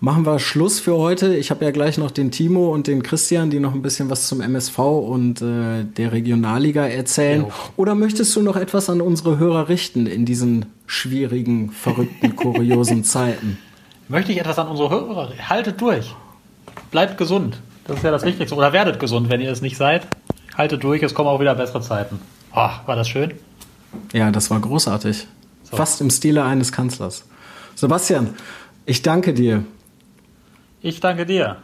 machen 0.00 0.26
wir 0.26 0.38
Schluss 0.38 0.80
für 0.80 0.96
heute. 0.96 1.34
Ich 1.34 1.50
habe 1.50 1.64
ja 1.64 1.70
gleich 1.70 1.98
noch 1.98 2.10
den 2.10 2.30
Timo 2.30 2.72
und 2.72 2.86
den 2.86 3.02
Christian, 3.02 3.50
die 3.50 3.60
noch 3.60 3.74
ein 3.74 3.82
bisschen 3.82 4.10
was 4.10 4.28
zum 4.28 4.40
MSV 4.40 4.78
und 4.78 5.42
äh, 5.42 5.84
der 5.84 6.12
Regionalliga 6.12 6.86
erzählen. 6.86 7.42
Ja. 7.42 7.54
Oder 7.76 7.94
möchtest 7.94 8.34
du 8.36 8.42
noch 8.42 8.56
etwas 8.56 8.90
an 8.90 9.00
unsere 9.00 9.38
Hörer 9.38 9.68
richten 9.68 10.06
in 10.06 10.24
diesen 10.24 10.66
schwierigen, 10.86 11.70
verrückten, 11.70 12.36
kuriosen 12.36 13.04
Zeiten? 13.04 13.58
Möchte 14.08 14.32
ich 14.32 14.38
etwas 14.38 14.58
an 14.58 14.68
unsere 14.68 14.90
Hörer? 14.90 15.32
Haltet 15.48 15.80
durch. 15.80 16.14
Bleibt 16.90 17.18
gesund. 17.18 17.58
Das 17.86 17.96
ist 17.96 18.02
ja 18.02 18.10
das 18.10 18.24
Wichtigste. 18.24 18.54
Oder 18.54 18.72
werdet 18.72 19.00
gesund, 19.00 19.30
wenn 19.30 19.40
ihr 19.40 19.50
es 19.50 19.62
nicht 19.62 19.76
seid. 19.76 20.06
Haltet 20.56 20.84
durch, 20.84 21.02
es 21.02 21.14
kommen 21.14 21.28
auch 21.28 21.40
wieder 21.40 21.54
bessere 21.54 21.80
Zeiten. 21.80 22.20
Oh, 22.52 22.70
war 22.86 22.96
das 22.96 23.08
schön? 23.08 23.32
Ja, 24.12 24.30
das 24.30 24.50
war 24.50 24.60
großartig. 24.60 25.26
So. 25.64 25.76
Fast 25.76 26.00
im 26.00 26.10
Stile 26.10 26.44
eines 26.44 26.72
Kanzlers. 26.72 27.24
Sebastian, 27.76 28.34
ich 28.86 29.02
danke 29.02 29.34
dir. 29.34 29.64
Ich 30.80 30.98
danke 31.00 31.26
dir. 31.26 31.58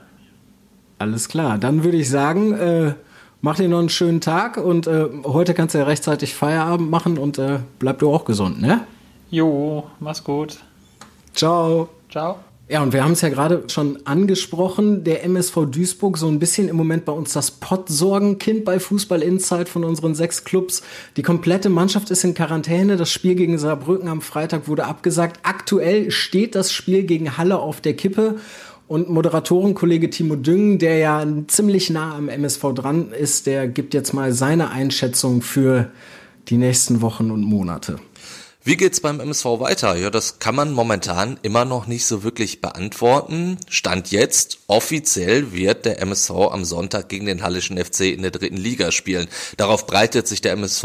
Alles 0.99 1.29
klar. 1.29 1.59
Dann 1.59 1.85
würde 1.85 1.97
ich 1.97 2.09
sagen, 2.09 2.53
äh, 2.53 2.95
mach 3.41 3.57
dir 3.57 3.69
noch 3.69 3.81
einen 3.81 3.89
schönen 3.89 4.21
Tag 4.21 4.59
und 4.59 4.87
äh, 4.87 5.07
heute 5.25 5.55
kannst 5.55 5.75
du 5.75 5.79
ja 5.79 5.85
rechtzeitig 5.85 6.35
Feierabend 6.35 6.91
machen 6.91 7.19
und 7.19 7.39
äh, 7.39 7.61
bleib 7.79 7.99
du 7.99 8.13
auch 8.13 8.25
gesund, 8.25 8.61
ne? 8.61 8.83
Jo, 9.31 9.85
mach's 10.01 10.23
gut. 10.23 10.59
Ciao. 11.33 11.89
Ciao. 12.11 12.39
Ja, 12.69 12.81
und 12.83 12.93
wir 12.93 13.03
haben 13.03 13.13
es 13.13 13.21
ja 13.21 13.29
gerade 13.29 13.65
schon 13.69 14.07
angesprochen, 14.07 15.03
der 15.05 15.25
MSV 15.25 15.67
Duisburg, 15.67 16.17
so 16.17 16.29
ein 16.29 16.39
bisschen 16.39 16.69
im 16.69 16.77
Moment 16.77 17.05
bei 17.05 17.13
uns 17.13 17.33
das 17.33 17.51
Pottsorgenkind 17.51 18.65
bei 18.65 18.79
Fußball 18.79 19.21
Insight 19.21 19.69
von 19.69 19.85
unseren 19.85 20.15
sechs 20.15 20.45
Clubs. 20.45 20.83
Die 21.17 21.23
komplette 21.23 21.69
Mannschaft 21.69 22.11
ist 22.11 22.23
in 22.23 22.35
Quarantäne. 22.35 22.97
Das 22.97 23.11
Spiel 23.11 23.35
gegen 23.35 23.59
Saarbrücken 23.59 24.09
am 24.09 24.21
Freitag 24.21 24.69
wurde 24.69 24.85
abgesagt. 24.85 25.41
Aktuell 25.43 26.11
steht 26.13 26.55
das 26.55 26.73
Spiel 26.73 27.03
gegen 27.03 27.37
Halle 27.37 27.59
auf 27.59 27.81
der 27.81 27.95
Kippe. 27.95 28.37
Und 28.87 29.11
Moderatorenkollege 29.11 30.11
Timo 30.11 30.37
Düngen, 30.37 30.79
der 30.79 30.99
ja 30.99 31.27
ziemlich 31.49 31.91
nah 31.91 32.15
am 32.15 32.29
MSV 32.29 32.75
dran 32.75 33.11
ist, 33.13 33.47
der 33.47 33.67
gibt 33.67 33.93
jetzt 33.93 34.13
mal 34.13 34.33
seine 34.33 34.71
Einschätzung 34.71 35.43
für 35.43 35.91
die 36.49 36.59
nächsten 36.59 37.01
Wochen 37.01 37.31
und 37.31 37.43
Monate. 37.43 37.99
Wie 38.65 38.77
geht's 38.77 39.01
beim 39.01 39.19
MSV 39.19 39.45
weiter? 39.59 39.97
Ja, 39.97 40.09
das 40.09 40.39
kann 40.39 40.55
man 40.55 40.71
momentan 40.71 41.37
immer 41.43 41.65
noch 41.65 41.89
nicht 41.89 42.07
so 42.07 42.23
wirklich 42.23 42.61
beantworten. 42.61 43.59
Stand 43.69 44.13
jetzt, 44.13 44.61
offiziell 44.69 45.53
wird 45.53 45.85
der 45.85 46.01
MSV 46.01 46.31
am 46.31 46.65
Sonntag 46.65 47.09
gegen 47.09 47.27
den 47.27 47.43
Hallischen 47.43 47.77
FC 47.77 48.03
in 48.03 48.23
der 48.23 48.31
dritten 48.31 48.57
Liga 48.57 48.93
spielen. 48.93 49.27
Darauf 49.57 49.89
breitet 49.89 50.29
sich 50.29 50.43
der 50.43 50.53
MSV 50.53 50.85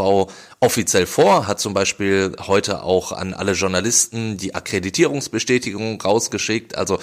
offiziell 0.59 1.05
vor, 1.05 1.45
hat 1.45 1.59
zum 1.59 1.75
Beispiel 1.75 2.35
heute 2.47 2.81
auch 2.81 3.11
an 3.11 3.35
alle 3.35 3.51
Journalisten 3.51 4.37
die 4.37 4.55
Akkreditierungsbestätigung 4.55 6.01
rausgeschickt. 6.01 6.75
Also 6.75 6.97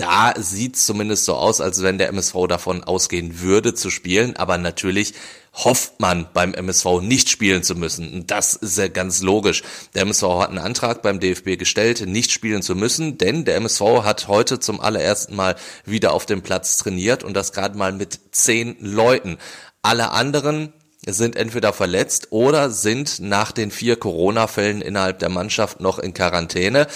da 0.00 0.32
sieht's 0.38 0.86
zumindest 0.86 1.26
so 1.26 1.34
aus, 1.34 1.60
als 1.60 1.82
wenn 1.82 1.98
der 1.98 2.08
MSV 2.08 2.46
davon 2.48 2.82
ausgehen 2.82 3.40
würde 3.40 3.74
zu 3.74 3.90
spielen. 3.90 4.34
Aber 4.36 4.56
natürlich 4.56 5.12
hofft 5.52 6.00
man 6.00 6.26
beim 6.32 6.54
MSV 6.54 7.02
nicht 7.02 7.28
spielen 7.28 7.62
zu 7.62 7.74
müssen. 7.74 8.10
Und 8.14 8.30
das 8.30 8.54
ist 8.54 8.78
ja 8.78 8.88
ganz 8.88 9.20
logisch. 9.20 9.62
Der 9.94 10.02
MSV 10.02 10.22
hat 10.22 10.48
einen 10.48 10.58
Antrag 10.58 11.02
beim 11.02 11.20
DFB 11.20 11.58
gestellt, 11.58 12.06
nicht 12.06 12.32
spielen 12.32 12.62
zu 12.62 12.74
müssen, 12.74 13.18
denn 13.18 13.44
der 13.44 13.56
MSV 13.56 13.80
hat 14.02 14.28
heute 14.28 14.58
zum 14.58 14.80
allerersten 14.80 15.36
Mal 15.36 15.56
wieder 15.84 16.14
auf 16.14 16.24
dem 16.24 16.40
Platz 16.40 16.78
trainiert 16.78 17.22
und 17.22 17.34
das 17.34 17.52
gerade 17.52 17.76
mal 17.76 17.92
mit 17.92 18.18
zehn 18.32 18.76
Leuten. 18.80 19.36
Alle 19.82 20.12
anderen 20.12 20.72
sind 21.04 21.36
entweder 21.36 21.74
verletzt 21.74 22.28
oder 22.30 22.70
sind 22.70 23.20
nach 23.20 23.52
den 23.52 23.70
vier 23.70 23.96
Corona-Fällen 23.96 24.80
innerhalb 24.80 25.18
der 25.18 25.28
Mannschaft 25.28 25.80
noch 25.80 25.98
in 25.98 26.14
Quarantäne. 26.14 26.86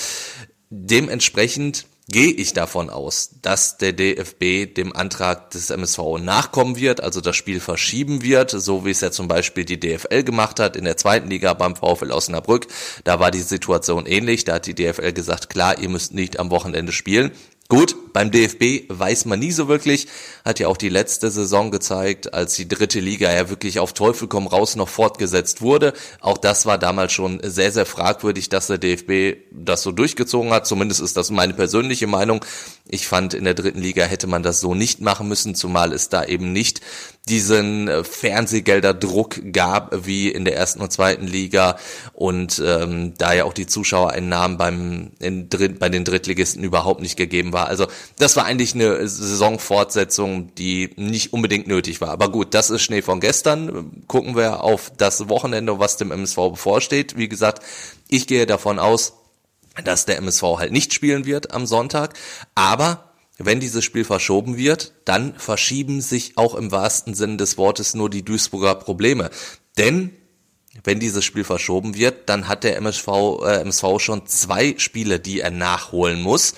Dementsprechend 0.71 1.87
gehe 2.09 2.33
ich 2.33 2.53
davon 2.53 2.90
aus, 2.90 3.31
dass 3.40 3.79
der 3.79 3.93
DFB 3.93 4.75
dem 4.75 4.95
Antrag 4.95 5.51
des 5.51 5.71
MSV 5.71 6.19
nachkommen 6.21 6.77
wird, 6.77 7.03
also 7.03 7.21
das 7.21 7.37
Spiel 7.37 7.61
verschieben 7.61 8.23
wird, 8.23 8.51
so 8.51 8.85
wie 8.85 8.90
es 8.90 9.01
ja 9.01 9.11
zum 9.11 9.29
Beispiel 9.29 9.64
die 9.64 9.81
DFL 9.81 10.23
gemacht 10.23 10.61
hat 10.61 10.77
in 10.77 10.85
der 10.85 10.97
zweiten 10.97 11.29
Liga 11.29 11.55
beim 11.55 11.77
VfL 11.77 12.12
Osnabrück. 12.12 12.67
Da 13.05 13.21
war 13.21 13.31
die 13.31 13.40
Situation 13.40 14.07
ähnlich. 14.07 14.45
Da 14.45 14.55
hat 14.55 14.67
die 14.67 14.75
DFL 14.75 15.12
gesagt, 15.12 15.49
klar, 15.49 15.79
ihr 15.79 15.88
müsst 15.88 16.12
nicht 16.12 16.38
am 16.38 16.51
Wochenende 16.51 16.93
spielen. 16.93 17.31
Gut, 17.69 17.97
beim 18.14 18.31
DFB 18.31 18.88
weiß 18.88 19.24
man 19.24 19.40
nie 19.40 19.50
so 19.50 19.66
wirklich, 19.66 20.07
hat 20.44 20.61
ja 20.61 20.68
auch 20.68 20.77
die 20.77 20.88
letzte 20.88 21.33
Saison 21.33 21.72
gezeigt, 21.72 22.33
als 22.33 22.55
die 22.55 22.68
dritte 22.68 23.00
Liga 23.00 23.31
ja 23.31 23.50
wirklich 23.50 23.81
auf 23.81 23.92
Teufel 23.92 24.29
komm 24.29 24.46
raus 24.46 24.77
noch 24.77 24.88
fortgesetzt 24.88 25.62
wurde. 25.62 25.92
Auch 26.20 26.38
das 26.38 26.64
war 26.64 26.79
damals 26.79 27.12
schon 27.12 27.40
sehr, 27.42 27.72
sehr 27.72 27.87
fragwürdig, 27.87 28.48
dass 28.48 28.68
der 28.68 28.79
DFB 28.79 29.40
das 29.50 29.83
so 29.83 29.90
durchgezogen 29.90 30.53
hat. 30.53 30.64
Zumindest 30.64 31.00
ist 31.00 31.16
das 31.16 31.33
meine 31.33 31.55
persönliche 31.55 32.07
Meinung. 32.07 32.44
Ich 32.87 33.09
fand, 33.09 33.35
in 33.35 33.44
der 33.44 33.55
dritten 33.55 33.81
Liga 33.81 34.05
hätte 34.05 34.29
man 34.29 34.44
das 34.44 34.61
so 34.61 34.77
nicht 34.77 35.00
machen 35.00 35.27
müssen, 35.27 35.57
zumal 35.57 35.92
es 35.92 36.09
da 36.09 36.24
eben 36.24 36.53
nicht 36.53 36.83
diesen 37.29 37.88
äh, 37.88 38.05
Fernsehgelderdruck 38.05 39.53
gab 39.53 40.07
wie 40.07 40.29
in 40.29 40.44
der 40.44 40.57
ersten 40.57 40.83
und 40.83 40.92
zweiten 40.92 41.27
Liga 41.27 41.79
und 42.12 42.62
ähm, 42.64 43.14
da 43.16 43.33
ja 43.33 43.44
auch 43.44 43.55
die 43.55 43.67
Zuschauereinnahmen 43.67 44.58
beim 44.58 45.10
in, 45.21 45.48
bei 45.48 45.88
den 45.88 46.04
Drittligisten 46.04 46.62
überhaupt 46.62 47.00
nicht 47.00 47.17
gegeben 47.17 47.52
war. 47.52 47.67
Also 47.67 47.87
das 48.19 48.37
war 48.37 48.44
eigentlich 48.44 48.75
eine 48.75 49.07
Saisonfortsetzung, 49.07 50.55
die 50.55 50.90
nicht 50.96 51.33
unbedingt 51.33 51.67
nötig 51.67 52.00
war. 52.00 52.11
Aber 52.11 52.31
gut, 52.31 52.55
das 52.55 52.71
ist 52.71 52.83
Schnee 52.83 53.02
von 53.02 53.21
gestern. 53.21 54.05
Gucken 54.07 54.37
wir 54.37 54.63
auf 54.63 54.92
das 54.96 55.29
Wochenende, 55.29 55.79
was 55.79 55.96
dem 55.96 56.13
MSV 56.13 56.37
bevorsteht. 56.50 57.17
Wie 57.17 57.29
gesagt, 57.29 57.63
ich 58.09 58.27
gehe 58.27 58.46
davon 58.46 58.79
aus, 58.79 59.15
dass 59.83 60.07
der 60.07 60.19
MSV 60.19 60.42
halt 60.59 60.73
nicht 60.73 60.94
spielen 60.94 61.27
wird 61.27 61.52
am 61.52 61.67
Sonntag, 61.67 62.15
aber 62.55 63.15
wenn 63.38 63.59
dieses 63.59 63.85
Spiel 63.85 64.05
verschoben 64.05 64.57
wird, 64.57 64.92
dann 65.05 65.35
verschieben 65.35 66.00
sich 66.00 66.38
auch 66.38 66.55
im 66.55 66.71
wahrsten 66.71 67.15
Sinne 67.15 67.37
des 67.37 67.59
Wortes 67.59 67.94
nur 67.94 68.09
die 68.09 68.25
Duisburger 68.25 68.77
Probleme. 68.77 69.31
Denn 69.77 70.13
wenn 70.83 71.00
dieses 71.00 71.25
Spiel 71.25 71.44
verschoben 71.44 71.94
wird, 71.94 72.29
dann 72.29 72.48
hat 72.48 72.65
der 72.65 72.77
MSV, 72.77 73.09
äh, 73.44 73.61
MSV 73.61 73.98
schon 73.98 74.27
zwei 74.27 74.75
Spiele, 74.79 75.21
die 75.21 75.40
er 75.40 75.50
nachholen 75.50 76.21
muss. 76.21 76.55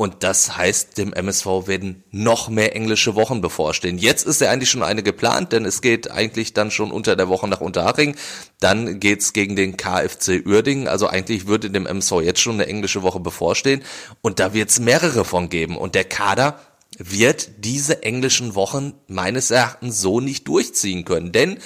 Und 0.00 0.22
das 0.22 0.56
heißt, 0.56 0.96
dem 0.96 1.12
MSV 1.12 1.66
werden 1.66 2.04
noch 2.10 2.48
mehr 2.48 2.74
englische 2.74 3.16
Wochen 3.16 3.42
bevorstehen. 3.42 3.98
Jetzt 3.98 4.26
ist 4.26 4.40
ja 4.40 4.50
eigentlich 4.50 4.70
schon 4.70 4.82
eine 4.82 5.02
geplant, 5.02 5.52
denn 5.52 5.66
es 5.66 5.82
geht 5.82 6.10
eigentlich 6.10 6.54
dann 6.54 6.70
schon 6.70 6.90
unter 6.90 7.16
der 7.16 7.28
Woche 7.28 7.46
nach 7.46 7.60
Unterhaching. 7.60 8.16
Dann 8.60 8.98
geht's 8.98 9.34
gegen 9.34 9.56
den 9.56 9.76
KFC 9.76 10.42
Uerdingen. 10.46 10.88
Also 10.88 11.06
eigentlich 11.06 11.46
würde 11.48 11.68
dem 11.68 11.84
MSV 11.86 12.12
jetzt 12.22 12.40
schon 12.40 12.54
eine 12.54 12.66
englische 12.66 13.02
Woche 13.02 13.20
bevorstehen. 13.20 13.82
Und 14.22 14.40
da 14.40 14.54
wird's 14.54 14.80
mehrere 14.80 15.26
von 15.26 15.50
geben. 15.50 15.76
Und 15.76 15.94
der 15.94 16.04
Kader 16.04 16.58
wird 16.96 17.50
diese 17.58 18.02
englischen 18.02 18.54
Wochen 18.54 18.94
meines 19.06 19.50
Erachtens 19.50 20.00
so 20.00 20.20
nicht 20.20 20.48
durchziehen 20.48 21.04
können. 21.04 21.30
Denn 21.30 21.58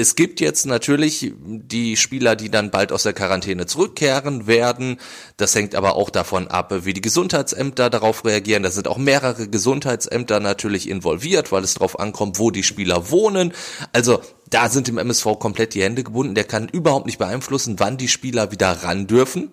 es 0.00 0.14
gibt 0.14 0.40
jetzt 0.40 0.64
natürlich 0.64 1.32
die 1.36 1.96
Spieler, 1.96 2.34
die 2.34 2.50
dann 2.50 2.70
bald 2.70 2.90
aus 2.90 3.02
der 3.02 3.12
Quarantäne 3.12 3.66
zurückkehren 3.66 4.46
werden. 4.46 4.98
Das 5.36 5.54
hängt 5.54 5.74
aber 5.74 5.94
auch 5.94 6.08
davon 6.08 6.48
ab, 6.48 6.72
wie 6.84 6.94
die 6.94 7.02
Gesundheitsämter 7.02 7.90
darauf 7.90 8.24
reagieren. 8.24 8.62
Da 8.62 8.70
sind 8.70 8.88
auch 8.88 8.96
mehrere 8.96 9.48
Gesundheitsämter 9.48 10.40
natürlich 10.40 10.88
involviert, 10.88 11.52
weil 11.52 11.64
es 11.64 11.74
darauf 11.74 12.00
ankommt, 12.00 12.38
wo 12.38 12.50
die 12.50 12.62
Spieler 12.62 13.10
wohnen. 13.10 13.52
Also 13.92 14.20
da 14.48 14.70
sind 14.70 14.88
dem 14.88 14.96
MSV 14.96 15.38
komplett 15.38 15.74
die 15.74 15.82
Hände 15.82 16.02
gebunden. 16.02 16.34
Der 16.34 16.44
kann 16.44 16.68
überhaupt 16.68 17.06
nicht 17.06 17.18
beeinflussen, 17.18 17.78
wann 17.78 17.98
die 17.98 18.08
Spieler 18.08 18.50
wieder 18.52 18.70
ran 18.82 19.06
dürfen. 19.06 19.52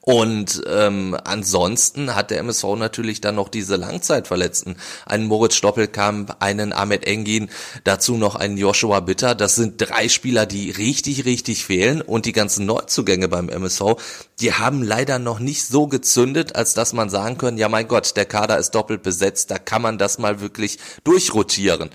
Und 0.00 0.62
ähm, 0.66 1.16
ansonsten 1.24 2.14
hat 2.14 2.30
der 2.30 2.38
MSV 2.38 2.64
natürlich 2.76 3.20
dann 3.20 3.34
noch 3.34 3.48
diese 3.48 3.76
Langzeitverletzten. 3.76 4.76
Einen 5.06 5.26
Moritz 5.26 5.54
Stoppelkamp, 5.54 6.36
einen 6.40 6.72
Ahmed 6.72 7.06
Engin, 7.06 7.50
dazu 7.84 8.16
noch 8.16 8.34
einen 8.34 8.56
Joshua 8.56 9.00
Bitter. 9.00 9.34
Das 9.34 9.54
sind 9.54 9.74
drei 9.78 10.08
Spieler, 10.08 10.46
die 10.46 10.70
richtig, 10.70 11.24
richtig 11.24 11.64
fehlen. 11.64 12.02
Und 12.02 12.26
die 12.26 12.32
ganzen 12.32 12.66
Neuzugänge 12.66 13.28
beim 13.28 13.48
MSV, 13.48 13.96
die 14.40 14.52
haben 14.52 14.82
leider 14.82 15.18
noch 15.18 15.38
nicht 15.38 15.64
so 15.64 15.86
gezündet, 15.86 16.56
als 16.56 16.74
dass 16.74 16.92
man 16.92 17.10
sagen 17.10 17.38
können, 17.38 17.58
ja 17.58 17.68
mein 17.68 17.88
Gott, 17.88 18.16
der 18.16 18.26
Kader 18.26 18.58
ist 18.58 18.72
doppelt 18.74 19.02
besetzt, 19.02 19.50
da 19.50 19.58
kann 19.58 19.82
man 19.82 19.98
das 19.98 20.18
mal 20.18 20.40
wirklich 20.40 20.78
durchrotieren. 21.04 21.90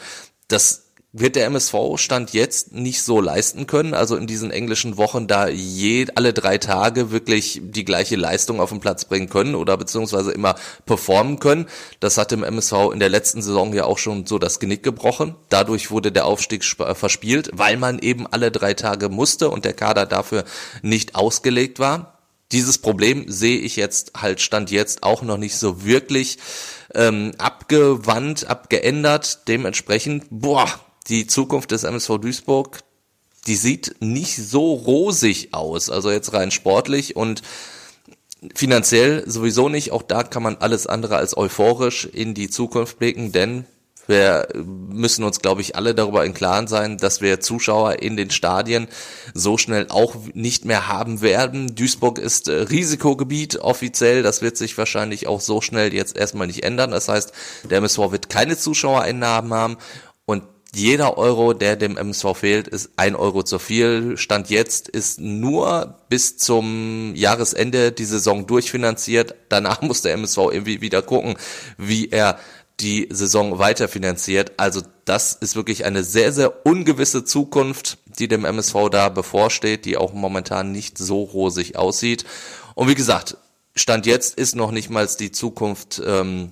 Das 0.47 0.86
wird 1.19 1.35
der 1.35 1.45
MSV 1.45 1.75
Stand 1.95 2.33
jetzt 2.33 2.73
nicht 2.73 3.01
so 3.01 3.21
leisten 3.21 3.67
können. 3.67 3.93
Also 3.93 4.15
in 4.15 4.27
diesen 4.27 4.51
englischen 4.51 4.97
Wochen 4.97 5.27
da 5.27 5.47
je, 5.47 6.07
alle 6.15 6.33
drei 6.33 6.57
Tage 6.57 7.11
wirklich 7.11 7.61
die 7.63 7.85
gleiche 7.85 8.15
Leistung 8.15 8.59
auf 8.59 8.69
den 8.69 8.79
Platz 8.79 9.05
bringen 9.05 9.29
können 9.29 9.55
oder 9.55 9.77
beziehungsweise 9.77 10.31
immer 10.31 10.55
performen 10.85 11.39
können. 11.39 11.67
Das 11.99 12.17
hat 12.17 12.31
dem 12.31 12.43
MSV 12.43 12.91
in 12.93 12.99
der 12.99 13.09
letzten 13.09 13.41
Saison 13.41 13.73
ja 13.73 13.85
auch 13.85 13.97
schon 13.97 14.25
so 14.25 14.39
das 14.39 14.59
Genick 14.59 14.83
gebrochen. 14.83 15.35
Dadurch 15.49 15.91
wurde 15.91 16.11
der 16.11 16.25
Aufstieg 16.25 16.63
verspielt, 16.63 17.49
weil 17.53 17.77
man 17.77 17.99
eben 17.99 18.27
alle 18.27 18.51
drei 18.51 18.73
Tage 18.73 19.09
musste 19.09 19.49
und 19.49 19.65
der 19.65 19.73
Kader 19.73 20.05
dafür 20.05 20.43
nicht 20.81 21.15
ausgelegt 21.15 21.79
war. 21.79 22.17
Dieses 22.51 22.77
Problem 22.77 23.25
sehe 23.27 23.59
ich 23.59 23.75
jetzt 23.75 24.13
halt 24.15 24.39
Stand 24.39 24.71
jetzt 24.71 25.03
auch 25.03 25.21
noch 25.21 25.37
nicht 25.37 25.57
so 25.57 25.83
wirklich 25.83 26.37
ähm, 26.95 27.33
abgewandt, 27.37 28.47
abgeändert. 28.47 29.47
Dementsprechend, 29.49 30.25
boah, 30.29 30.69
die 31.09 31.27
Zukunft 31.27 31.71
des 31.71 31.83
MSV 31.83 32.17
Duisburg, 32.19 32.79
die 33.47 33.55
sieht 33.55 33.95
nicht 33.99 34.35
so 34.37 34.73
rosig 34.73 35.53
aus, 35.53 35.89
also 35.89 36.11
jetzt 36.11 36.33
rein 36.33 36.51
sportlich 36.51 37.15
und 37.15 37.41
finanziell 38.53 39.23
sowieso 39.29 39.69
nicht. 39.69 39.91
Auch 39.91 40.03
da 40.03 40.23
kann 40.23 40.43
man 40.43 40.57
alles 40.57 40.85
andere 40.87 41.17
als 41.17 41.35
euphorisch 41.37 42.05
in 42.05 42.33
die 42.33 42.49
Zukunft 42.49 42.99
blicken, 42.99 43.31
denn 43.31 43.65
wir 44.07 44.47
müssen 44.55 45.25
uns, 45.25 45.41
glaube 45.41 45.59
ich, 45.59 45.75
alle 45.75 45.93
darüber 45.93 46.25
im 46.25 46.33
Klaren 46.33 46.67
sein, 46.67 46.97
dass 46.97 47.19
wir 47.19 47.41
Zuschauer 47.41 48.01
in 48.01 48.15
den 48.15 48.29
Stadien 48.31 48.87
so 49.33 49.57
schnell 49.57 49.87
auch 49.89 50.15
nicht 50.33 50.63
mehr 50.63 50.87
haben 50.87 51.21
werden. 51.21 51.75
Duisburg 51.75 52.17
ist 52.17 52.47
äh, 52.47 52.53
Risikogebiet 52.53 53.57
offiziell. 53.57 54.23
Das 54.23 54.41
wird 54.41 54.55
sich 54.55 54.77
wahrscheinlich 54.77 55.27
auch 55.27 55.41
so 55.41 55.59
schnell 55.59 55.93
jetzt 55.93 56.15
erstmal 56.15 56.47
nicht 56.47 56.63
ändern. 56.63 56.91
Das 56.91 57.09
heißt, 57.09 57.33
der 57.69 57.79
MSV 57.79 58.11
wird 58.11 58.29
keine 58.29 58.57
Zuschauereinnahmen 58.57 59.53
haben 59.53 59.77
jeder 60.75 61.17
Euro, 61.17 61.53
der 61.53 61.75
dem 61.75 61.97
MSV 61.97 62.35
fehlt, 62.35 62.67
ist 62.67 62.91
ein 62.97 63.15
Euro 63.15 63.43
zu 63.43 63.57
viel. 63.57 64.17
Stand 64.17 64.49
jetzt 64.49 64.89
ist 64.89 65.19
nur 65.19 65.95
bis 66.09 66.37
zum 66.37 67.13
Jahresende 67.15 67.91
die 67.91 68.05
Saison 68.05 68.45
durchfinanziert. 68.47 69.35
Danach 69.49 69.81
muss 69.83 70.01
der 70.01 70.13
MSV 70.13 70.37
irgendwie 70.51 70.81
wieder 70.81 71.01
gucken, 71.01 71.37
wie 71.77 72.09
er 72.09 72.37
die 72.79 73.07
Saison 73.09 73.57
weiterfinanziert. 73.57 74.53
Also 74.57 74.81
das 75.05 75.33
ist 75.33 75.55
wirklich 75.55 75.85
eine 75.85 76.03
sehr, 76.03 76.31
sehr 76.31 76.65
ungewisse 76.65 77.23
Zukunft, 77.23 77.97
die 78.19 78.27
dem 78.27 78.45
MSV 78.45 78.89
da 78.91 79.09
bevorsteht, 79.09 79.85
die 79.85 79.97
auch 79.97 80.13
momentan 80.13 80.71
nicht 80.71 80.97
so 80.97 81.23
rosig 81.23 81.75
aussieht. 81.75 82.25
Und 82.75 82.87
wie 82.87 82.95
gesagt, 82.95 83.37
Stand 83.75 84.05
jetzt 84.05 84.37
ist 84.37 84.55
noch 84.55 84.71
nicht 84.71 84.89
mal 84.89 85.07
die 85.19 85.31
Zukunft 85.31 86.01
ähm, 86.05 86.51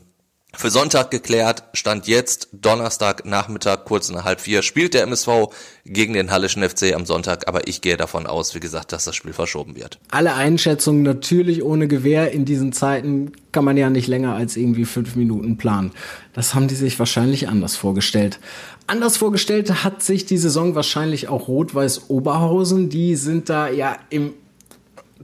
für 0.58 0.70
Sonntag 0.70 1.12
geklärt, 1.12 1.64
stand 1.74 2.08
jetzt 2.08 2.50
Donnerstag 2.52 3.26
Nachmittag 3.26 3.86
kurz 3.86 4.10
nach 4.10 4.24
halb 4.24 4.42
vier 4.42 4.62
spielt 4.62 4.94
der 4.94 5.04
MSV 5.04 5.50
gegen 5.86 6.14
den 6.14 6.32
Hallischen 6.32 6.68
FC 6.68 6.94
am 6.94 7.06
Sonntag, 7.06 7.48
aber 7.48 7.68
ich 7.68 7.82
gehe 7.82 7.98
davon 7.98 8.26
aus, 8.28 8.56
wie 8.56 8.60
gesagt, 8.60 8.92
dass 8.92 9.06
das 9.06 9.16
Spiel 9.16 9.34
verschoben 9.34 9.76
wird. 9.76 10.00
Alle 10.10 10.34
Einschätzungen 10.34 11.04
natürlich 11.04 11.64
ohne 11.64 11.88
Gewehr. 11.88 12.32
In 12.32 12.46
diesen 12.46 12.74
Zeiten 12.74 13.34
kann 13.52 13.66
man 13.66 13.78
ja 13.78 13.90
nicht 13.90 14.08
länger 14.08 14.36
als 14.36 14.58
irgendwie 14.58 14.86
fünf 14.86 15.16
Minuten 15.16 15.58
planen. 15.58 15.92
Das 16.34 16.56
haben 16.56 16.68
die 16.68 16.76
sich 16.76 16.98
wahrscheinlich 17.00 17.48
anders 17.48 17.76
vorgestellt. 17.76 18.40
Anders 18.88 19.18
vorgestellt 19.18 19.84
hat 19.84 20.04
sich 20.04 20.26
die 20.26 20.38
Saison 20.38 20.76
wahrscheinlich 20.76 21.28
auch 21.28 21.48
Rot-Weiß 21.48 22.10
Oberhausen. 22.10 22.90
Die 22.90 23.16
sind 23.16 23.50
da 23.50 23.70
ja 23.70 23.98
im 24.10 24.34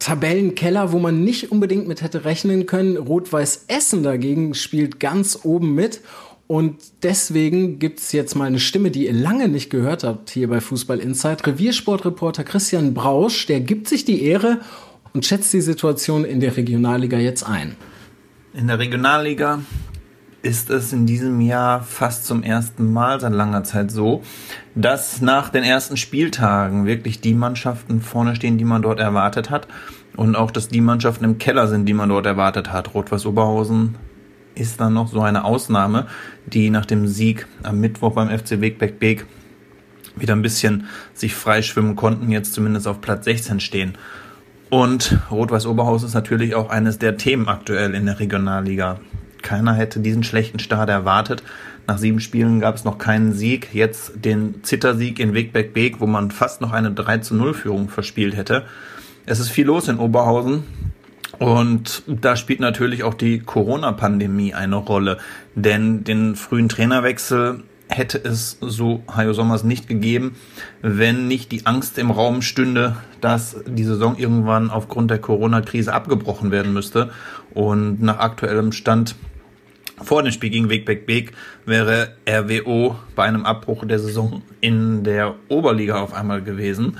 Tabellenkeller, 0.01 0.91
wo 0.91 0.99
man 0.99 1.23
nicht 1.23 1.51
unbedingt 1.51 1.87
mit 1.87 2.01
hätte 2.01 2.25
rechnen 2.25 2.65
können. 2.65 2.97
Rot-Weiß 2.97 3.65
Essen 3.67 4.01
dagegen 4.01 4.55
spielt 4.55 4.99
ganz 4.99 5.39
oben 5.43 5.75
mit. 5.75 6.01
Und 6.47 6.77
deswegen 7.03 7.77
gibt 7.79 7.99
es 7.99 8.11
jetzt 8.11 8.35
mal 8.35 8.45
eine 8.45 8.59
Stimme, 8.59 8.91
die 8.91 9.05
ihr 9.05 9.13
lange 9.13 9.47
nicht 9.47 9.69
gehört 9.69 10.03
habt 10.03 10.31
hier 10.31 10.49
bei 10.49 10.59
Fußball 10.59 10.99
Insight. 10.99 11.45
Reviersportreporter 11.45 12.43
Christian 12.43 12.93
Brausch, 12.93 13.45
der 13.45 13.61
gibt 13.61 13.87
sich 13.87 14.03
die 14.03 14.23
Ehre 14.23 14.59
und 15.13 15.25
schätzt 15.25 15.53
die 15.53 15.61
Situation 15.61 16.25
in 16.25 16.39
der 16.39 16.57
Regionalliga 16.57 17.17
jetzt 17.19 17.43
ein. 17.43 17.75
In 18.53 18.67
der 18.67 18.79
Regionalliga 18.79 19.61
ist 20.43 20.69
es 20.71 20.91
in 20.91 21.05
diesem 21.05 21.39
Jahr 21.41 21.83
fast 21.83 22.25
zum 22.25 22.41
ersten 22.41 22.91
Mal 22.91 23.19
seit 23.19 23.33
langer 23.33 23.63
Zeit 23.63 23.91
so, 23.91 24.23
dass 24.73 25.21
nach 25.21 25.49
den 25.49 25.63
ersten 25.63 25.97
Spieltagen 25.97 26.85
wirklich 26.85 27.21
die 27.21 27.33
Mannschaften 27.33 28.01
vorne 28.01 28.35
stehen, 28.35 28.57
die 28.57 28.65
man 28.65 28.81
dort 28.81 28.99
erwartet 28.99 29.49
hat. 29.49 29.67
Und 30.17 30.35
auch, 30.35 30.51
dass 30.51 30.67
die 30.67 30.81
Mannschaften 30.81 31.23
im 31.23 31.37
Keller 31.37 31.67
sind, 31.67 31.85
die 31.85 31.93
man 31.93 32.09
dort 32.09 32.25
erwartet 32.25 32.71
hat. 32.71 32.93
Rot-Weiß 32.93 33.25
Oberhausen 33.25 33.95
ist 34.55 34.81
dann 34.81 34.93
noch 34.93 35.07
so 35.07 35.21
eine 35.21 35.45
Ausnahme, 35.45 36.07
die 36.47 36.69
nach 36.69 36.85
dem 36.85 37.07
Sieg 37.07 37.47
am 37.63 37.79
Mittwoch 37.79 38.13
beim 38.13 38.27
FC 38.27 38.59
Wegbeck 38.59 38.99
Beek 38.99 39.25
wieder 40.17 40.35
ein 40.35 40.41
bisschen 40.41 40.87
sich 41.13 41.33
freischwimmen 41.33 41.95
konnten, 41.95 42.31
jetzt 42.31 42.53
zumindest 42.53 42.87
auf 42.87 42.99
Platz 42.99 43.25
16 43.25 43.61
stehen. 43.61 43.93
Und 44.69 45.19
Rot-Weiß 45.29 45.65
Oberhausen 45.65 46.07
ist 46.07 46.13
natürlich 46.13 46.55
auch 46.55 46.69
eines 46.69 46.97
der 46.97 47.17
Themen 47.17 47.47
aktuell 47.47 47.95
in 47.95 48.05
der 48.05 48.19
Regionalliga. 48.19 48.99
Keiner 49.41 49.73
hätte 49.73 49.99
diesen 49.99 50.23
schlechten 50.23 50.59
Start 50.59 50.89
erwartet. 50.89 51.43
Nach 51.87 51.97
sieben 51.97 52.19
Spielen 52.19 52.59
gab 52.59 52.75
es 52.75 52.83
noch 52.83 52.97
keinen 52.97 53.33
Sieg. 53.33 53.69
Jetzt 53.73 54.23
den 54.23 54.63
Zittersieg 54.63 55.19
in 55.19 55.33
Wegbeck-Beek, 55.33 55.99
wo 55.99 56.07
man 56.07 56.31
fast 56.31 56.61
noch 56.61 56.71
eine 56.71 56.91
3 56.91 57.19
zu 57.19 57.35
0 57.35 57.53
Führung 57.53 57.89
verspielt 57.89 58.35
hätte. 58.35 58.65
Es 59.25 59.39
ist 59.39 59.49
viel 59.49 59.65
los 59.65 59.87
in 59.87 59.97
Oberhausen. 59.97 60.63
Und 61.39 62.03
da 62.07 62.35
spielt 62.35 62.59
natürlich 62.59 63.03
auch 63.03 63.13
die 63.13 63.39
Corona-Pandemie 63.39 64.53
eine 64.53 64.75
Rolle. 64.75 65.17
Denn 65.55 66.03
den 66.03 66.35
frühen 66.35 66.69
Trainerwechsel 66.69 67.63
hätte 67.87 68.17
es 68.23 68.57
so 68.61 69.03
Hajo 69.13 69.33
Sommers 69.33 69.63
nicht 69.63 69.87
gegeben, 69.87 70.35
wenn 70.81 71.27
nicht 71.27 71.51
die 71.51 71.65
Angst 71.65 71.97
im 71.97 72.11
Raum 72.11 72.41
stünde, 72.41 72.95
dass 73.19 73.57
die 73.67 73.83
Saison 73.83 74.17
irgendwann 74.17 74.69
aufgrund 74.69 75.11
der 75.11 75.19
Corona-Krise 75.19 75.93
abgebrochen 75.93 76.51
werden 76.51 76.73
müsste. 76.73 77.11
Und 77.53 78.01
nach 78.01 78.19
aktuellem 78.19 78.71
Stand 78.71 79.15
vor 80.03 80.23
dem 80.23 80.31
Spiel 80.31 80.49
gegen 80.49 80.69
Wegbeck 80.69 81.05
Beek 81.05 81.33
wäre 81.65 82.15
RWO 82.27 82.95
bei 83.15 83.23
einem 83.23 83.45
Abbruch 83.45 83.85
der 83.85 83.99
Saison 83.99 84.41
in 84.59 85.03
der 85.03 85.35
Oberliga 85.47 86.01
auf 86.01 86.13
einmal 86.13 86.41
gewesen. 86.41 86.97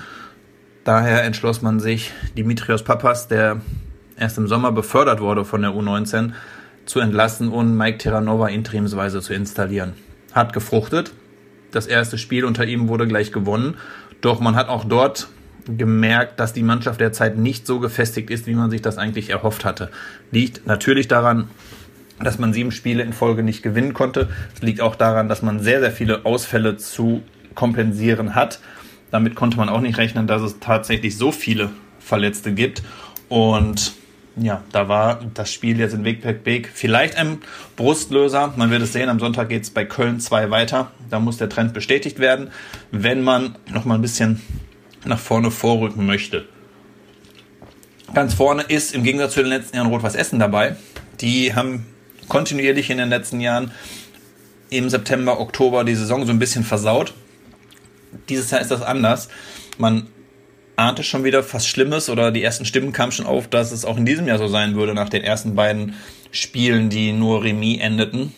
Daher 0.84 1.24
entschloss 1.24 1.62
man 1.62 1.80
sich, 1.80 2.12
Dimitrios 2.38 2.84
Papas, 2.84 3.28
der 3.28 3.62
erst 4.18 4.38
im 4.38 4.48
Sommer 4.48 4.72
befördert 4.72 5.20
wurde 5.20 5.46
von 5.46 5.62
der 5.62 5.72
U19, 5.72 6.32
zu 6.86 7.00
entlassen 7.00 7.50
und 7.50 7.78
Mike 7.78 8.00
Terranova 8.00 8.48
interimsweise 8.48 9.22
zu 9.22 9.34
installieren. 9.34 9.94
Hat 10.34 10.54
gefruchtet. 10.54 11.14
Das 11.72 11.88
erste 11.88 12.18
Spiel 12.18 12.46
unter 12.46 12.66
ihm 12.66 12.88
wurde 12.88 13.08
gleich 13.08 13.32
gewonnen. 13.32 13.76
Doch 14.22 14.40
man 14.40 14.56
hat 14.56 14.70
auch 14.70 14.84
dort 14.84 15.28
gemerkt, 15.66 16.40
dass 16.40 16.54
die 16.54 16.64
Mannschaft 16.64 17.00
derzeit 17.00 17.38
nicht 17.38 17.68
so 17.68 17.80
gefestigt 17.80 18.30
ist, 18.30 18.48
wie 18.48 18.56
man 18.56 18.72
sich 18.72 18.82
das 18.82 18.98
eigentlich 18.98 19.30
erhofft 19.30 19.66
hatte. 19.66 19.90
Liegt 20.32 20.66
natürlich 20.66 21.08
daran, 21.08 21.50
dass 22.24 22.40
man 22.40 22.54
sieben 22.54 22.72
Spiele 22.72 23.04
in 23.04 23.14
Folge 23.14 23.44
nicht 23.44 23.64
gewinnen 23.64 23.94
konnte. 23.94 24.30
Es 24.56 24.62
liegt 24.62 24.82
auch 24.82 24.96
daran, 24.96 25.30
dass 25.30 25.42
man 25.42 25.60
sehr, 25.60 25.80
sehr 25.80 25.92
viele 25.92 26.26
Ausfälle 26.26 26.78
zu 26.78 27.24
kompensieren 27.56 28.36
hat. 28.36 28.60
Damit 29.12 29.36
konnte 29.36 29.58
man 29.58 29.70
auch 29.70 29.82
nicht 29.82 29.98
rechnen, 29.98 30.28
dass 30.28 30.42
es 30.42 30.60
tatsächlich 30.60 31.18
so 31.18 31.32
viele 31.32 31.70
Verletzte 32.00 32.54
gibt. 32.54 32.82
Und 33.28 33.94
ja, 34.38 34.64
da 34.72 34.88
war 34.88 35.20
das 35.34 35.52
Spiel 35.52 35.80
jetzt 35.80 35.94
in 35.94 36.06
Wegberg 36.06 36.44
Beek 36.44 36.70
vielleicht 36.74 37.18
ein 37.18 37.40
Brustlöser. 37.76 38.54
Man 38.56 38.72
wird 38.72 38.82
es 38.82 38.94
sehen, 38.94 39.10
am 39.10 39.20
Sonntag 39.20 39.50
geht 39.50 39.64
es 39.64 39.70
bei 39.70 39.84
Köln 39.84 40.20
2 40.20 40.50
weiter. 40.50 40.92
Da 41.10 41.20
muss 41.20 41.38
der 41.38 41.50
Trend 41.50 41.74
bestätigt 41.74 42.20
werden, 42.20 42.50
wenn 42.92 43.22
man 43.24 43.56
noch 43.72 43.84
mal 43.84 43.96
ein 43.96 44.02
bisschen 44.02 44.42
nach 45.04 45.20
vorne 45.20 45.52
vorrücken 45.52 46.06
möchte. 46.06 46.46
Ganz 48.14 48.34
vorne 48.34 48.64
ist 48.64 48.94
im 48.94 49.04
Gegensatz 49.04 49.34
zu 49.34 49.42
den 49.42 49.50
letzten 49.50 49.78
Jahren 49.78 49.88
Rot-Weiß 49.88 50.16
Essen 50.16 50.40
dabei. 50.40 50.76
Die 51.20 51.54
haben 51.54 51.86
kontinuierlich 52.32 52.90
in 52.90 52.98
den 52.98 53.10
letzten 53.10 53.42
Jahren 53.42 53.72
im 54.70 54.90
September, 54.90 55.42
Oktober 55.42 55.84
die 55.84 55.96
Saison 55.96 56.26
so 56.26 56.32
ein 56.32 56.40
bisschen 56.40 56.64
versaut. 56.64 57.14
Dieses 58.30 58.52
Jahr 58.52 58.62
ist 58.62 58.72
das 58.72 58.82
anders. 58.82 59.28
Man 59.78 60.08
ahnte 60.78 61.04
schon 61.04 61.26
wieder 61.26 61.44
fast 61.44 61.68
Schlimmes 61.68 62.10
oder 62.10 62.32
die 62.32 62.42
ersten 62.42 62.64
Stimmen 62.64 62.94
kamen 62.94 63.12
schon 63.12 63.26
auf, 63.26 63.50
dass 63.50 63.74
es 63.74 63.84
auch 63.84 63.98
in 63.98 64.06
diesem 64.06 64.30
Jahr 64.30 64.38
so 64.38 64.48
sein 64.48 64.76
würde 64.76 64.94
nach 64.94 65.10
den 65.10 65.26
ersten 65.26 65.56
beiden 65.56 65.96
Spielen, 66.32 66.90
die 66.90 67.12
nur 67.12 67.44
Remis 67.44 67.82
endeten. 67.82 68.34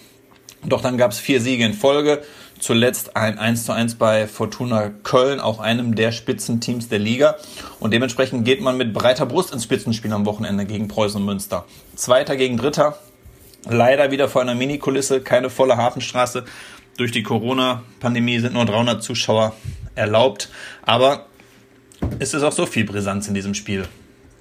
Doch 0.65 0.81
dann 0.81 0.97
gab 0.97 1.11
es 1.11 1.19
vier 1.19 1.39
Siege 1.39 1.63
in 1.63 1.75
Folge. 1.75 2.23
Zuletzt 2.59 3.15
ein 3.15 3.37
1 3.37 3.65
zu 3.65 3.73
1 3.73 3.95
bei 3.95 4.25
Fortuna 4.25 4.89
Köln, 5.03 5.39
auch 5.39 5.59
einem 5.59 5.93
der 5.93 6.11
Spitzenteams 6.11 6.89
der 6.89 6.97
Liga. 6.97 7.35
Und 7.79 7.93
dementsprechend 7.93 8.43
geht 8.43 8.59
man 8.59 8.75
mit 8.75 8.91
breiter 8.91 9.27
Brust 9.27 9.53
ins 9.53 9.65
Spitzenspiel 9.65 10.13
am 10.13 10.25
Wochenende 10.25 10.65
gegen 10.65 10.87
Preußen 10.87 11.23
Münster. 11.23 11.65
Zweiter 11.95 12.35
gegen 12.35 12.57
Dritter. 12.57 12.97
Leider 13.69 14.11
wieder 14.11 14.27
vor 14.27 14.41
einer 14.41 14.55
Mini-Kulisse, 14.55 15.21
keine 15.21 15.49
volle 15.49 15.77
Hafenstraße. 15.77 16.45
Durch 16.97 17.11
die 17.11 17.23
Corona-Pandemie 17.23 18.39
sind 18.39 18.53
nur 18.53 18.65
300 18.65 19.01
Zuschauer 19.01 19.55
erlaubt. 19.95 20.49
Aber 20.83 21.27
es 22.19 22.33
ist 22.33 22.43
auch 22.43 22.51
so 22.51 22.65
viel 22.65 22.85
Brisanz 22.85 23.27
in 23.27 23.33
diesem 23.33 23.53
Spiel. 23.53 23.87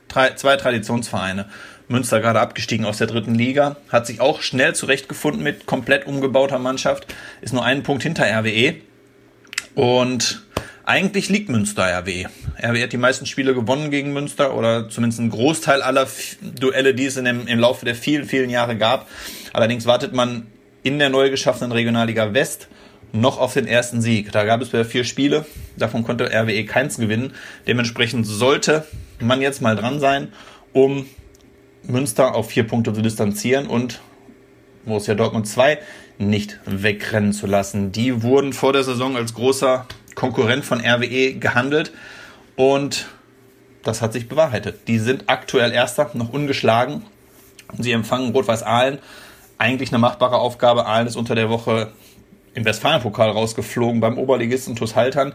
Drei, 0.08 0.34
zwei 0.34 0.56
Traditionsvereine. 0.56 1.48
Münster 1.88 2.20
gerade 2.20 2.40
abgestiegen 2.40 2.86
aus 2.86 2.98
der 2.98 3.06
dritten 3.06 3.34
Liga, 3.34 3.76
hat 3.90 4.06
sich 4.06 4.20
auch 4.20 4.40
schnell 4.40 4.74
zurechtgefunden 4.74 5.42
mit 5.42 5.66
komplett 5.66 6.06
umgebauter 6.06 6.58
Mannschaft, 6.58 7.06
ist 7.42 7.52
nur 7.52 7.64
einen 7.64 7.82
Punkt 7.82 8.02
hinter 8.02 8.24
RWE. 8.24 8.76
Und 9.74 10.42
eigentlich 10.84 11.28
liegt 11.28 11.48
Münster 11.48 11.84
RWE. 11.84 12.26
RWE 12.60 12.82
hat 12.82 12.92
die 12.92 12.98
meisten 12.98 13.26
Spiele 13.26 13.54
gewonnen 13.54 13.90
gegen 13.90 14.12
Münster 14.12 14.54
oder 14.56 14.88
zumindest 14.88 15.20
einen 15.20 15.30
Großteil 15.30 15.82
aller 15.82 16.06
Duelle, 16.40 16.94
die 16.94 17.06
es 17.06 17.16
in 17.16 17.24
dem, 17.24 17.46
im 17.46 17.58
Laufe 17.58 17.84
der 17.84 17.94
vielen, 17.94 18.24
vielen 18.24 18.50
Jahre 18.50 18.76
gab. 18.76 19.08
Allerdings 19.52 19.86
wartet 19.86 20.12
man 20.12 20.46
in 20.82 20.98
der 20.98 21.10
neu 21.10 21.30
geschaffenen 21.30 21.72
Regionalliga 21.72 22.34
West 22.34 22.68
noch 23.12 23.38
auf 23.38 23.54
den 23.54 23.66
ersten 23.66 24.00
Sieg. 24.00 24.32
Da 24.32 24.44
gab 24.44 24.62
es 24.62 24.72
wieder 24.72 24.84
vier 24.84 25.04
Spiele, 25.04 25.44
davon 25.76 26.02
konnte 26.02 26.30
RWE 26.32 26.64
keins 26.64 26.96
gewinnen. 26.96 27.34
Dementsprechend 27.66 28.26
sollte 28.26 28.84
man 29.20 29.40
jetzt 29.40 29.60
mal 29.60 29.76
dran 29.76 30.00
sein, 30.00 30.28
um 30.72 31.06
Münster 31.84 32.34
auf 32.34 32.50
vier 32.50 32.66
Punkte 32.66 32.92
zu 32.92 33.02
distanzieren 33.02 33.66
und 33.66 34.00
Borussia 34.84 35.14
Dortmund 35.14 35.46
2 35.46 35.78
nicht 36.18 36.58
wegrennen 36.64 37.32
zu 37.32 37.46
lassen. 37.46 37.92
Die 37.92 38.22
wurden 38.22 38.52
vor 38.52 38.72
der 38.72 38.82
Saison 38.82 39.16
als 39.16 39.34
großer 39.34 39.86
Konkurrent 40.14 40.64
von 40.64 40.80
RWE 40.80 41.34
gehandelt 41.34 41.92
und 42.56 43.06
das 43.82 44.02
hat 44.02 44.12
sich 44.12 44.28
bewahrheitet. 44.28 44.86
Die 44.88 44.98
sind 44.98 45.24
aktuell 45.26 45.72
Erster, 45.72 46.10
noch 46.14 46.32
ungeschlagen. 46.32 47.02
Sie 47.78 47.92
empfangen 47.92 48.32
Rot-Weiß 48.32 48.62
Aalen. 48.62 48.98
Eigentlich 49.58 49.90
eine 49.90 49.98
machbare 49.98 50.38
Aufgabe. 50.38 50.86
Aalen 50.86 51.06
ist 51.06 51.16
unter 51.16 51.34
der 51.34 51.48
Woche 51.48 51.92
im 52.54 52.64
Westfalenpokal 52.64 53.30
rausgeflogen 53.30 54.00
beim 54.00 54.18
Oberligisten 54.18 54.76
TuS 54.76 54.94
Haltern. 54.94 55.32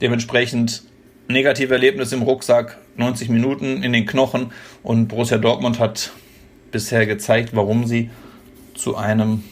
Dementsprechend 0.00 0.84
negative 1.28 1.74
Erlebnis 1.74 2.12
im 2.12 2.22
Rucksack, 2.22 2.78
90 2.96 3.28
Minuten 3.28 3.82
in 3.82 3.92
den 3.92 4.06
Knochen 4.06 4.52
und 4.82 5.08
Borussia 5.08 5.38
Dortmund 5.38 5.78
hat 5.78 6.10
bisher 6.70 7.06
gezeigt, 7.06 7.50
warum 7.54 7.86
sie 7.86 8.10
zu 8.74 8.96
einem 8.96 9.44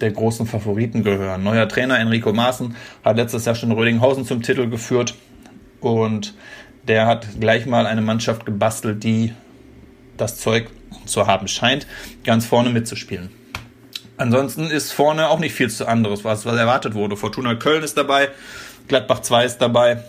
der 0.00 0.10
großen 0.10 0.46
Favoriten 0.46 1.02
gehören. 1.02 1.42
Neuer 1.42 1.68
Trainer 1.68 1.98
Enrico 1.98 2.32
Maaßen 2.32 2.76
hat 3.04 3.16
letztes 3.16 3.44
Jahr 3.44 3.54
schon 3.54 3.72
Rödinghausen 3.72 4.24
zum 4.24 4.42
Titel 4.42 4.68
geführt 4.68 5.14
und 5.80 6.34
der 6.86 7.06
hat 7.06 7.26
gleich 7.40 7.66
mal 7.66 7.86
eine 7.86 8.02
Mannschaft 8.02 8.46
gebastelt, 8.46 9.02
die 9.02 9.32
das 10.16 10.38
Zeug 10.38 10.68
zu 11.04 11.26
haben 11.26 11.48
scheint, 11.48 11.86
ganz 12.24 12.46
vorne 12.46 12.70
mitzuspielen. 12.70 13.30
Ansonsten 14.16 14.70
ist 14.70 14.92
vorne 14.92 15.28
auch 15.28 15.38
nicht 15.38 15.54
viel 15.54 15.68
zu 15.68 15.86
anderes, 15.86 16.24
was, 16.24 16.46
was 16.46 16.56
erwartet 16.56 16.94
wurde. 16.94 17.16
Fortuna 17.16 17.54
Köln 17.54 17.82
ist 17.82 17.98
dabei, 17.98 18.28
Gladbach 18.88 19.20
2 19.20 19.44
ist 19.44 19.58
dabei 19.58 20.02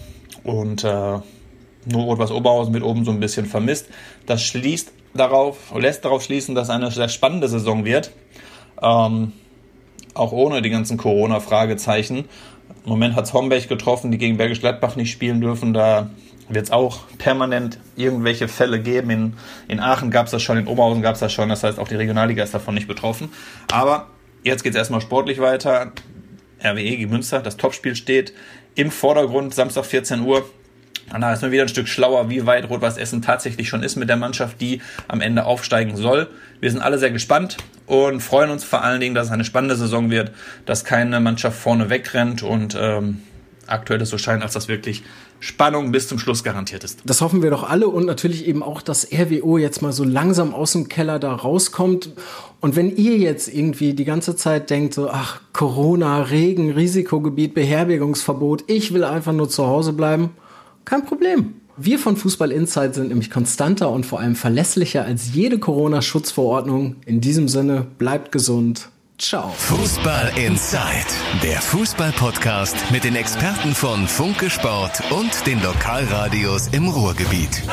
und 0.43 0.83
äh, 0.83 1.19
nur 1.85 2.13
etwas 2.13 2.31
Oberhausen 2.31 2.73
wird 2.73 2.83
oben 2.83 3.03
so 3.03 3.11
ein 3.11 3.19
bisschen 3.19 3.45
vermisst. 3.45 3.87
Das 4.25 4.43
schließt 4.43 4.91
darauf, 5.13 5.73
lässt 5.75 6.05
darauf 6.05 6.23
schließen, 6.23 6.55
dass 6.55 6.69
eine 6.69 6.91
sehr 6.91 7.09
spannende 7.09 7.49
Saison 7.49 7.83
wird. 7.83 8.11
Ähm, 8.81 9.33
auch 10.17 10.31
ohne 10.31 10.61
die 10.61 10.69
ganzen 10.69 10.97
Corona-Fragezeichen. 10.97 12.25
Im 12.83 12.89
Moment 12.89 13.15
hat 13.15 13.25
es 13.25 13.33
Homberg 13.33 13.67
getroffen, 13.67 14.11
die 14.11 14.17
gegen 14.17 14.37
Bergisch 14.37 14.59
Gladbach 14.59 14.95
nicht 14.95 15.11
spielen 15.11 15.41
dürfen. 15.41 15.73
Da 15.73 16.09
wird 16.49 16.65
es 16.65 16.71
auch 16.71 16.99
permanent 17.17 17.79
irgendwelche 17.95 18.47
Fälle 18.47 18.81
geben. 18.81 19.09
In, 19.09 19.33
in 19.67 19.79
Aachen 19.79 20.11
gab 20.11 20.25
es 20.25 20.31
das 20.31 20.41
schon, 20.41 20.57
in 20.57 20.67
Oberhausen 20.67 21.01
gab 21.01 21.15
es 21.15 21.19
das 21.19 21.33
schon. 21.33 21.49
Das 21.49 21.63
heißt, 21.63 21.79
auch 21.79 21.87
die 21.87 21.95
Regionalliga 21.95 22.43
ist 22.43 22.53
davon 22.53 22.75
nicht 22.75 22.87
betroffen. 22.87 23.29
Aber 23.71 24.07
jetzt 24.43 24.63
geht 24.63 24.73
es 24.73 24.77
erstmal 24.77 25.01
sportlich 25.01 25.39
weiter. 25.39 25.91
RWE 26.63 26.83
gegen 26.83 27.11
Münster, 27.11 27.39
das 27.39 27.57
Topspiel 27.57 27.95
steht 27.95 28.33
im 28.75 28.91
Vordergrund, 28.91 29.53
Samstag 29.53 29.85
14 29.85 30.21
Uhr. 30.21 30.45
Da 31.09 31.33
ist 31.33 31.41
man 31.41 31.51
wieder 31.51 31.63
ein 31.63 31.69
Stück 31.69 31.87
schlauer, 31.87 32.29
wie 32.29 32.45
weit 32.45 32.69
Rot-Weiß 32.69 32.97
Essen 32.97 33.21
tatsächlich 33.21 33.69
schon 33.69 33.81
ist 33.81 33.95
mit 33.95 34.09
der 34.09 34.17
Mannschaft, 34.17 34.59
die 34.59 34.81
am 35.07 35.21
Ende 35.21 35.45
aufsteigen 35.45 35.95
soll. 35.95 36.27
Wir 36.59 36.69
sind 36.69 36.81
alle 36.81 36.99
sehr 36.99 37.11
gespannt 37.11 37.57
und 37.85 38.21
freuen 38.21 38.49
uns 38.49 38.63
vor 38.63 38.83
allen 38.83 38.99
Dingen, 38.99 39.15
dass 39.15 39.27
es 39.27 39.33
eine 39.33 39.45
spannende 39.45 39.77
Saison 39.77 40.09
wird, 40.09 40.31
dass 40.65 40.83
keine 40.83 41.19
Mannschaft 41.19 41.57
vorne 41.57 41.89
wegrennt 41.89 42.43
und 42.43 42.77
ähm, 42.79 43.21
aktuell 43.67 44.01
es 44.01 44.09
so 44.09 44.17
scheint, 44.17 44.43
als 44.43 44.53
das 44.53 44.67
wirklich 44.67 45.03
Spannung 45.39 45.91
bis 45.91 46.07
zum 46.07 46.19
Schluss 46.19 46.43
garantiert 46.43 46.83
ist. 46.83 47.01
Das 47.05 47.21
hoffen 47.21 47.43
wir 47.43 47.51
doch 47.51 47.69
alle 47.69 47.87
und 47.87 48.05
natürlich 48.05 48.47
eben 48.47 48.63
auch, 48.63 48.81
dass 48.81 49.07
RWO 49.11 49.57
jetzt 49.57 49.81
mal 49.81 49.93
so 49.93 50.03
langsam 50.03 50.53
aus 50.53 50.73
dem 50.73 50.89
Keller 50.89 51.19
da 51.19 51.33
rauskommt. 51.33 52.09
Und 52.59 52.75
wenn 52.75 52.95
ihr 52.95 53.17
jetzt 53.17 53.47
irgendwie 53.47 53.93
die 53.93 54.05
ganze 54.05 54.35
Zeit 54.35 54.69
denkt, 54.71 54.95
so, 54.95 55.09
ach, 55.09 55.39
Corona, 55.53 56.23
Regen, 56.23 56.71
Risikogebiet, 56.71 57.53
Beherbergungsverbot, 57.53 58.63
ich 58.67 58.93
will 58.93 59.03
einfach 59.03 59.33
nur 59.33 59.47
zu 59.47 59.67
Hause 59.67 59.93
bleiben, 59.93 60.31
kein 60.87 61.05
Problem. 61.05 61.53
Wir 61.75 61.99
von 61.99 62.17
Fußball 62.17 62.51
Insight 62.51 62.95
sind 62.95 63.09
nämlich 63.09 63.29
konstanter 63.29 63.91
und 63.91 64.05
vor 64.05 64.19
allem 64.19 64.35
verlässlicher 64.35 65.05
als 65.05 65.35
jede 65.35 65.59
Corona-Schutzverordnung. 65.59 66.95
In 67.05 67.21
diesem 67.21 67.47
Sinne, 67.47 67.85
bleibt 67.99 68.31
gesund 68.31 68.89
Ciao. 69.19 69.49
Fußball 69.49 70.31
Inside, 70.37 71.07
der 71.43 71.59
Fußball-Podcast 71.59 72.75
mit 72.91 73.03
den 73.03 73.15
Experten 73.15 73.73
von 73.73 74.07
Funke 74.07 74.49
Sport 74.49 75.01
und 75.11 75.47
den 75.47 75.61
Lokalradios 75.61 76.67
im 76.67 76.87
Ruhrgebiet. 76.87 77.63